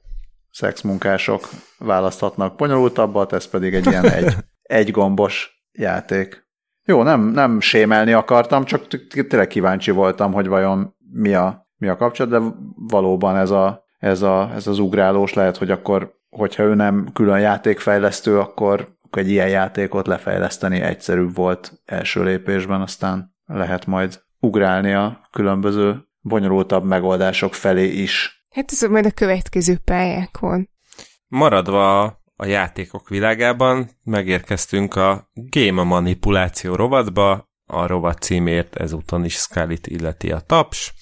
szexmunkások 0.51 1.49
választhatnak 1.79 2.57
bonyolultabbat, 2.57 3.33
ez 3.33 3.47
pedig 3.47 3.75
egy 3.75 3.87
ilyen 3.87 4.11
egy, 4.11 4.35
egy 4.63 4.91
gombos 4.91 5.67
játék. 5.73 6.47
Jó, 6.85 7.03
nem, 7.03 7.21
nem 7.21 7.61
sémelni 7.61 8.13
akartam, 8.13 8.65
csak 8.65 8.87
tényleg 9.29 9.47
kíváncsi 9.47 9.91
voltam, 9.91 10.33
hogy 10.33 10.47
vajon 10.47 10.97
mi 11.13 11.35
a, 11.35 11.69
mi 11.77 11.89
a 11.89 11.97
kapcsolat, 11.97 12.33
de 12.33 12.55
valóban 12.75 13.37
ez 13.37 13.51
a 13.51 13.88
ez, 13.99 14.23
a, 14.23 14.51
ez 14.55 14.67
az 14.67 14.79
ugrálós 14.79 15.33
lehet, 15.33 15.57
hogy 15.57 15.71
akkor, 15.71 16.15
hogyha 16.29 16.63
ő 16.63 16.75
nem 16.75 17.09
külön 17.13 17.41
játékfejlesztő, 17.41 18.39
akkor, 18.39 18.97
egy 19.11 19.31
ilyen 19.31 19.49
játékot 19.49 20.07
lefejleszteni 20.07 20.81
egyszerűbb 20.81 21.35
volt 21.35 21.81
első 21.85 22.23
lépésben, 22.23 22.81
aztán 22.81 23.35
lehet 23.47 23.87
majd 23.87 24.23
ugrálni 24.41 24.93
a 24.93 25.21
különböző 25.31 26.09
bonyolultabb 26.21 26.85
megoldások 26.85 27.55
felé 27.55 27.87
is. 27.87 28.45
Hát 28.51 28.71
ez 28.73 28.83
majd 28.83 29.07
a 29.07 29.11
következő 29.11 29.77
pályákon. 29.85 30.69
Maradva 31.27 32.03
a 32.37 32.47
játékok 32.47 33.09
világában, 33.09 33.91
megérkeztünk 34.05 34.95
a 34.95 35.31
Game 35.33 35.83
Manipuláció 35.83 36.75
rovatba, 36.75 37.49
a 37.67 37.87
rovat 37.87 38.23
címért 38.23 38.77
ezúton 38.77 39.25
is 39.25 39.35
Scarlet 39.35 39.87
illeti 39.87 40.33
a 40.33 40.41
taps, 40.41 40.95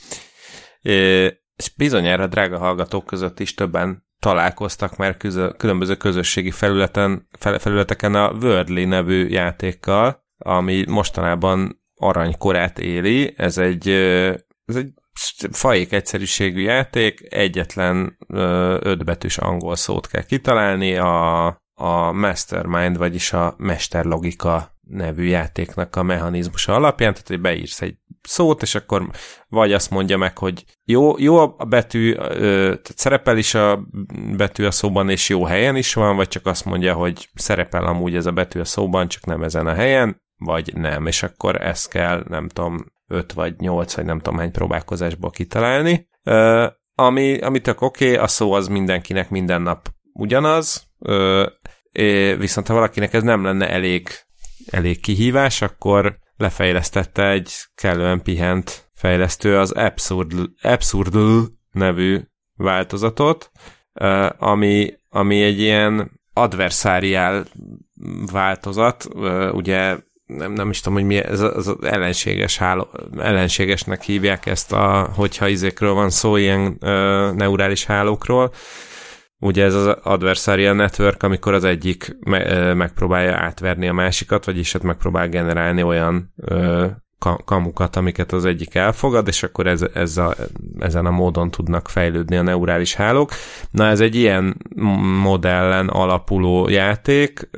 és 1.56 1.74
bizonyára 1.76 2.26
drága 2.26 2.58
hallgatók 2.58 3.06
között 3.06 3.40
is 3.40 3.54
többen 3.54 4.04
találkoztak 4.18 4.96
már 4.96 5.16
különböző 5.56 5.96
közösségi 5.96 6.50
felületen, 6.50 7.28
felületeken 7.38 8.14
a 8.14 8.30
Wordly 8.30 8.84
nevű 8.84 9.26
játékkal, 9.26 10.24
ami 10.38 10.84
mostanában 10.88 11.82
aranykorát 11.94 12.78
éli. 12.78 13.34
Ez 13.36 13.58
egy, 13.58 13.88
ez 14.64 14.76
egy 14.76 14.92
fajék 15.50 15.92
egyszerűségű 15.92 16.60
játék, 16.60 17.34
egyetlen 17.34 18.16
ötbetűs 18.80 19.38
angol 19.38 19.76
szót 19.76 20.06
kell 20.06 20.24
kitalálni, 20.24 20.96
a, 20.96 21.46
a 21.74 22.12
Mastermind, 22.12 22.96
vagyis 22.96 23.32
a 23.32 23.54
mesterlogika 23.56 24.75
nevű 24.90 25.24
játéknak 25.24 25.96
a 25.96 26.02
mechanizmusa 26.02 26.74
alapján, 26.74 27.12
tehát 27.12 27.28
hogy 27.28 27.40
beírsz 27.40 27.80
egy 27.80 27.96
szót, 28.22 28.62
és 28.62 28.74
akkor 28.74 29.10
vagy 29.48 29.72
azt 29.72 29.90
mondja 29.90 30.16
meg, 30.16 30.38
hogy 30.38 30.64
jó, 30.84 31.18
jó 31.18 31.38
a 31.38 31.64
betű, 31.68 32.14
tehát 32.14 32.92
szerepel 32.96 33.36
is 33.36 33.54
a 33.54 33.86
betű 34.36 34.64
a 34.64 34.70
szóban, 34.70 35.10
és 35.10 35.28
jó 35.28 35.44
helyen 35.44 35.76
is 35.76 35.94
van, 35.94 36.16
vagy 36.16 36.28
csak 36.28 36.46
azt 36.46 36.64
mondja, 36.64 36.94
hogy 36.94 37.28
szerepel 37.34 37.84
amúgy 37.84 38.16
ez 38.16 38.26
a 38.26 38.32
betű 38.32 38.60
a 38.60 38.64
szóban, 38.64 39.08
csak 39.08 39.24
nem 39.24 39.42
ezen 39.42 39.66
a 39.66 39.74
helyen, 39.74 40.22
vagy 40.36 40.72
nem, 40.74 41.06
és 41.06 41.22
akkor 41.22 41.62
ezt 41.62 41.88
kell, 41.88 42.24
nem 42.28 42.48
tudom, 42.48 42.84
5 43.08 43.32
vagy 43.32 43.54
8, 43.58 43.94
vagy 43.94 44.04
nem 44.04 44.18
tudom 44.18 44.38
hány 44.38 44.52
próbálkozásból 44.52 45.30
kitalálni. 45.30 46.08
ami, 46.94 47.38
ami 47.38 47.60
tök 47.60 47.80
oké, 47.80 48.04
okay, 48.12 48.24
a 48.24 48.26
szó 48.26 48.52
az 48.52 48.68
mindenkinek 48.68 49.30
minden 49.30 49.62
nap 49.62 49.88
ugyanaz, 50.12 50.88
viszont 52.38 52.66
ha 52.66 52.74
valakinek 52.74 53.12
ez 53.12 53.22
nem 53.22 53.44
lenne 53.44 53.70
elég, 53.70 54.08
elég 54.70 55.00
kihívás, 55.00 55.62
akkor 55.62 56.18
lefejlesztette 56.36 57.28
egy 57.30 57.52
kellően 57.74 58.22
pihent 58.22 58.90
fejlesztő 58.94 59.58
az 59.58 59.70
Absurd, 59.70 60.32
Absurd 60.62 61.16
nevű 61.72 62.20
változatot, 62.56 63.50
ami, 64.38 64.94
ami 65.08 65.42
egy 65.42 65.60
ilyen 65.60 66.20
adversáriál 66.32 67.44
változat, 68.32 69.08
ugye 69.52 69.96
nem, 70.26 70.52
nem 70.52 70.70
is 70.70 70.80
tudom, 70.80 70.98
hogy 70.98 71.06
mi 71.06 71.16
ez 71.16 71.40
az 71.40 71.76
ellenséges 71.82 72.58
háló, 72.58 72.88
ellenségesnek 73.18 74.02
hívják 74.02 74.46
ezt, 74.46 74.72
a, 74.72 75.10
hogyha 75.14 75.48
izékről 75.48 75.92
van 75.92 76.10
szó, 76.10 76.36
ilyen 76.36 76.76
neurális 77.36 77.84
hálókról. 77.84 78.52
Ugye 79.38 79.64
ez 79.64 79.74
az 79.74 79.86
adversarial 80.02 80.74
network, 80.74 81.22
amikor 81.22 81.54
az 81.54 81.64
egyik 81.64 82.16
me, 82.20 82.74
megpróbálja 82.74 83.36
átverni 83.36 83.88
a 83.88 83.92
másikat, 83.92 84.44
vagyis 84.44 84.72
hát 84.72 84.82
megpróbál 84.82 85.28
generálni 85.28 85.82
olyan 85.82 86.32
ö, 86.36 86.86
kamukat, 87.44 87.96
amiket 87.96 88.32
az 88.32 88.44
egyik 88.44 88.74
elfogad, 88.74 89.28
és 89.28 89.42
akkor 89.42 89.66
ez, 89.66 89.82
ez 89.94 90.16
a, 90.16 90.34
ezen 90.78 91.06
a 91.06 91.10
módon 91.10 91.50
tudnak 91.50 91.88
fejlődni 91.88 92.36
a 92.36 92.42
neurális 92.42 92.94
hálók. 92.94 93.30
Na 93.70 93.86
ez 93.86 94.00
egy 94.00 94.14
ilyen 94.14 94.56
modellen 95.22 95.88
alapuló 95.88 96.68
játék, 96.68 97.48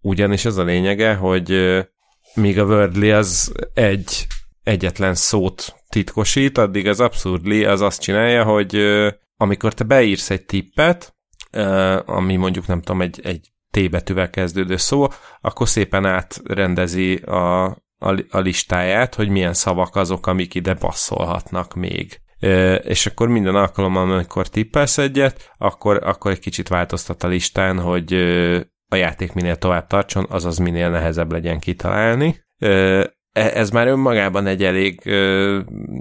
ugyanis 0.00 0.44
az 0.44 0.56
a 0.56 0.64
lényege, 0.64 1.14
hogy 1.14 1.78
míg 2.34 2.58
a 2.58 2.64
Wordly 2.64 3.12
az 3.12 3.52
egy 3.74 4.26
egyetlen 4.62 5.14
szót 5.14 5.74
titkosít, 5.88 6.58
addig 6.58 6.88
az 6.88 7.00
Absurdly 7.00 7.64
az 7.64 7.80
azt 7.80 8.00
csinálja, 8.00 8.44
hogy 8.44 8.76
amikor 9.42 9.74
te 9.74 9.84
beírsz 9.84 10.30
egy 10.30 10.44
tippet, 10.44 11.16
ami 12.04 12.36
mondjuk 12.36 12.66
nem 12.66 12.82
tudom, 12.82 13.02
egy, 13.02 13.20
egy 13.22 13.52
T 13.70 13.90
betűvel 13.90 14.30
kezdődő 14.30 14.76
szó, 14.76 15.06
akkor 15.40 15.68
szépen 15.68 16.04
átrendezi 16.04 17.14
a, 17.14 17.64
a, 17.98 18.24
a 18.30 18.38
listáját, 18.38 19.14
hogy 19.14 19.28
milyen 19.28 19.54
szavak 19.54 19.96
azok, 19.96 20.26
amik 20.26 20.54
ide 20.54 20.74
passzolhatnak 20.74 21.74
még. 21.74 22.20
És 22.82 23.06
akkor 23.06 23.28
minden 23.28 23.54
alkalommal, 23.54 24.12
amikor 24.12 24.48
tippelsz 24.48 24.98
egyet, 24.98 25.50
akkor, 25.58 26.00
akkor 26.04 26.30
egy 26.30 26.38
kicsit 26.38 26.68
változtat 26.68 27.22
a 27.22 27.28
listán, 27.28 27.78
hogy 27.80 28.12
a 28.88 28.96
játék 28.96 29.32
minél 29.32 29.56
tovább 29.56 29.86
tartson, 29.86 30.26
azaz 30.28 30.58
minél 30.58 30.90
nehezebb 30.90 31.32
legyen 31.32 31.58
kitalálni. 31.58 32.44
E, 32.58 33.12
ez 33.32 33.70
már 33.70 33.86
önmagában 33.86 34.46
egy 34.46 34.64
elég 34.64 35.00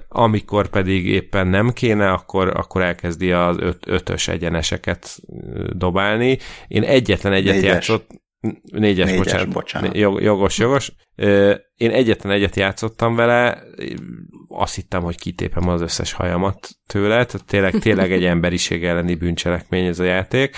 amikor 0.08 0.68
pedig 0.68 1.06
éppen 1.06 1.46
nem 1.46 1.72
kéne, 1.72 2.10
akkor, 2.10 2.48
akkor 2.48 2.82
elkezdi 2.82 3.32
az 3.32 3.56
öt, 3.58 3.86
ötös 3.86 4.28
egyeneseket 4.28 5.18
dobálni. 5.72 6.38
Én 6.68 6.82
egyetlen 6.82 7.32
egyet 7.32 7.54
Négyes. 7.54 7.70
játszott, 7.70 8.10
Négyes, 8.72 9.10
Négyes 9.10 9.16
bocsánat. 9.16 9.52
bocsánat. 9.52 9.96
Jogos, 9.96 10.58
jogos. 10.58 10.92
Én 11.76 11.90
egyetlen 11.90 12.32
egyet 12.32 12.56
játszottam 12.56 13.14
vele, 13.14 13.62
azt 14.56 14.74
hittem, 14.74 15.02
hogy 15.02 15.18
kitépem 15.18 15.68
az 15.68 15.80
összes 15.80 16.12
hajamat 16.12 16.68
tőle, 16.86 17.24
tehát 17.24 17.46
tényleg, 17.46 17.78
tényleg 17.78 18.12
egy 18.12 18.24
emberiség 18.24 18.84
elleni 18.84 19.14
bűncselekmény 19.14 19.86
ez 19.86 19.98
a 19.98 20.04
játék. 20.04 20.56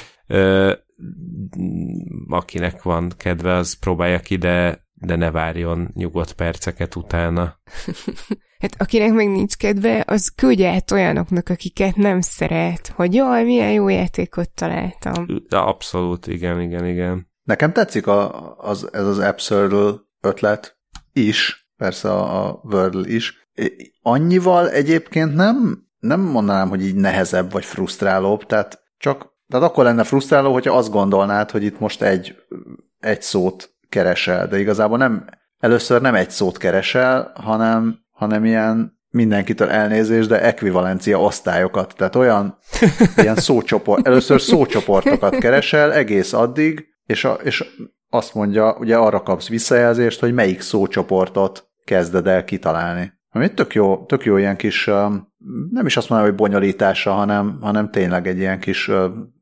Akinek 2.29 2.83
van 2.83 3.13
kedve, 3.17 3.55
az 3.55 3.79
próbálja 3.79 4.19
ki, 4.19 4.37
de, 4.37 4.87
de 4.95 5.17
ne 5.17 5.31
várjon 5.31 5.91
nyugodt 5.95 6.33
perceket 6.33 6.97
utána. 6.97 7.57
Hát 8.59 8.75
akinek 8.79 9.13
meg 9.13 9.29
nincs 9.29 9.57
kedve, 9.57 10.05
az 10.07 10.29
küldje 10.29 10.71
át 10.71 10.91
olyanoknak, 10.91 11.49
akiket 11.49 11.97
nem 11.97 12.21
szeret, 12.21 12.89
hogy 12.89 13.15
jaj, 13.15 13.45
milyen 13.45 13.73
jó 13.73 13.89
játékot 13.89 14.51
találtam. 14.51 15.27
Abszolút, 15.49 16.27
igen, 16.27 16.61
igen, 16.61 16.87
igen. 16.87 17.31
Nekem 17.43 17.73
tetszik 17.73 18.07
a, 18.07 18.55
az, 18.57 18.93
ez 18.93 19.07
az 19.07 19.19
Absurd 19.19 20.01
ötlet 20.21 20.79
is, 21.13 21.69
persze 21.77 22.11
a, 22.11 22.47
a 22.47 22.61
Wordle 22.63 23.09
is. 23.09 23.48
Annyival 24.03 24.71
egyébként 24.71 25.35
nem, 25.35 25.87
nem 25.99 26.21
mondanám, 26.21 26.69
hogy 26.69 26.85
így 26.85 26.95
nehezebb 26.95 27.53
vagy 27.53 27.65
frusztrálóbb, 27.65 28.47
tehát 28.47 28.83
csak 28.99 29.37
tehát 29.49 29.67
akkor 29.67 29.85
lenne 29.85 30.05
frusztráló, 30.05 30.53
hogyha 30.53 30.77
azt 30.77 30.91
gondolnád, 30.91 31.51
hogy 31.51 31.63
itt 31.63 31.79
most 31.79 32.03
egy, 32.03 32.35
egy 33.01 33.23
szót 33.23 33.71
keresel, 33.89 34.47
de 34.47 34.59
igazából 34.59 34.99
nem, 34.99 35.27
először 35.59 36.01
nem 36.01 36.15
egy 36.15 36.31
szót 36.31 36.57
keresel, 36.57 37.33
hanem, 37.35 37.99
hanem 38.11 38.45
ilyen 38.45 38.99
mindenkitől 39.11 39.69
elnézés, 39.69 40.27
de 40.27 40.43
ekvivalencia 40.43 41.21
osztályokat, 41.21 41.95
tehát 41.97 42.17
olyan 42.17 42.59
ilyen 43.23 43.37
szócsoport, 43.37 44.07
először 44.07 44.41
szócsoportokat 44.41 45.37
keresel 45.37 45.93
egész 45.93 46.33
addig, 46.33 46.87
és, 47.07 47.25
a, 47.25 47.33
és 47.33 47.65
azt 48.11 48.35
mondja, 48.35 48.77
ugye 48.79 48.97
arra 48.97 49.23
kapsz 49.23 49.49
visszajelzést, 49.49 50.21
hogy 50.21 50.35
melyik 50.35 50.61
szócsoportot 50.61 51.69
kezded 51.85 52.27
el 52.27 52.45
kitalálni. 52.45 53.13
Ami 53.31 53.55
tök 53.55 53.74
jó, 53.74 54.05
tök 54.05 54.24
jó 54.24 54.37
ilyen 54.37 54.57
kis, 54.57 54.85
nem 55.70 55.87
is 55.87 55.97
azt 55.97 56.09
mondom, 56.09 56.29
hogy 56.29 56.37
bonyolítása, 56.37 57.12
hanem, 57.12 57.59
hanem 57.61 57.91
tényleg 57.91 58.26
egy 58.26 58.39
ilyen 58.39 58.61
kis 58.61 58.91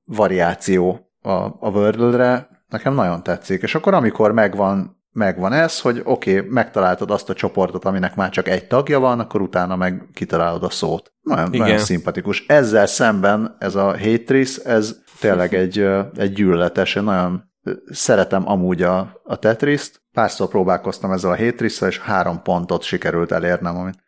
variáció 0.05 1.11
a, 1.21 1.31
a 1.31 1.71
Wordle-re, 1.71 2.49
nekem 2.69 2.95
nagyon 2.95 3.23
tetszik. 3.23 3.63
És 3.63 3.75
akkor 3.75 3.95
amikor 3.95 4.33
megvan 4.33 4.97
megvan 5.17 5.53
ez, 5.53 5.81
hogy 5.81 6.01
oké, 6.05 6.39
okay, 6.39 6.51
megtaláltad 6.51 7.11
azt 7.11 7.31
a 7.31 7.35
csoportot, 7.35 7.85
aminek 7.85 8.15
már 8.15 8.31
csak 8.31 8.49
egy 8.49 8.67
tagja 8.67 9.01
van, 9.01 9.21
akkor 9.21 9.41
utána 9.41 9.77
meg 9.77 10.09
kitalálod 10.13 10.63
a 10.63 10.71
szót. 10.71 11.13
Nagyon, 11.21 11.47
Igen. 11.47 11.61
nagyon 11.61 11.79
szimpatikus. 11.79 12.45
Ezzel 12.47 12.87
szemben 12.87 13.57
ez 13.59 13.75
a 13.75 13.99
Hatris, 13.99 14.57
ez 14.57 14.97
tényleg 15.21 15.55
egy, 15.55 15.87
egy 16.17 16.33
gyűlöletes, 16.33 16.95
nagyon 16.95 17.46
szeretem 17.91 18.49
amúgy 18.49 18.83
a, 18.83 19.21
a 19.25 19.37
Tetris-t. 19.37 20.03
Párszor 20.13 20.49
próbálkoztam 20.49 21.13
ezzel 21.13 21.31
a 21.31 21.37
hatris 21.37 21.81
és 21.81 21.99
három 21.99 22.43
pontot 22.43 22.83
sikerült 22.83 23.33
elérnem, 23.33 23.77
amit 23.77 23.99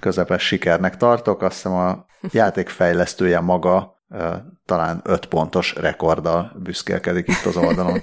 közepes 0.00 0.46
sikernek 0.46 0.96
tartok. 0.96 1.42
Azt 1.42 1.54
hiszem 1.54 1.72
a 1.72 2.06
játékfejlesztője 2.32 3.40
maga 3.40 3.98
talán 4.64 5.00
öt 5.04 5.26
pontos 5.26 5.74
rekorddal 5.74 6.52
büszkélkedik 6.62 7.28
itt 7.28 7.44
az 7.44 7.56
oldalon. 7.56 8.02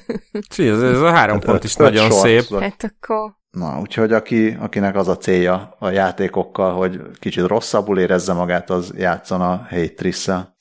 Csí, 0.50 0.68
ez, 0.68 0.82
ez 0.82 1.02
a 1.02 1.12
három 1.12 1.36
hát 1.36 1.46
pont 1.46 1.58
öt, 1.58 1.64
is 1.64 1.72
öt 1.72 1.78
nagyon 1.78 2.10
sort, 2.10 2.22
szép. 2.22 2.60
Hát 2.60 2.84
akkor... 2.84 3.36
Na, 3.50 3.80
úgyhogy 3.80 4.14
aki, 4.14 4.58
akinek 4.60 4.96
az 4.96 5.08
a 5.08 5.18
célja 5.18 5.76
a 5.80 5.90
játékokkal, 5.90 6.74
hogy 6.74 7.02
kicsit 7.20 7.46
rosszabbul 7.46 8.00
érezze 8.00 8.34
magát, 8.34 8.70
az 8.70 8.94
játszon 8.98 9.42
a 9.42 9.68
Hatris-szel. 9.70 10.58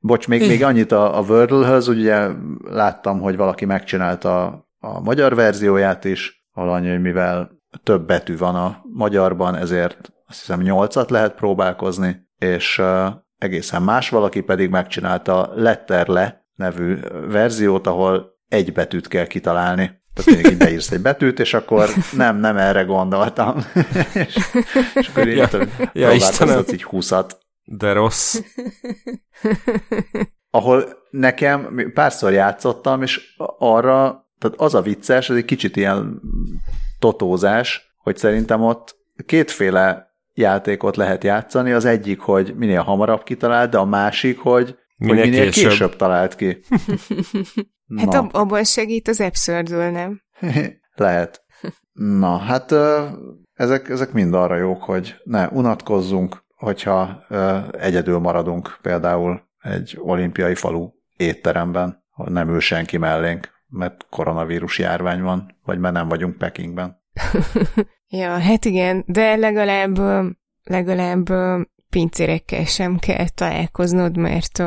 Bocs, 0.00 0.28
még, 0.28 0.40
még 0.48 0.64
annyit 0.64 0.92
a, 0.92 1.18
a 1.18 1.22
Wordle-höz, 1.22 1.88
ugye 1.88 2.28
láttam, 2.62 3.20
hogy 3.20 3.36
valaki 3.36 3.64
megcsinálta 3.64 4.46
a, 4.46 4.66
a 4.78 5.00
magyar 5.00 5.34
verzióját 5.34 6.04
is, 6.04 6.46
valami, 6.52 6.88
hogy 6.88 7.00
mivel 7.00 7.50
több 7.82 8.06
betű 8.06 8.36
van 8.36 8.54
a 8.54 8.80
magyarban, 8.92 9.56
ezért 9.56 10.12
azt 10.26 10.38
hiszem 10.38 10.60
nyolcat 10.60 11.10
lehet 11.10 11.34
próbálkozni, 11.34 12.28
és 12.38 12.82
egészen 13.38 13.82
más, 13.82 14.08
valaki 14.08 14.40
pedig 14.40 14.70
megcsinálta 14.70 15.52
Letterle 15.54 16.46
nevű 16.54 16.96
verziót, 17.28 17.86
ahol 17.86 18.36
egy 18.48 18.72
betűt 18.72 19.08
kell 19.08 19.26
kitalálni. 19.26 20.02
Tehát 20.14 20.30
mindig 20.30 20.52
így 20.52 20.58
beírsz 20.58 20.90
egy 20.90 21.00
betűt, 21.00 21.40
és 21.40 21.54
akkor 21.54 21.88
nem, 22.12 22.36
nem 22.36 22.56
erre 22.56 22.82
gondoltam. 22.82 23.56
és, 24.26 24.38
és 24.94 25.08
akkor 25.08 25.28
így 25.28 25.36
ja, 25.36 25.48
ja, 25.92 26.12
így 26.72 26.82
húszat. 26.82 27.38
De 27.70 27.92
rossz. 27.92 28.40
Ahol 30.50 30.84
nekem 31.10 31.90
párszor 31.94 32.32
játszottam, 32.32 33.02
és 33.02 33.34
arra, 33.58 34.26
tehát 34.38 34.60
az 34.60 34.74
a 34.74 34.82
vicces, 34.82 35.30
ez 35.30 35.36
egy 35.36 35.44
kicsit 35.44 35.76
ilyen 35.76 36.20
totózás, 36.98 37.94
hogy 37.96 38.16
szerintem 38.16 38.62
ott 38.62 38.96
kétféle 39.26 40.06
játékot 40.34 40.96
lehet 40.96 41.24
játszani. 41.24 41.72
Az 41.72 41.84
egyik, 41.84 42.20
hogy 42.20 42.54
minél 42.56 42.82
hamarabb 42.82 43.22
kitalált, 43.22 43.70
de 43.70 43.78
a 43.78 43.84
másik, 43.84 44.38
hogy 44.38 44.78
minél, 44.96 45.16
hogy 45.16 45.30
minél 45.30 45.50
később. 45.50 45.68
később 45.68 45.96
talált 45.96 46.34
ki. 46.34 46.60
hát 47.96 48.14
ab- 48.14 48.34
abban 48.34 48.64
segít 48.64 49.08
az 49.08 49.20
absurdul, 49.20 49.90
nem? 49.90 50.22
lehet. 50.94 51.44
Na, 51.92 52.36
hát 52.36 52.74
ezek, 53.54 53.88
ezek 53.88 54.12
mind 54.12 54.34
arra 54.34 54.56
jók, 54.56 54.82
hogy 54.82 55.14
ne 55.24 55.48
unatkozzunk, 55.48 56.46
hogyha 56.58 57.24
egyedül 57.70 58.18
maradunk 58.18 58.78
például 58.82 59.42
egy 59.62 59.98
olimpiai 60.00 60.54
falu 60.54 60.90
étteremben, 61.16 62.04
nem 62.16 62.48
ül 62.48 62.60
senki 62.60 62.96
mellénk, 62.96 63.48
mert 63.68 64.06
koronavírus 64.10 64.78
járvány 64.78 65.22
van, 65.22 65.56
vagy 65.64 65.78
mert 65.78 65.94
nem 65.94 66.08
vagyunk 66.08 66.36
Pekingben. 66.36 66.96
Ja, 68.10 68.38
hát 68.38 68.64
igen, 68.64 69.04
de 69.06 69.36
legalább, 69.36 69.98
legalább 70.62 71.28
pincérekkel 71.90 72.64
sem 72.64 72.96
kell 72.96 73.28
találkoznod, 73.28 74.16
mert, 74.16 74.58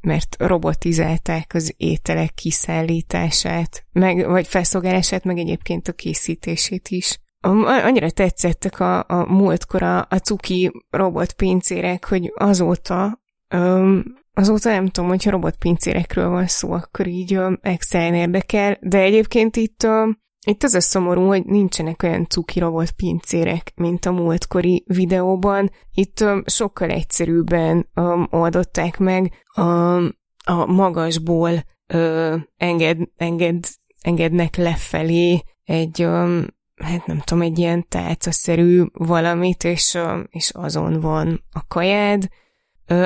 mert 0.00 0.36
robotizálták 0.38 1.54
az 1.54 1.74
ételek 1.76 2.34
kiszállítását, 2.34 3.84
meg, 3.92 4.26
vagy 4.28 4.46
felszolgálását, 4.46 5.24
meg 5.24 5.38
egyébként 5.38 5.88
a 5.88 5.92
készítését 5.92 6.88
is. 6.88 7.20
Annyira 7.40 8.10
tetszettek 8.10 8.80
a, 8.80 8.98
a 8.98 9.32
múltkor 9.32 9.82
a, 9.82 9.98
a 9.98 10.16
cuki 10.16 10.72
robotpincérek, 10.90 12.04
hogy 12.08 12.32
azóta 12.34 13.18
azóta 14.34 14.70
nem 14.70 14.86
tudom, 14.86 15.08
hogyha 15.08 15.30
robotpincérekről 15.30 16.28
van 16.28 16.46
szó, 16.46 16.72
akkor 16.72 17.06
így 17.06 17.38
extra 17.60 18.14
érdekel, 18.14 18.78
de 18.80 18.98
egyébként 18.98 19.56
itt 19.56 19.86
itt 20.46 20.62
az 20.62 20.74
a 20.74 20.80
szomorú, 20.80 21.26
hogy 21.26 21.44
nincsenek 21.44 22.02
olyan 22.02 22.26
cuki 22.28 22.58
robot 22.58 22.90
pincérek, 22.90 23.72
mint 23.74 24.04
a 24.04 24.12
múltkori 24.12 24.84
videóban. 24.86 25.70
Itt 25.94 26.20
um, 26.20 26.42
sokkal 26.46 26.90
egyszerűbben 26.90 27.88
um, 27.94 28.26
oldották 28.30 28.98
meg 28.98 29.32
a, 29.54 29.96
a 30.44 30.66
magasból 30.66 31.50
uh, 31.94 32.40
enged, 32.56 32.98
enged, 33.16 33.64
engednek 34.00 34.56
lefelé 34.56 35.42
egy, 35.64 36.04
um, 36.04 36.46
hát 36.82 37.06
nem 37.06 37.18
tudom, 37.18 37.42
egy 37.42 37.58
ilyen 37.58 37.88
tálcaszerű 37.88 38.82
valamit, 38.92 39.64
és, 39.64 39.98
és 40.30 40.50
azon 40.54 41.00
van 41.00 41.44
a 41.52 41.66
kajád, 41.68 42.28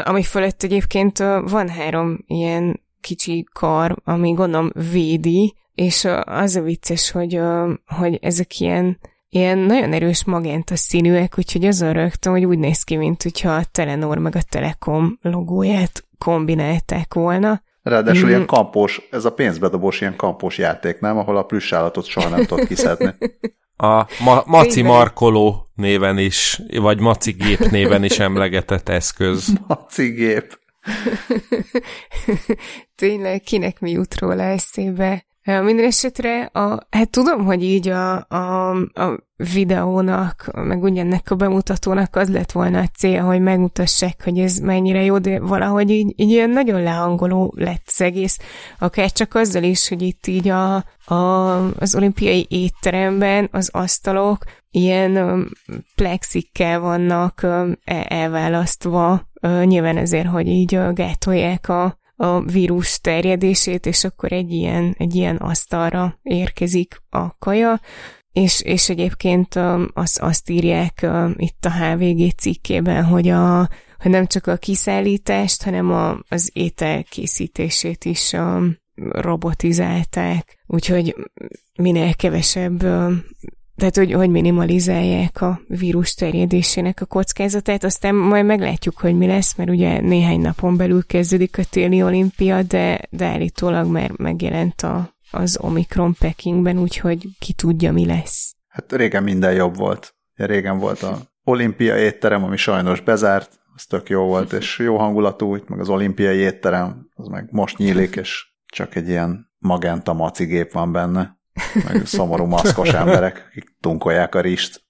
ami 0.05 0.23
fölött 0.23 0.63
egyébként 0.63 1.19
van 1.45 1.69
három 1.69 2.19
ilyen 2.27 2.83
kicsi 3.01 3.47
kar, 3.53 3.97
ami 4.05 4.33
gondolom 4.33 4.71
védi, 4.93 5.55
és 5.75 6.09
az 6.25 6.57
a 6.57 6.61
vicces, 6.61 7.11
hogy, 7.11 7.41
hogy 7.87 8.19
ezek 8.23 8.61
ilyen, 8.61 8.99
ilyen 9.29 9.59
nagyon 9.59 9.93
erős 9.93 10.25
magenta 10.25 10.77
színűek, 10.77 11.35
úgyhogy 11.39 11.65
azon 11.65 11.93
rögtön, 11.93 12.33
hogy 12.33 12.45
úgy 12.45 12.59
néz 12.59 12.83
ki, 12.83 12.97
mint 12.97 13.23
hogyha 13.23 13.51
a 13.51 13.65
Telenor 13.65 14.19
meg 14.19 14.37
a 14.37 14.43
Telekom 14.49 15.19
logóját 15.23 16.05
kombinálták 16.19 17.15
volna. 17.15 17.63
Ráadásul 17.83 18.27
mm. 18.27 18.29
ilyen 18.29 18.47
kampós, 18.47 19.09
ez 19.11 19.25
a 19.25 19.33
pénzbedobós 19.33 20.01
ilyen 20.01 20.17
kampós 20.17 20.59
játék, 20.59 21.01
nem? 21.01 21.19
Ahol 21.19 21.37
a 21.37 21.43
plüssállatot 21.43 22.05
soha 22.05 22.29
nem 22.29 22.45
tudod 22.45 22.67
kiszedni. 22.67 23.15
A 23.77 24.07
ma- 24.25 24.43
Maci 24.47 24.83
Markoló 24.83 25.67
néven 25.75 26.19
is, 26.19 26.61
vagy 26.77 27.01
Maci 27.01 27.33
Gép 27.33 27.59
néven 27.59 28.05
is 28.05 28.19
emlegetett 28.19 28.89
eszköz. 28.89 29.53
Maci 29.67 30.09
Gép. 30.09 30.59
Tényleg, 32.95 33.43
kinek 33.43 33.81
mi 33.81 33.91
jut 33.91 34.19
róla 34.19 34.43
eszébe? 34.43 35.25
Minden 35.45 35.85
esetre, 35.85 36.43
a, 36.43 36.87
hát 36.91 37.11
tudom, 37.11 37.45
hogy 37.45 37.63
így 37.65 37.89
a, 37.89 38.27
a, 38.29 38.71
a 38.71 39.25
videónak, 39.53 40.51
meg 40.53 40.83
ugyanennek 40.83 41.31
a 41.31 41.35
bemutatónak 41.35 42.17
az 42.17 42.31
lett 42.31 42.53
volna 42.53 42.81
a 42.81 42.87
cél, 42.87 43.23
hogy 43.23 43.41
megmutassák, 43.41 44.25
hogy 44.25 44.39
ez 44.39 44.59
mennyire 44.59 45.03
jó, 45.03 45.19
de 45.19 45.41
valahogy 45.41 45.91
így, 45.91 46.13
így 46.17 46.31
ilyen 46.31 46.51
nagyon 46.51 46.83
lehangoló 46.83 47.55
lett 47.57 47.83
az 47.87 48.01
egész, 48.01 48.39
akár 48.79 49.13
csak 49.13 49.35
azzal 49.35 49.63
is, 49.63 49.89
hogy 49.89 50.03
itt 50.03 50.27
így 50.27 50.49
a, 50.49 50.75
a, 51.05 51.55
az 51.79 51.95
olimpiai 51.95 52.47
étteremben 52.51 53.49
az 53.53 53.69
asztalok 53.73 54.45
ilyen 54.71 55.17
um, 55.17 55.49
plexikkel 55.95 56.81
vannak 56.81 57.41
um, 57.43 57.73
elválasztva, 58.09 59.29
nyilván 59.65 59.97
ezért, 59.97 60.27
hogy 60.27 60.47
így 60.47 60.77
uh, 60.77 60.93
gátolják 60.93 61.69
a 61.69 61.99
a 62.17 62.41
vírus 62.41 63.01
terjedését, 63.01 63.87
és 63.87 64.05
akkor 64.05 64.33
egy 64.33 64.51
ilyen, 64.53 64.95
egy 64.99 65.15
ilyen 65.15 65.37
asztalra 65.37 66.19
érkezik 66.23 67.03
a 67.11 67.39
kaja, 67.39 67.81
és, 68.33 68.61
és 68.61 68.89
egyébként 68.89 69.55
azt, 69.93 70.19
azt 70.19 70.51
írják 70.51 71.07
itt 71.37 71.65
a 71.65 71.73
HVG 71.73 72.35
cikkében, 72.37 73.05
hogy, 73.05 73.29
a, 73.29 73.69
hogy 73.99 74.11
nem 74.11 74.27
csak 74.27 74.47
a 74.47 74.57
kiszállítást, 74.57 75.63
hanem 75.63 75.91
a, 75.91 76.19
az 76.29 76.51
étel 76.53 77.03
készítését 77.03 78.05
is 78.05 78.37
robotizálták, 79.11 80.59
úgyhogy 80.67 81.17
minél 81.79 82.15
kevesebb 82.15 82.83
tehát, 83.77 83.97
hogy, 83.97 84.13
hogy 84.13 84.31
minimalizálják 84.31 85.41
a 85.41 85.61
vírus 85.69 86.15
terjedésének 86.15 87.01
a 87.01 87.05
kockázatát, 87.05 87.85
aztán 87.85 88.15
majd 88.15 88.45
meglátjuk, 88.45 88.99
hogy 88.99 89.17
mi 89.17 89.27
lesz, 89.27 89.57
mert 89.57 89.71
ugye 89.71 90.01
néhány 90.01 90.41
napon 90.41 90.77
belül 90.77 91.07
kezdődik 91.07 91.59
a 91.59 91.65
téli 91.71 92.03
olimpia, 92.03 92.63
de, 92.63 93.01
de 93.11 93.27
állítólag 93.27 93.87
már 93.87 94.11
megjelent 94.17 94.83
a, 94.83 95.15
az 95.31 95.59
Omikron 95.61 96.15
Pekingben, 96.19 96.79
úgyhogy 96.79 97.29
ki 97.39 97.53
tudja, 97.53 97.93
mi 97.93 98.07
lesz. 98.07 98.55
Hát 98.69 98.93
régen 98.93 99.23
minden 99.23 99.53
jobb 99.53 99.77
volt. 99.77 100.15
Régen 100.35 100.79
volt 100.79 101.03
a 101.03 101.19
olimpia 101.45 101.97
étterem, 101.99 102.45
ami 102.45 102.57
sajnos 102.57 103.01
bezárt, 103.01 103.59
az 103.75 103.85
tök 103.85 104.09
jó 104.09 104.25
volt, 104.25 104.53
és 104.53 104.79
jó 104.79 104.97
hangulatú, 104.97 105.55
itt 105.55 105.69
meg 105.69 105.81
az 105.81 105.89
olimpiai 105.89 106.37
étterem, 106.37 107.09
az 107.15 107.27
meg 107.27 107.49
most 107.51 107.79
nyílik, 107.79 108.17
és 108.17 108.47
csak 108.67 108.95
egy 108.95 109.09
ilyen 109.09 109.53
magenta 109.59 110.13
macigép 110.13 110.73
van 110.73 110.93
benne 110.93 111.43
meg 111.85 112.07
szomorú 112.07 112.45
maszkos 112.45 112.93
emberek, 112.93 113.47
akik 113.51 113.77
tunkolják 113.81 114.35
a 114.35 114.41
rist. 114.41 114.85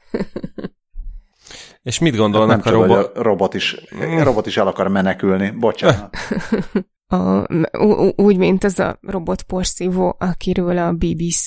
És 1.82 1.98
mit 1.98 2.16
gondolnak 2.16 2.64
hát 2.64 2.74
a 2.74 2.76
robot? 2.76 3.16
A 3.16 3.22
robot 3.22 3.54
is, 3.54 3.76
a 4.00 4.22
robot 4.22 4.46
is 4.46 4.56
el 4.56 4.66
akar 4.66 4.88
menekülni. 4.88 5.50
Bocsánat. 5.50 6.16
A, 7.06 7.46
úgy, 8.16 8.36
mint 8.36 8.64
az 8.64 8.78
a 8.78 8.98
robotporszívó, 9.00 10.16
akiről 10.18 10.78
a 10.78 10.92
BBC 10.92 11.46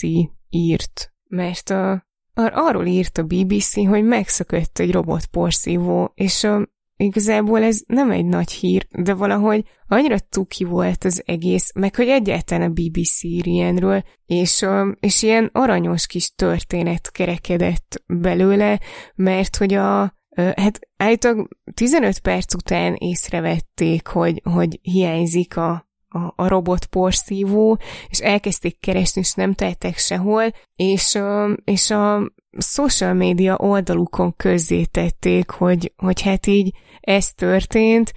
írt. 0.50 1.14
Mert 1.30 1.70
a, 1.70 2.06
ar- 2.34 2.54
arról 2.56 2.86
írt 2.86 3.18
a 3.18 3.24
BBC, 3.24 3.74
hogy 3.74 4.04
megszökött 4.04 4.80
egy 4.80 4.92
robotporszívó, 4.92 6.12
és 6.16 6.44
a, 6.44 6.68
igazából 6.98 7.64
ez 7.64 7.82
nem 7.88 8.12
egy 8.12 8.26
nagy 8.26 8.52
hír, 8.52 8.88
de 8.92 9.14
valahogy 9.14 9.64
annyira 9.88 10.20
tuki 10.20 10.64
volt 10.64 11.04
az 11.04 11.24
egész, 11.26 11.72
meg 11.76 11.96
hogy 11.96 12.08
egyáltalán 12.08 12.70
a 12.70 12.74
BBC 12.74 13.24
ír 13.24 13.48
ilyenről, 13.48 14.04
és, 14.26 14.66
és 15.00 15.24
ilyen 15.24 15.50
aranyos 15.54 16.08
kis 16.08 16.32
történet 16.36 17.12
kerekedett 17.12 18.04
belőle, 18.08 18.80
mert 19.16 19.56
hogy 19.56 19.74
a, 19.74 20.16
hát 20.36 20.80
állítólag 20.98 21.48
15 21.74 22.20
perc 22.20 22.54
után 22.54 22.94
észrevették, 22.94 24.08
hogy, 24.08 24.42
hogy 24.44 24.80
hiányzik 24.82 25.58
a, 25.58 25.87
a, 26.18 26.34
a 26.36 26.48
robot 26.48 26.86
porszívó, 26.86 27.78
és 28.10 28.20
elkezdték 28.20 28.80
keresni, 28.80 29.22
és 29.22 29.34
nem 29.34 29.54
tettek 29.54 29.98
sehol, 29.98 30.52
és, 30.76 31.20
és 31.64 31.92
a 31.92 32.32
social 32.58 33.14
média 33.14 33.58
oldalukon 33.58 34.34
közzétették, 34.36 35.50
hogy, 35.50 35.94
hogy 35.96 36.22
hát 36.22 36.48
így 36.48 36.76
ez 37.00 37.32
történt, 37.34 38.14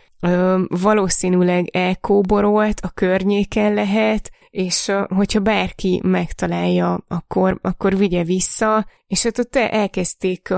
valószínűleg 0.69 1.69
elkóborolt, 1.73 2.81
a 2.81 2.89
környéken 2.89 3.75
lehet, 3.75 4.31
és 4.51 4.93
hogyha 5.09 5.41
bárki 5.41 6.01
megtalálja, 6.05 7.05
akkor, 7.09 7.59
akkor 7.63 7.97
vigye 7.97 8.25
vissza, 8.25 8.87
és 9.07 9.23
hát 9.23 9.39
ott 9.39 9.57
elkezdték 9.57 10.55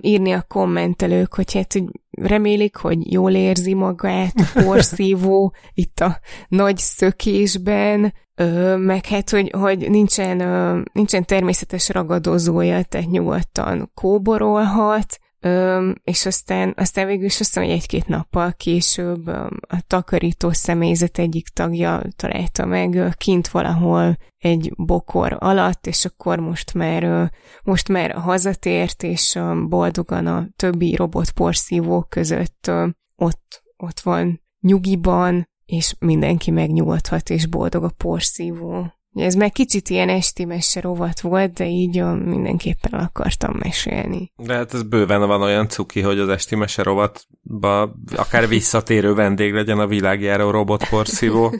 írni 0.00 0.32
a 0.32 0.42
kommentelők, 0.48 1.34
hogy 1.34 1.52
hát 1.52 1.72
hogy 1.72 1.84
remélik, 2.16 2.76
hogy 2.76 3.12
jól 3.12 3.32
érzi 3.32 3.74
magát 3.74 4.52
porszívó 4.52 5.54
itt 5.74 6.00
a 6.00 6.18
nagy 6.48 6.76
szökésben, 6.78 8.14
ö, 8.34 8.76
meg 8.76 9.06
hát, 9.06 9.30
hogy, 9.30 9.50
hogy 9.58 9.90
nincsen, 9.90 10.40
ö, 10.40 10.80
nincsen 10.92 11.24
természetes 11.24 11.88
ragadozója, 11.88 12.82
tehát 12.82 13.10
nyugodtan 13.10 13.90
kóborolhat, 13.94 15.18
Ö, 15.46 15.90
és 16.04 16.26
aztán, 16.26 16.72
aztán 16.76 17.06
végül 17.06 17.24
is 17.24 17.40
azt 17.40 17.54
hiszem, 17.54 17.62
hogy 17.62 17.72
egy-két 17.72 18.06
nappal 18.06 18.52
később 18.52 19.28
ö, 19.28 19.46
a 19.68 19.82
takarító 19.86 20.50
személyzet 20.52 21.18
egyik 21.18 21.48
tagja 21.48 22.02
találta 22.16 22.64
meg 22.64 22.94
ö, 22.94 23.08
kint 23.12 23.48
valahol 23.48 24.16
egy 24.38 24.72
bokor 24.76 25.36
alatt, 25.38 25.86
és 25.86 26.04
akkor 26.04 26.38
most 26.38 26.74
már, 26.74 27.02
ö, 27.02 27.24
most 27.62 27.88
már 27.88 28.12
hazatért, 28.12 29.02
és 29.02 29.34
ö, 29.34 29.64
boldogan 29.68 30.26
a 30.26 30.48
többi 30.56 30.94
robotporszívók 30.94 32.08
között 32.08 32.66
ö, 32.66 32.88
ott, 33.16 33.62
ott 33.76 34.00
van 34.00 34.40
nyugiban, 34.60 35.48
és 35.64 35.94
mindenki 35.98 36.50
megnyugodhat, 36.50 37.30
és 37.30 37.46
boldog 37.46 37.84
a 37.84 37.94
porszívó. 37.96 38.95
Ez 39.16 39.34
meg 39.34 39.52
kicsit 39.52 39.88
ilyen 39.88 40.08
esti 40.08 40.44
mese 40.44 40.80
rovat 40.80 41.20
volt, 41.20 41.52
de 41.52 41.66
így 41.66 42.02
mindenképpen 42.24 43.00
akartam 43.00 43.56
mesélni. 43.58 44.32
De 44.36 44.54
hát 44.54 44.74
ez 44.74 44.82
bőven 44.82 45.26
van 45.26 45.42
olyan 45.42 45.68
cuki, 45.68 46.00
hogy 46.00 46.18
az 46.18 46.28
esti 46.28 46.56
mese 46.56 46.82
rovatba 46.82 47.96
akár 48.16 48.48
visszatérő 48.48 49.14
vendég 49.14 49.52
legyen 49.52 49.78
a 49.78 49.86
világjáró 49.86 50.50
robotporszívó. 50.50 51.54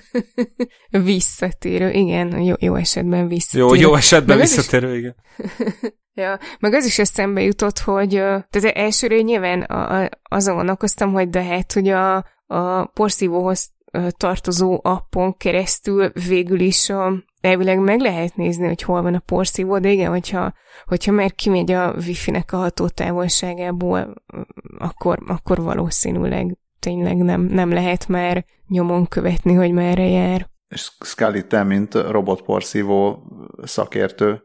visszatérő, 0.90 1.90
igen, 1.90 2.40
jó, 2.40 2.54
jó 2.58 2.74
esetben 2.74 3.28
visszatérő. 3.28 3.66
Jó, 3.66 3.74
jó 3.74 3.94
esetben 3.94 4.38
visszatérő, 4.38 4.92
is... 4.92 4.98
igen. 4.98 5.14
ja, 6.24 6.38
meg 6.60 6.74
az 6.74 6.84
is 6.84 6.98
eszembe 6.98 7.42
jutott, 7.42 7.78
hogy 7.78 8.10
tehát 8.10 8.64
elsőre 8.74 9.20
nyilván 9.20 9.66
azon 10.22 10.54
gondolkoztam, 10.54 11.12
hogy 11.12 11.28
de 11.28 11.42
hát, 11.42 11.72
hogy 11.72 11.88
a, 11.88 12.16
a 12.46 12.84
porszívóhoz 12.84 13.74
tartozó 14.16 14.80
appon 14.82 15.36
keresztül 15.36 16.12
végül 16.28 16.60
is 16.60 16.90
a, 16.90 17.12
elvileg 17.46 17.78
meg 17.78 18.00
lehet 18.00 18.36
nézni, 18.36 18.66
hogy 18.66 18.82
hol 18.82 19.02
van 19.02 19.14
a 19.14 19.18
porszívó, 19.18 19.78
de 19.78 19.88
igen, 19.88 20.10
hogyha, 20.10 20.52
hogyha 20.84 21.12
már 21.12 21.34
kimegy 21.34 21.70
a 21.70 21.94
wifi-nek 22.06 22.52
a 22.52 22.56
hatótávolságából, 22.56 24.14
akkor, 24.78 25.18
akkor 25.26 25.62
valószínűleg 25.62 26.58
tényleg 26.80 27.16
nem, 27.16 27.40
nem 27.40 27.72
lehet 27.72 28.08
már 28.08 28.44
nyomon 28.68 29.06
követni, 29.06 29.54
hogy 29.54 29.72
merre 29.72 30.08
jár. 30.08 30.48
És 30.68 30.90
Scully, 31.00 31.46
te, 31.46 31.62
mint 31.62 31.94
robotporszívó 31.94 33.22
szakértő, 33.62 34.42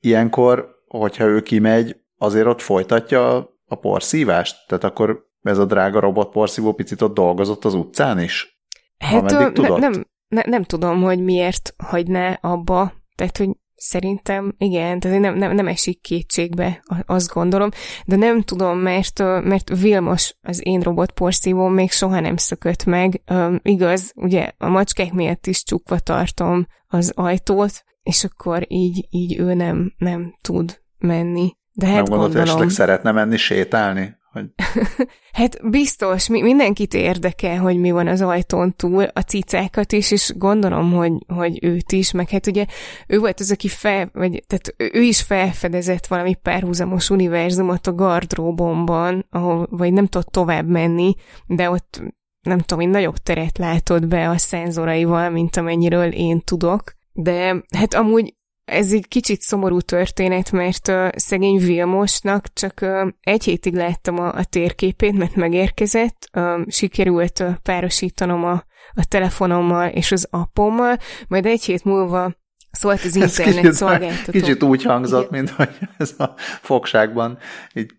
ilyenkor, 0.00 0.68
hogyha 0.88 1.24
ő 1.24 1.42
kimegy, 1.42 1.96
azért 2.18 2.46
ott 2.46 2.60
folytatja 2.60 3.36
a 3.66 3.74
porszívást? 3.74 4.56
Tehát 4.66 4.84
akkor 4.84 5.26
ez 5.42 5.58
a 5.58 5.64
drága 5.64 6.00
robotporszívó 6.00 6.72
picit 6.72 7.02
ott 7.02 7.14
dolgozott 7.14 7.64
az 7.64 7.74
utcán 7.74 8.20
is? 8.20 8.58
Hát 8.98 9.30
ne, 9.30 9.78
nem, 9.78 10.04
ne, 10.28 10.42
nem 10.46 10.62
tudom, 10.62 11.02
hogy 11.02 11.22
miért 11.22 11.74
hagyná 11.76 12.38
abba, 12.40 12.92
tehát, 13.14 13.36
hogy 13.36 13.50
Szerintem 13.86 14.54
igen, 14.58 15.00
tehát 15.00 15.20
nem, 15.20 15.34
nem, 15.36 15.54
nem 15.54 15.68
esik 15.68 16.00
kétségbe, 16.00 16.82
azt 17.06 17.32
gondolom, 17.32 17.68
de 18.06 18.16
nem 18.16 18.42
tudom, 18.42 18.78
mert, 18.78 19.18
mert 19.18 19.78
Vilmos, 19.80 20.34
az 20.42 20.66
én 20.66 20.80
robot 20.80 21.10
porszívóm 21.12 21.72
még 21.72 21.90
soha 21.90 22.20
nem 22.20 22.36
szökött 22.36 22.84
meg. 22.84 23.22
Um, 23.30 23.60
igaz, 23.62 24.12
ugye 24.16 24.50
a 24.58 24.68
macskák 24.68 25.12
miatt 25.12 25.46
is 25.46 25.64
csukva 25.64 25.98
tartom 25.98 26.66
az 26.86 27.12
ajtót, 27.14 27.84
és 28.02 28.24
akkor 28.24 28.64
így, 28.68 29.06
így 29.10 29.38
ő 29.38 29.54
nem, 29.54 29.94
nem 29.98 30.36
tud 30.40 30.80
menni. 30.98 31.56
De 31.72 31.86
hát 31.86 32.08
gondolom... 32.08 32.32
hogy 32.32 32.40
esetleg 32.40 32.70
szeretne 32.70 33.12
menni 33.12 33.36
sétálni? 33.36 34.16
Hogy... 34.34 34.50
hát 35.38 35.70
biztos, 35.70 36.28
mi, 36.28 36.42
mindenkit 36.42 36.94
érdekel, 36.94 37.58
hogy 37.58 37.78
mi 37.78 37.90
van 37.90 38.06
az 38.06 38.20
ajtón 38.20 38.76
túl, 38.76 39.02
a 39.02 39.20
cicákat 39.20 39.92
is, 39.92 40.10
és 40.10 40.32
gondolom, 40.36 40.92
hogy, 40.92 41.12
hogy 41.26 41.58
őt 41.64 41.92
is, 41.92 42.12
meg 42.12 42.28
hát 42.28 42.46
ugye 42.46 42.66
ő 43.06 43.18
volt 43.18 43.40
az, 43.40 43.50
aki 43.50 43.68
fel, 43.68 44.10
vagy 44.12 44.42
tehát 44.46 44.94
ő 44.94 45.00
is 45.00 45.22
felfedezett 45.22 46.06
valami 46.06 46.34
párhuzamos 46.34 47.10
univerzumot 47.10 47.86
a 47.86 47.94
gardróbomban, 47.94 49.26
ahol, 49.30 49.66
vagy 49.70 49.92
nem 49.92 50.06
tudott 50.06 50.30
tovább 50.30 50.68
menni, 50.68 51.14
de 51.46 51.70
ott 51.70 52.02
nem 52.40 52.58
tudom, 52.58 52.80
én 52.80 52.90
nagyobb 52.90 53.16
teret 53.16 53.58
látott 53.58 54.06
be 54.06 54.28
a 54.28 54.38
szenzoraival, 54.38 55.30
mint 55.30 55.56
amennyiről 55.56 56.12
én 56.12 56.40
tudok, 56.40 56.94
de 57.12 57.64
hát 57.76 57.94
amúgy 57.94 58.34
ez 58.64 58.92
egy 58.92 59.08
kicsit 59.08 59.40
szomorú 59.40 59.80
történet, 59.80 60.52
mert 60.52 60.88
uh, 60.88 61.08
szegény 61.16 61.58
Vilmosnak 61.58 62.52
csak 62.52 62.84
egy 63.20 63.44
hétig 63.44 63.74
láttam 63.74 64.18
a, 64.18 64.34
a 64.34 64.44
térképét, 64.44 65.12
mert 65.12 65.34
megérkezett, 65.34 66.30
sikerült 66.66 67.44
párosítanom 67.62 68.44
a, 68.44 68.64
a 68.94 69.04
telefonommal 69.08 69.88
és 69.88 70.12
az 70.12 70.28
appommal, 70.30 70.96
majd 71.28 71.46
egy 71.46 71.64
hét 71.64 71.84
múlva 71.84 72.32
szólt 72.70 73.04
az 73.04 73.16
internet 73.16 73.54
kicsit, 73.54 73.72
szolgáltató. 73.72 74.32
Kicsit 74.32 74.62
úgy 74.62 74.82
hangzott, 74.82 75.30
mint 75.30 75.50
hogy 75.50 75.68
ez 75.96 76.14
a 76.18 76.34
fogságban 76.62 77.38
így 77.74 77.90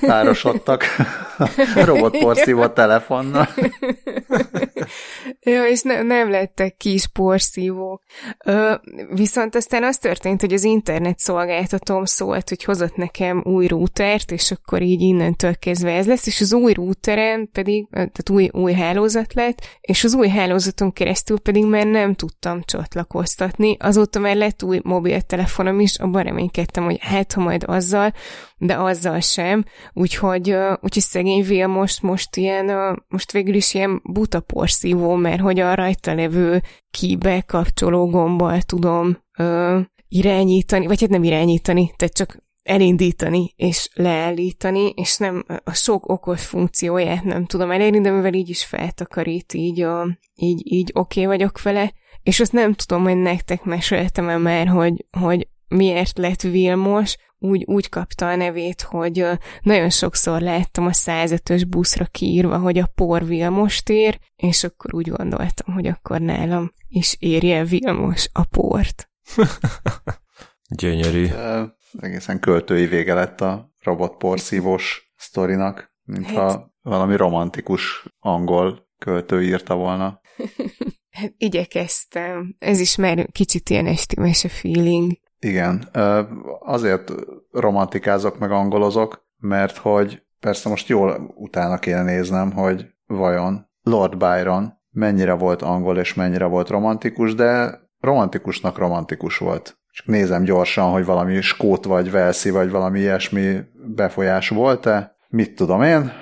párosodtak 0.00 0.84
a 1.74 1.84
robotporszívó 1.84 2.66
telefonnal. 2.66 3.48
ja, 5.40 5.66
és 5.66 5.82
ne, 5.82 6.02
nem 6.02 6.30
lettek 6.30 6.76
kis 6.76 7.06
porszívók. 7.06 8.02
Ö, 8.44 8.74
viszont 9.14 9.54
aztán 9.54 9.82
az 9.82 9.98
történt, 9.98 10.40
hogy 10.40 10.52
az 10.52 10.64
internet 10.64 11.18
szolgáltatóm 11.18 12.04
szólt, 12.04 12.48
hogy 12.48 12.64
hozott 12.64 12.96
nekem 12.96 13.42
új 13.44 13.66
routert, 13.66 14.30
és 14.30 14.50
akkor 14.50 14.82
így 14.82 15.00
innentől 15.00 15.56
kezdve 15.56 15.92
ez 15.92 16.06
lesz, 16.06 16.26
és 16.26 16.40
az 16.40 16.52
új 16.52 16.72
routeren 16.72 17.48
pedig, 17.52 17.88
tehát 17.90 18.30
új, 18.30 18.48
új 18.52 18.72
hálózat 18.72 19.34
lett, 19.34 19.78
és 19.80 20.04
az 20.04 20.14
új 20.14 20.28
hálózaton 20.28 20.92
keresztül 20.92 21.38
pedig 21.38 21.64
már 21.64 21.86
nem 21.86 22.14
tudtam 22.14 22.62
csatlakoztatni. 22.62 23.76
Azóta 23.78 24.18
már 24.18 24.36
lett 24.36 24.62
új 24.62 24.80
mobiltelefonom 24.82 25.80
is, 25.80 25.98
abban 25.98 26.22
reménykedtem, 26.22 26.84
hogy 26.84 26.98
hát 27.00 27.32
ha 27.32 27.40
majd 27.40 27.64
azzal, 27.66 28.12
de 28.58 28.74
azzal 28.74 29.20
sem, 29.20 29.49
úgyhogy, 29.92 30.50
úgyhogy 30.80 31.02
szegény 31.02 31.42
Vil 31.42 31.66
most, 31.66 32.02
most 32.02 32.36
ilyen, 32.36 32.96
most 33.08 33.32
végül 33.32 33.54
is 33.54 33.74
ilyen 33.74 34.00
buta 34.04 34.40
porszívó, 34.40 35.14
mert 35.14 35.40
hogy 35.40 35.60
a 35.60 35.74
rajta 35.74 36.14
levő 36.14 36.62
kibe 36.90 37.40
kapcsoló 37.40 38.06
gombbal 38.10 38.62
tudom 38.62 39.18
ö, 39.38 39.80
irányítani, 40.08 40.86
vagy 40.86 41.00
hát 41.00 41.10
nem 41.10 41.24
irányítani, 41.24 41.90
tehát 41.96 42.14
csak 42.14 42.48
elindítani 42.62 43.52
és 43.56 43.88
leállítani, 43.94 44.88
és 44.88 45.16
nem 45.16 45.44
a 45.64 45.74
sok 45.74 46.08
okos 46.08 46.44
funkcióját 46.46 47.24
nem 47.24 47.44
tudom 47.44 47.70
elérni, 47.70 48.00
de 48.00 48.10
mivel 48.10 48.34
így 48.34 48.48
is 48.48 48.64
feltakarít, 48.64 49.54
így, 49.54 49.80
a, 49.80 50.18
így, 50.34 50.72
így 50.72 50.90
oké 50.94 51.24
okay 51.24 51.36
vagyok 51.36 51.62
vele, 51.62 51.92
és 52.22 52.40
azt 52.40 52.52
nem 52.52 52.72
tudom, 52.74 53.02
hogy 53.02 53.16
nektek 53.16 53.64
meséltem-e 53.64 54.36
már, 54.36 54.66
hogy, 54.66 55.06
hogy 55.10 55.48
miért 55.68 56.18
lett 56.18 56.42
Vilmos, 56.42 57.16
úgy, 57.40 57.64
úgy 57.66 57.88
kapta 57.88 58.28
a 58.28 58.36
nevét, 58.36 58.82
hogy 58.82 59.26
nagyon 59.62 59.90
sokszor 59.90 60.40
láttam 60.40 60.86
a 60.86 60.90
105-ös 60.90 61.64
buszra 61.68 62.04
kiírva, 62.04 62.58
hogy 62.58 62.78
a 62.78 62.90
por 62.94 63.26
Vilmos 63.26 63.82
tér, 63.82 64.18
és 64.36 64.64
akkor 64.64 64.94
úgy 64.94 65.08
gondoltam, 65.08 65.74
hogy 65.74 65.86
akkor 65.86 66.20
nálam 66.20 66.72
is 66.88 67.16
érje 67.18 67.64
Vilmos 67.64 68.28
a 68.32 68.44
port. 68.44 69.10
Gyönyörű. 70.68 71.26
Egészen 71.98 72.40
költői 72.40 72.86
vége 72.86 73.14
lett 73.14 73.40
a 73.40 73.72
robotporszívós 73.82 75.12
sztorinak, 75.16 75.94
mintha 76.02 76.50
hát... 76.50 76.70
valami 76.82 77.16
romantikus 77.16 78.04
angol 78.18 78.88
költő 78.98 79.42
írta 79.42 79.74
volna. 79.74 80.20
Hát 81.10 81.34
igyekeztem. 81.36 82.56
Ez 82.58 82.80
is 82.80 82.96
már 82.96 83.26
kicsit 83.32 83.70
ilyen 83.70 83.86
esti 83.86 84.20
mese 84.20 84.48
feeling. 84.48 85.12
Igen, 85.40 85.88
azért 86.60 87.12
romantikázok 87.52 88.38
meg 88.38 88.50
angolozok, 88.50 89.24
mert 89.38 89.76
hogy 89.76 90.22
persze 90.40 90.68
most 90.68 90.88
jól 90.88 91.32
utána 91.34 91.78
kéne 91.78 92.02
néznem, 92.02 92.52
hogy 92.52 92.86
vajon 93.06 93.68
Lord 93.82 94.16
Byron 94.16 94.72
mennyire 94.90 95.32
volt 95.32 95.62
angol 95.62 95.98
és 95.98 96.14
mennyire 96.14 96.44
volt 96.44 96.68
romantikus, 96.68 97.34
de 97.34 97.80
romantikusnak 98.00 98.78
romantikus 98.78 99.38
volt. 99.38 99.78
Csak 99.92 100.06
nézem 100.06 100.42
gyorsan, 100.42 100.90
hogy 100.90 101.04
valami 101.04 101.40
skót 101.40 101.84
vagy 101.84 102.10
velszi, 102.10 102.50
vagy 102.50 102.70
valami 102.70 102.98
ilyesmi 102.98 103.60
befolyás 103.94 104.48
volt-e. 104.48 105.16
Mit 105.28 105.54
tudom 105.54 105.82
én, 105.82 106.12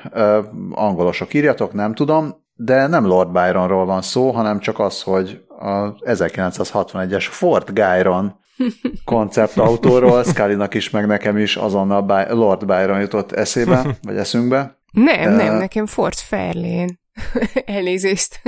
angolosok 0.70 1.34
írjatok, 1.34 1.72
nem 1.72 1.94
tudom, 1.94 2.34
de 2.54 2.86
nem 2.86 3.06
Lord 3.06 3.32
Byronról 3.32 3.84
van 3.86 4.02
szó, 4.02 4.30
hanem 4.30 4.58
csak 4.58 4.78
az, 4.78 5.02
hogy 5.02 5.44
a 5.58 5.94
1961-es 5.94 7.26
Ford 7.30 7.70
Gyron 7.70 8.38
konceptautóról, 9.04 10.24
Scully-nak 10.24 10.74
is, 10.74 10.90
meg 10.90 11.06
nekem 11.06 11.36
is 11.36 11.56
azonnal 11.56 12.02
By- 12.02 12.32
Lord 12.32 12.66
Byron 12.66 13.00
jutott 13.00 13.32
eszébe, 13.32 13.98
vagy 14.02 14.16
eszünkbe. 14.16 14.78
Nem, 14.92 15.32
uh, 15.32 15.36
nem, 15.36 15.54
nekem 15.56 15.86
Ford 15.86 16.14
Fairlane. 16.14 16.98
Elnézést. 17.76 18.40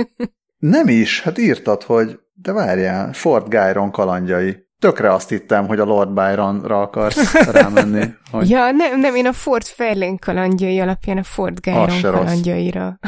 nem 0.57 0.87
is, 0.87 1.21
hát 1.21 1.37
írtad, 1.37 1.83
hogy 1.83 2.19
de 2.33 2.51
várjál, 2.51 3.13
Ford 3.13 3.49
Gyron 3.49 3.91
kalandjai. 3.91 4.69
Tökre 4.79 5.13
azt 5.13 5.29
hittem, 5.29 5.67
hogy 5.67 5.79
a 5.79 5.85
Lord 5.85 6.09
Byronra 6.13 6.81
akarsz 6.81 7.33
rámenni. 7.61 8.05
Hogy... 8.31 8.49
Ja, 8.49 8.71
nem, 8.71 8.99
nem, 8.99 9.15
én 9.15 9.25
a 9.25 9.33
Ford 9.33 9.63
Fairlane 9.63 10.17
kalandjai 10.17 10.79
alapján 10.79 11.17
a 11.17 11.23
Ford 11.23 11.59
Gyron 11.59 12.01
kalandjaira. 12.01 12.99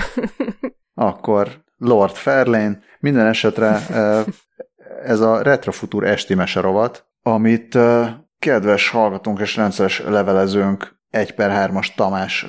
Akkor 0.93 1.63
Lord 1.77 2.15
Fairlane. 2.15 2.79
Minden 2.99 3.25
esetre 3.25 3.79
ez 5.03 5.19
a 5.19 5.41
Retrofutur 5.41 6.03
esti 6.03 6.33
meserovat, 6.33 7.07
amit 7.21 7.77
kedves 8.39 8.89
hallgatónk 8.89 9.39
és 9.39 9.55
rendszeres 9.55 9.99
levelezőnk 9.99 10.99
1 11.09 11.33
per 11.33 11.69
3-as 11.71 11.95
Tamás 11.95 12.47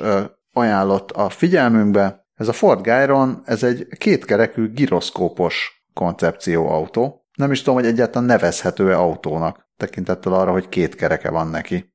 ajánlott 0.53 1.11
a 1.11 1.29
figyelmünkbe. 1.29 2.27
Ez 2.35 2.49
a 2.49 2.53
Ford 2.53 2.85
Gyron, 2.85 3.43
ez 3.45 3.63
egy 3.63 3.87
kétkerekű 3.99 4.73
giroszkópos 4.73 5.85
koncepcióautó. 5.93 7.27
Nem 7.37 7.53
is 7.53 7.59
tudom, 7.59 7.75
hogy 7.75 7.87
egyáltalán 7.87 8.29
nevezhető-e 8.29 8.99
autónak, 8.99 9.69
tekintettel 9.77 10.33
arra, 10.33 10.53
hogy 10.53 10.69
két 10.69 10.95
kereke 10.95 11.31
van 11.31 11.49
neki. 11.49 11.93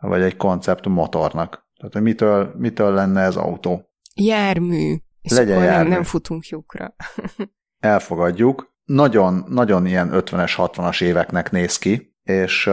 Vagy 0.00 0.22
egy 0.22 0.36
koncept 0.36 0.86
motornak. 0.86 1.66
Tehát, 1.76 1.92
hogy 1.92 2.02
mitől, 2.02 2.54
mitől 2.56 2.94
lenne 2.94 3.20
ez 3.20 3.36
autó? 3.36 3.90
Jármű. 4.14 4.96
És 5.20 5.30
Legyen 5.30 5.56
akkor 5.56 5.68
jármű. 5.68 5.82
Nem, 5.82 5.92
nem 5.92 6.02
futunk 6.02 6.46
lyukra. 6.46 6.94
Elfogadjuk 7.80 8.71
nagyon, 8.94 9.44
nagyon 9.48 9.86
ilyen 9.86 10.10
50-es, 10.12 10.52
60-as 10.56 11.02
éveknek 11.02 11.50
néz 11.50 11.78
ki, 11.78 12.16
és 12.22 12.70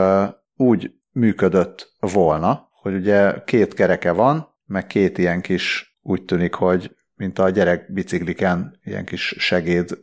úgy 0.55 0.91
működött 1.11 1.93
volna, 1.99 2.70
hogy 2.82 2.93
ugye 2.93 3.43
két 3.45 3.74
kereke 3.74 4.11
van, 4.11 4.47
meg 4.65 4.88
két 4.88 5.17
ilyen 5.17 5.41
kis, 5.41 5.97
úgy 6.01 6.26
tűnik, 6.26 6.53
hogy 6.53 6.95
mint 7.15 7.39
a 7.39 7.49
gyerek 7.49 7.93
bicikliken, 7.93 8.80
ilyen 8.84 9.05
kis 9.05 9.36
segéd 9.38 9.97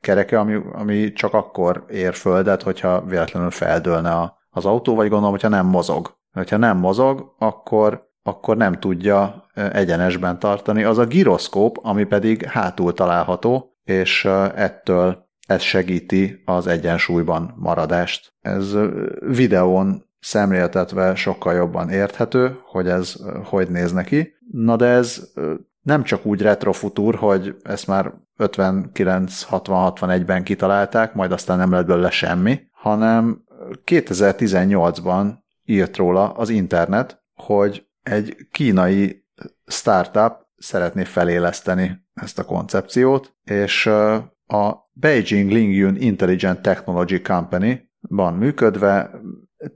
kereke, 0.00 0.38
ami, 0.38 0.60
ami 0.72 1.12
csak 1.12 1.34
akkor 1.34 1.84
ér 1.88 2.14
földet, 2.14 2.62
hogyha 2.62 3.04
véletlenül 3.04 3.50
feldőlne 3.50 4.10
a, 4.10 4.38
az 4.50 4.64
autó, 4.64 4.94
vagy 4.94 5.08
gondolom, 5.08 5.32
hogyha 5.32 5.48
nem 5.48 5.66
mozog. 5.66 6.16
Ha 6.50 6.56
nem 6.56 6.78
mozog, 6.78 7.34
akkor, 7.38 8.08
akkor 8.22 8.56
nem 8.56 8.72
tudja 8.72 9.46
egyenesben 9.54 10.38
tartani. 10.38 10.82
Az 10.82 10.98
a 10.98 11.06
giroszkóp, 11.06 11.78
ami 11.82 12.04
pedig 12.04 12.44
hátul 12.44 12.92
található, 12.92 13.76
és 13.84 14.24
ettől 14.54 15.23
ez 15.46 15.60
segíti 15.60 16.42
az 16.44 16.66
egyensúlyban 16.66 17.54
maradást. 17.56 18.34
Ez 18.40 18.76
videón 19.20 20.08
szemléltetve 20.20 21.14
sokkal 21.14 21.54
jobban 21.54 21.90
érthető, 21.90 22.58
hogy 22.64 22.88
ez 22.88 23.16
hogy 23.44 23.68
néz 23.68 23.92
neki. 23.92 24.34
Na 24.52 24.76
de 24.76 24.86
ez 24.86 25.32
nem 25.80 26.02
csak 26.02 26.26
úgy 26.26 26.42
retrofutúr, 26.42 27.14
hogy 27.14 27.56
ezt 27.62 27.86
már 27.86 28.12
59-60-61-ben 28.38 30.42
kitalálták, 30.42 31.14
majd 31.14 31.32
aztán 31.32 31.58
nem 31.58 31.70
lett 31.70 31.86
belőle 31.86 32.10
semmi, 32.10 32.60
hanem 32.70 33.44
2018-ban 33.84 35.32
írt 35.64 35.96
róla 35.96 36.32
az 36.32 36.48
internet, 36.48 37.22
hogy 37.34 37.86
egy 38.02 38.36
kínai 38.50 39.26
startup 39.66 40.32
szeretné 40.56 41.04
feléleszteni 41.04 42.02
ezt 42.14 42.38
a 42.38 42.44
koncepciót, 42.44 43.34
és 43.44 43.90
a 44.46 44.72
Beijing 44.92 45.50
Lingyun 45.50 45.96
Intelligent 45.96 46.62
Technology 46.62 47.20
Company 47.22 47.90
van 48.00 48.34
működve, 48.34 49.10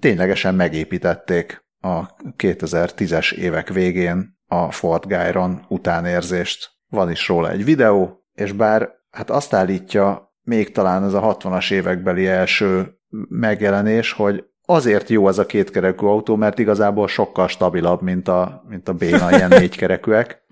ténylegesen 0.01 0.55
megépítették 0.55 1.67
a 1.81 2.15
2010-es 2.37 3.33
évek 3.33 3.69
végén 3.69 4.39
a 4.47 4.71
Fort 4.71 5.09
Gyron 5.09 5.65
utánérzést. 5.69 6.71
Van 6.89 7.11
is 7.11 7.29
róla 7.29 7.51
egy 7.51 7.65
videó, 7.65 8.25
és 8.35 8.53
bár 8.53 8.89
hát 9.11 9.31
azt 9.31 9.55
állítja 9.55 10.33
még 10.43 10.73
talán 10.73 11.05
ez 11.05 11.15
a 11.15 11.37
60-as 11.37 11.73
évekbeli 11.73 12.27
első 12.27 12.99
megjelenés, 13.29 14.13
hogy 14.13 14.45
azért 14.65 15.09
jó 15.09 15.29
ez 15.29 15.39
a 15.39 15.47
kétkerekű 15.47 16.07
autó, 16.07 16.37
mert 16.37 16.59
igazából 16.59 17.09
sokkal 17.09 17.49
stabilabb, 17.49 18.03
mint 18.03 18.29
a, 18.29 18.65
mint 18.69 18.89
a 18.89 18.93
béna 18.93 19.31
ilyen 19.31 19.49
négykerekűek. 19.59 20.43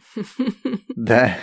De 0.95 1.37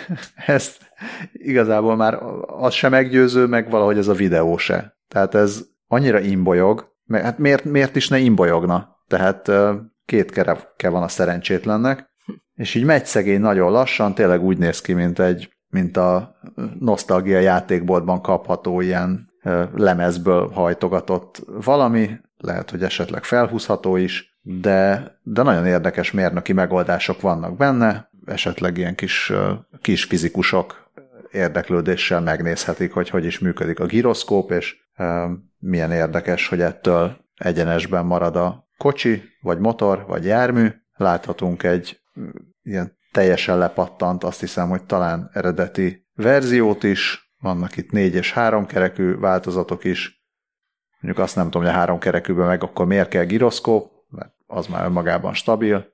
ezt 0.46 0.92
igazából 1.32 1.96
már 1.96 2.18
az 2.46 2.74
sem 2.74 2.90
meggyőző, 2.90 3.46
meg 3.46 3.70
valahogy 3.70 3.98
ez 3.98 4.08
a 4.08 4.14
videó 4.14 4.56
se. 4.56 4.96
Tehát 5.08 5.34
ez 5.34 5.64
annyira 5.86 6.20
imbolyog, 6.20 6.92
meg 7.04 7.22
hát 7.22 7.38
miért, 7.38 7.64
miért 7.64 7.96
is 7.96 8.08
ne 8.08 8.18
imbolyogna? 8.18 8.96
Tehát 9.08 9.50
két 10.04 10.30
kereke 10.30 10.88
van 10.88 11.02
a 11.02 11.08
szerencsétlennek, 11.08 12.12
és 12.54 12.74
így 12.74 12.84
megy 12.84 13.06
szegény 13.06 13.40
nagyon 13.40 13.70
lassan, 13.70 14.14
tényleg 14.14 14.42
úgy 14.42 14.58
néz 14.58 14.80
ki, 14.80 14.92
mint 14.92 15.18
egy 15.18 15.54
mint 15.74 15.96
a 15.96 16.36
nosztalgia 16.78 17.38
játékboltban 17.38 18.22
kapható 18.22 18.80
ilyen 18.80 19.32
lemezből 19.74 20.48
hajtogatott 20.48 21.42
valami, 21.64 22.10
lehet, 22.36 22.70
hogy 22.70 22.82
esetleg 22.82 23.24
felhúzható 23.24 23.96
is, 23.96 24.38
de, 24.42 25.10
de 25.22 25.42
nagyon 25.42 25.66
érdekes 25.66 26.10
mérnöki 26.10 26.52
megoldások 26.52 27.20
vannak 27.20 27.56
benne, 27.56 28.10
esetleg 28.26 28.78
ilyen 28.78 28.94
kis, 28.94 29.32
kis 29.80 30.04
fizikusok 30.04 30.90
érdeklődéssel 31.32 32.20
megnézhetik, 32.20 32.92
hogy 32.92 33.08
hogy 33.08 33.24
is 33.24 33.38
működik 33.38 33.80
a 33.80 33.86
giroszkóp, 33.86 34.50
és 34.50 34.76
milyen 35.58 35.92
érdekes, 35.92 36.48
hogy 36.48 36.60
ettől 36.60 37.16
egyenesben 37.34 38.06
marad 38.06 38.36
a 38.36 38.68
kocsi, 38.76 39.22
vagy 39.40 39.58
motor, 39.58 40.04
vagy 40.06 40.24
jármű. 40.24 40.68
Láthatunk 40.96 41.62
egy 41.62 42.00
ilyen 42.62 42.98
teljesen 43.12 43.58
lepattant, 43.58 44.24
azt 44.24 44.40
hiszem, 44.40 44.68
hogy 44.68 44.84
talán 44.84 45.30
eredeti 45.32 46.06
verziót 46.14 46.82
is, 46.82 47.32
vannak 47.40 47.76
itt 47.76 47.90
négy 47.90 48.14
és 48.14 48.32
három 48.32 48.66
kerekű 48.66 49.14
változatok 49.14 49.84
is. 49.84 50.22
Mondjuk 51.00 51.24
azt 51.24 51.36
nem 51.36 51.44
tudom, 51.44 51.62
hogy 51.62 51.70
a 51.70 51.76
három 51.76 51.98
kerekűben 51.98 52.46
meg 52.46 52.62
akkor 52.62 52.86
miért 52.86 53.08
kell 53.08 53.24
giroszkóp, 53.24 53.92
mert 54.08 54.32
az 54.46 54.66
már 54.66 54.84
önmagában 54.84 55.34
stabil. 55.34 55.93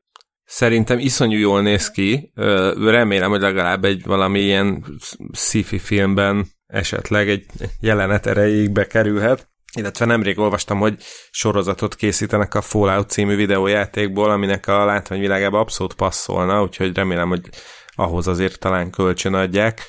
Szerintem 0.52 0.98
iszonyú 0.98 1.38
jól 1.38 1.62
néz 1.62 1.90
ki. 1.90 2.32
Remélem, 2.76 3.30
hogy 3.30 3.40
legalább 3.40 3.84
egy 3.84 4.04
valami 4.04 4.40
ilyen 4.40 4.84
sci-fi 5.32 5.78
filmben 5.78 6.46
esetleg 6.66 7.28
egy 7.28 7.46
jelenet 7.80 8.26
erejéig 8.26 8.70
bekerülhet. 8.70 9.48
Illetve 9.76 10.04
nemrég 10.04 10.38
olvastam, 10.38 10.78
hogy 10.78 10.94
sorozatot 11.30 11.94
készítenek 11.94 12.54
a 12.54 12.60
Fallout 12.60 13.10
című 13.10 13.36
videójátékból, 13.36 14.30
aminek 14.30 14.66
a 14.66 14.84
látványvilágába 14.84 15.58
abszolút 15.58 15.94
passzolna, 15.94 16.62
úgyhogy 16.62 16.96
remélem, 16.96 17.28
hogy 17.28 17.48
ahhoz 17.94 18.28
azért 18.28 18.58
talán 18.58 18.90
kölcsön 18.90 19.34
adják. 19.34 19.82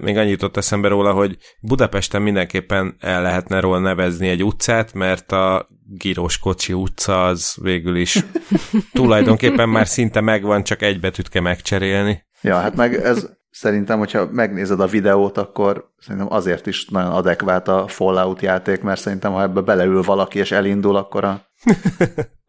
Még 0.00 0.16
annyit 0.16 0.30
jutott 0.30 0.56
eszembe 0.56 0.88
róla, 0.88 1.12
hogy 1.12 1.36
Budapesten 1.60 2.22
mindenképpen 2.22 2.96
el 3.00 3.22
lehetne 3.22 3.60
róla 3.60 3.78
nevezni 3.78 4.28
egy 4.28 4.44
utcát, 4.44 4.92
mert 4.92 5.32
a 5.32 5.68
Gírós 5.86 6.38
Kocsi 6.38 6.72
utca 6.72 7.24
az 7.24 7.56
végül 7.62 7.96
is 7.96 8.24
tulajdonképpen 8.92 9.68
már 9.68 9.88
szinte 9.88 10.20
megvan, 10.20 10.62
csak 10.62 10.82
egy 10.82 11.00
betűt 11.00 11.28
kell 11.28 11.42
megcserélni. 11.42 12.24
Ja, 12.42 12.56
hát 12.56 12.76
meg 12.76 12.94
ez 12.94 13.28
szerintem, 13.50 13.98
hogyha 13.98 14.28
megnézed 14.30 14.80
a 14.80 14.86
videót, 14.86 15.38
akkor 15.38 15.92
szerintem 15.98 16.32
azért 16.32 16.66
is 16.66 16.86
nagyon 16.88 17.10
adekvát 17.10 17.68
a 17.68 17.88
Fallout 17.88 18.42
játék, 18.42 18.80
mert 18.80 19.00
szerintem, 19.00 19.32
ha 19.32 19.42
ebbe 19.42 19.60
beleül 19.60 20.02
valaki 20.02 20.38
és 20.38 20.52
elindul, 20.52 20.96
akkor, 20.96 21.24
a, 21.24 21.46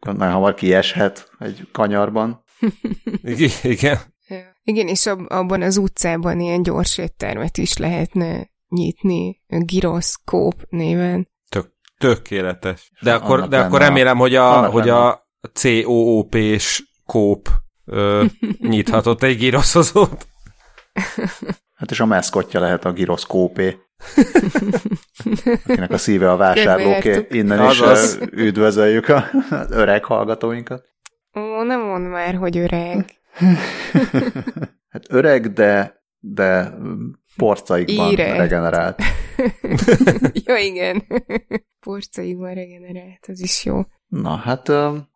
nagyon 0.00 0.32
hamar 0.32 0.54
kieshet 0.54 1.30
egy 1.38 1.68
kanyarban. 1.72 2.44
Igen. 3.62 3.98
Igen, 4.64 4.88
és 4.88 5.06
abban 5.26 5.62
az 5.62 5.76
utcában 5.76 6.40
ilyen 6.40 6.62
gyors 6.62 6.98
éttermet 6.98 7.58
is 7.58 7.76
lehetne 7.76 8.50
nyitni, 8.68 9.40
gyroszkóp 9.48 10.54
néven. 10.68 11.28
Tök, 11.48 11.72
tökéletes. 11.98 12.90
De 13.00 13.14
akkor, 13.14 13.48
de 13.48 13.60
akkor 13.60 13.80
remélem, 13.80 14.16
hogy 14.16 14.34
a, 14.34 14.70
hogy 14.70 14.88
a 14.88 15.28
COOP-s 15.62 16.82
kóp 17.06 17.48
ö, 17.84 18.24
nyithatott 18.68 19.22
egy 19.22 19.38
gyroszozót. 19.38 20.26
Hát 21.74 21.90
és 21.90 22.00
a 22.00 22.06
meszkotja 22.06 22.60
lehet 22.60 22.84
a 22.84 22.90
gyroszkópé. 22.90 23.76
Akinek 25.66 25.90
a 25.90 25.98
szíve 25.98 26.30
a 26.30 26.36
vásárlóké. 26.36 27.26
Innen 27.30 27.70
is 27.70 27.80
Azaz. 27.80 28.18
üdvözöljük 28.30 29.08
az 29.08 29.70
öreg 29.82 30.04
hallgatóinkat. 30.04 30.84
Ó, 31.38 31.62
nem 31.62 31.80
mond 31.80 32.08
már, 32.08 32.34
hogy 32.34 32.58
öreg. 32.58 33.21
hát 34.92 35.04
öreg, 35.08 35.52
de, 35.52 36.02
de 36.18 36.74
porcaikban 37.36 38.10
Íre. 38.12 38.36
regenerált. 38.36 39.02
ja, 40.46 40.56
igen. 40.56 41.02
Porcaikban 41.84 42.54
regenerált, 42.54 43.26
az 43.26 43.40
is 43.40 43.64
jó. 43.64 43.80
Na, 44.06 44.36
hát 44.36 44.72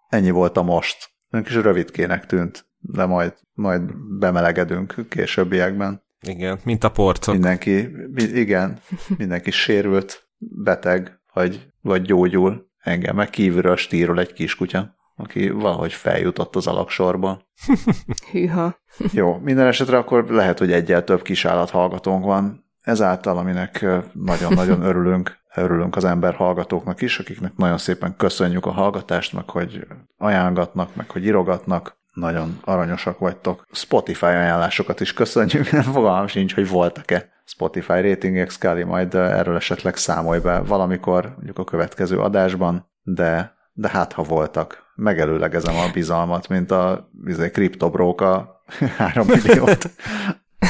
ennyi 0.09 0.31
volt 0.31 0.57
a 0.57 0.63
most. 0.63 1.11
Ön 1.31 1.43
kis 1.43 1.55
rövidkének 1.55 2.27
tűnt, 2.27 2.67
de 2.79 3.05
majd, 3.05 3.35
majd 3.53 3.83
bemelegedünk 4.19 4.95
későbbiekben. 5.09 6.05
Igen, 6.27 6.59
mint 6.65 6.85
a 6.85 6.91
porcok. 6.91 7.35
Mindenki, 7.35 7.89
mi- 8.11 8.23
igen, 8.23 8.79
mindenki 9.17 9.51
sérült, 9.51 10.29
beteg, 10.39 11.21
vagy, 11.33 11.67
vagy 11.81 12.03
gyógyul. 12.03 12.71
Engem 12.79 13.17
meg 13.17 13.31
kívülről 13.31 13.77
stíról 13.77 14.21
egy 14.21 14.33
kiskutya, 14.33 14.96
aki 15.17 15.51
valahogy 15.51 15.93
feljutott 15.93 16.57
az 16.57 16.67
alaksorba. 16.67 17.41
Hűha. 18.33 18.77
Jó, 19.13 19.39
minden 19.43 19.67
esetre 19.67 19.97
akkor 19.97 20.25
lehet, 20.31 20.59
hogy 20.59 20.73
egyel 20.73 21.05
több 21.05 21.23
kisállat 21.23 21.71
hallgatónk 21.71 22.25
van, 22.25 22.65
ezáltal, 22.83 23.39
aminek 23.39 23.87
nagyon-nagyon 24.13 24.83
örülünk, 24.91 25.39
örülünk 25.55 25.97
az 25.97 26.05
ember 26.05 26.35
hallgatóknak 26.35 27.03
is, 27.03 27.19
akiknek 27.19 27.57
nagyon 27.57 27.79
szépen 27.79 28.17
köszönjük 28.17 28.67
a 28.67 28.71
hallgatást, 28.71 29.33
meg 29.33 29.51
hogy 29.51 29.87
ajánlatnak, 30.19 30.95
meg 30.95 31.11
hogy 31.11 31.25
írogatnak, 31.25 31.97
nagyon 32.13 32.59
aranyosak 32.65 33.19
vagytok. 33.19 33.67
Spotify 33.73 34.25
ajánlásokat 34.25 35.01
is 35.01 35.13
köszönjük, 35.13 35.71
nem 35.71 35.83
fogalmam 35.83 36.27
sincs, 36.27 36.55
hogy 36.55 36.69
voltak-e 36.69 37.35
Spotify 37.45 38.01
ratingek, 38.01 38.51
Scully, 38.51 38.83
majd 38.83 39.15
erről 39.15 39.57
esetleg 39.57 39.97
számolj 39.97 40.41
be 40.41 40.59
valamikor, 40.59 41.33
mondjuk 41.35 41.59
a 41.59 41.65
következő 41.65 42.19
adásban, 42.19 42.91
de, 43.03 43.56
de 43.79 43.89
hát 43.89 44.13
ha 44.13 44.23
voltak, 44.23 44.93
megelőlegezem 44.95 45.77
a 45.77 45.91
bizalmat, 45.93 46.49
mint 46.49 46.71
a 46.71 47.11
izé, 47.27 47.51
kriptobrók 47.51 48.21
a 48.21 48.63
3 48.97 49.27
milliót. 49.27 49.91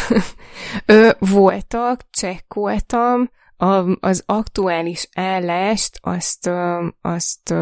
Ö, 0.86 1.10
voltak, 1.18 2.00
csekkoltam, 2.10 3.30
a, 3.56 4.06
az 4.06 4.22
aktuális 4.26 5.08
állást, 5.14 5.98
azt, 6.00 6.50
azt 7.00 7.54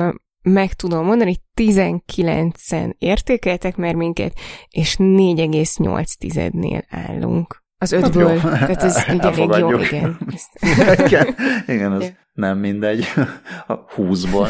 meg 0.43 0.73
tudom 0.73 1.07
mondani, 1.07 1.37
19-en 1.55 2.95
értékeltek 2.99 3.77
már 3.77 3.95
minket, 3.95 4.39
és 4.69 4.97
4,8-nél 4.99 6.83
állunk. 6.89 7.64
Az 7.93 7.93
ötből. 7.93 8.33
jó. 8.33 8.39
Tehát 8.41 8.83
ez 8.83 8.97
így 9.13 9.21
elég 9.21 9.49
jó, 9.59 9.79
igen. 9.79 10.19
Igen, 11.07 11.35
igen, 11.67 11.93
az 11.93 12.03
Ja. 12.03 12.11
nem 12.33 12.59
mindegy. 12.59 13.05
A 13.67 13.85
20-ból. 13.85 14.49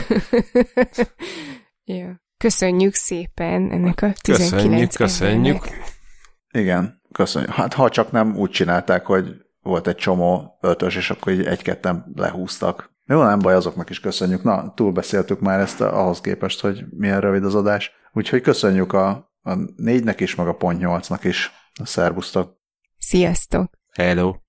ja. 1.84 2.22
Köszönjük 2.36 2.94
szépen 2.94 3.70
ennek 3.70 4.02
a 4.02 4.12
19 4.20 4.50
Köszönjük, 4.50 4.90
köszönjük. 4.92 5.54
embernek. 5.54 5.82
Igen, 6.52 7.00
köszönjük. 7.12 7.50
Hát 7.50 7.74
ha 7.74 7.88
csak 7.88 8.10
nem 8.12 8.36
úgy 8.36 8.50
csinálták, 8.50 9.06
hogy 9.06 9.34
volt 9.60 9.86
egy 9.86 9.96
csomó 9.96 10.58
ötös, 10.60 10.96
és 10.96 11.10
akkor 11.10 11.32
így 11.32 11.44
egy-ketten 11.44 12.12
lehúztak. 12.14 12.92
Jó, 13.06 13.22
nem 13.22 13.38
baj, 13.38 13.54
azoknak 13.54 13.90
is 13.90 14.00
köszönjük. 14.00 14.42
Na, 14.42 14.72
túlbeszéltük 14.74 15.40
már 15.40 15.60
ezt 15.60 15.80
a- 15.80 16.00
ahhoz 16.00 16.20
képest, 16.20 16.60
hogy 16.60 16.84
milyen 16.90 17.20
rövid 17.20 17.44
az 17.44 17.54
adás. 17.54 17.90
Úgyhogy 18.12 18.40
köszönjük 18.40 18.92
a, 18.92 19.08
a 19.42 19.54
négynek 19.76 20.20
is, 20.20 20.34
meg 20.34 20.46
a 20.48 20.54
pont 20.54 20.78
nyolcnak 20.78 21.24
is. 21.24 21.52
Szervusztok! 21.84 22.62
Sziasztok! 23.06 23.70
Hello. 23.90 24.43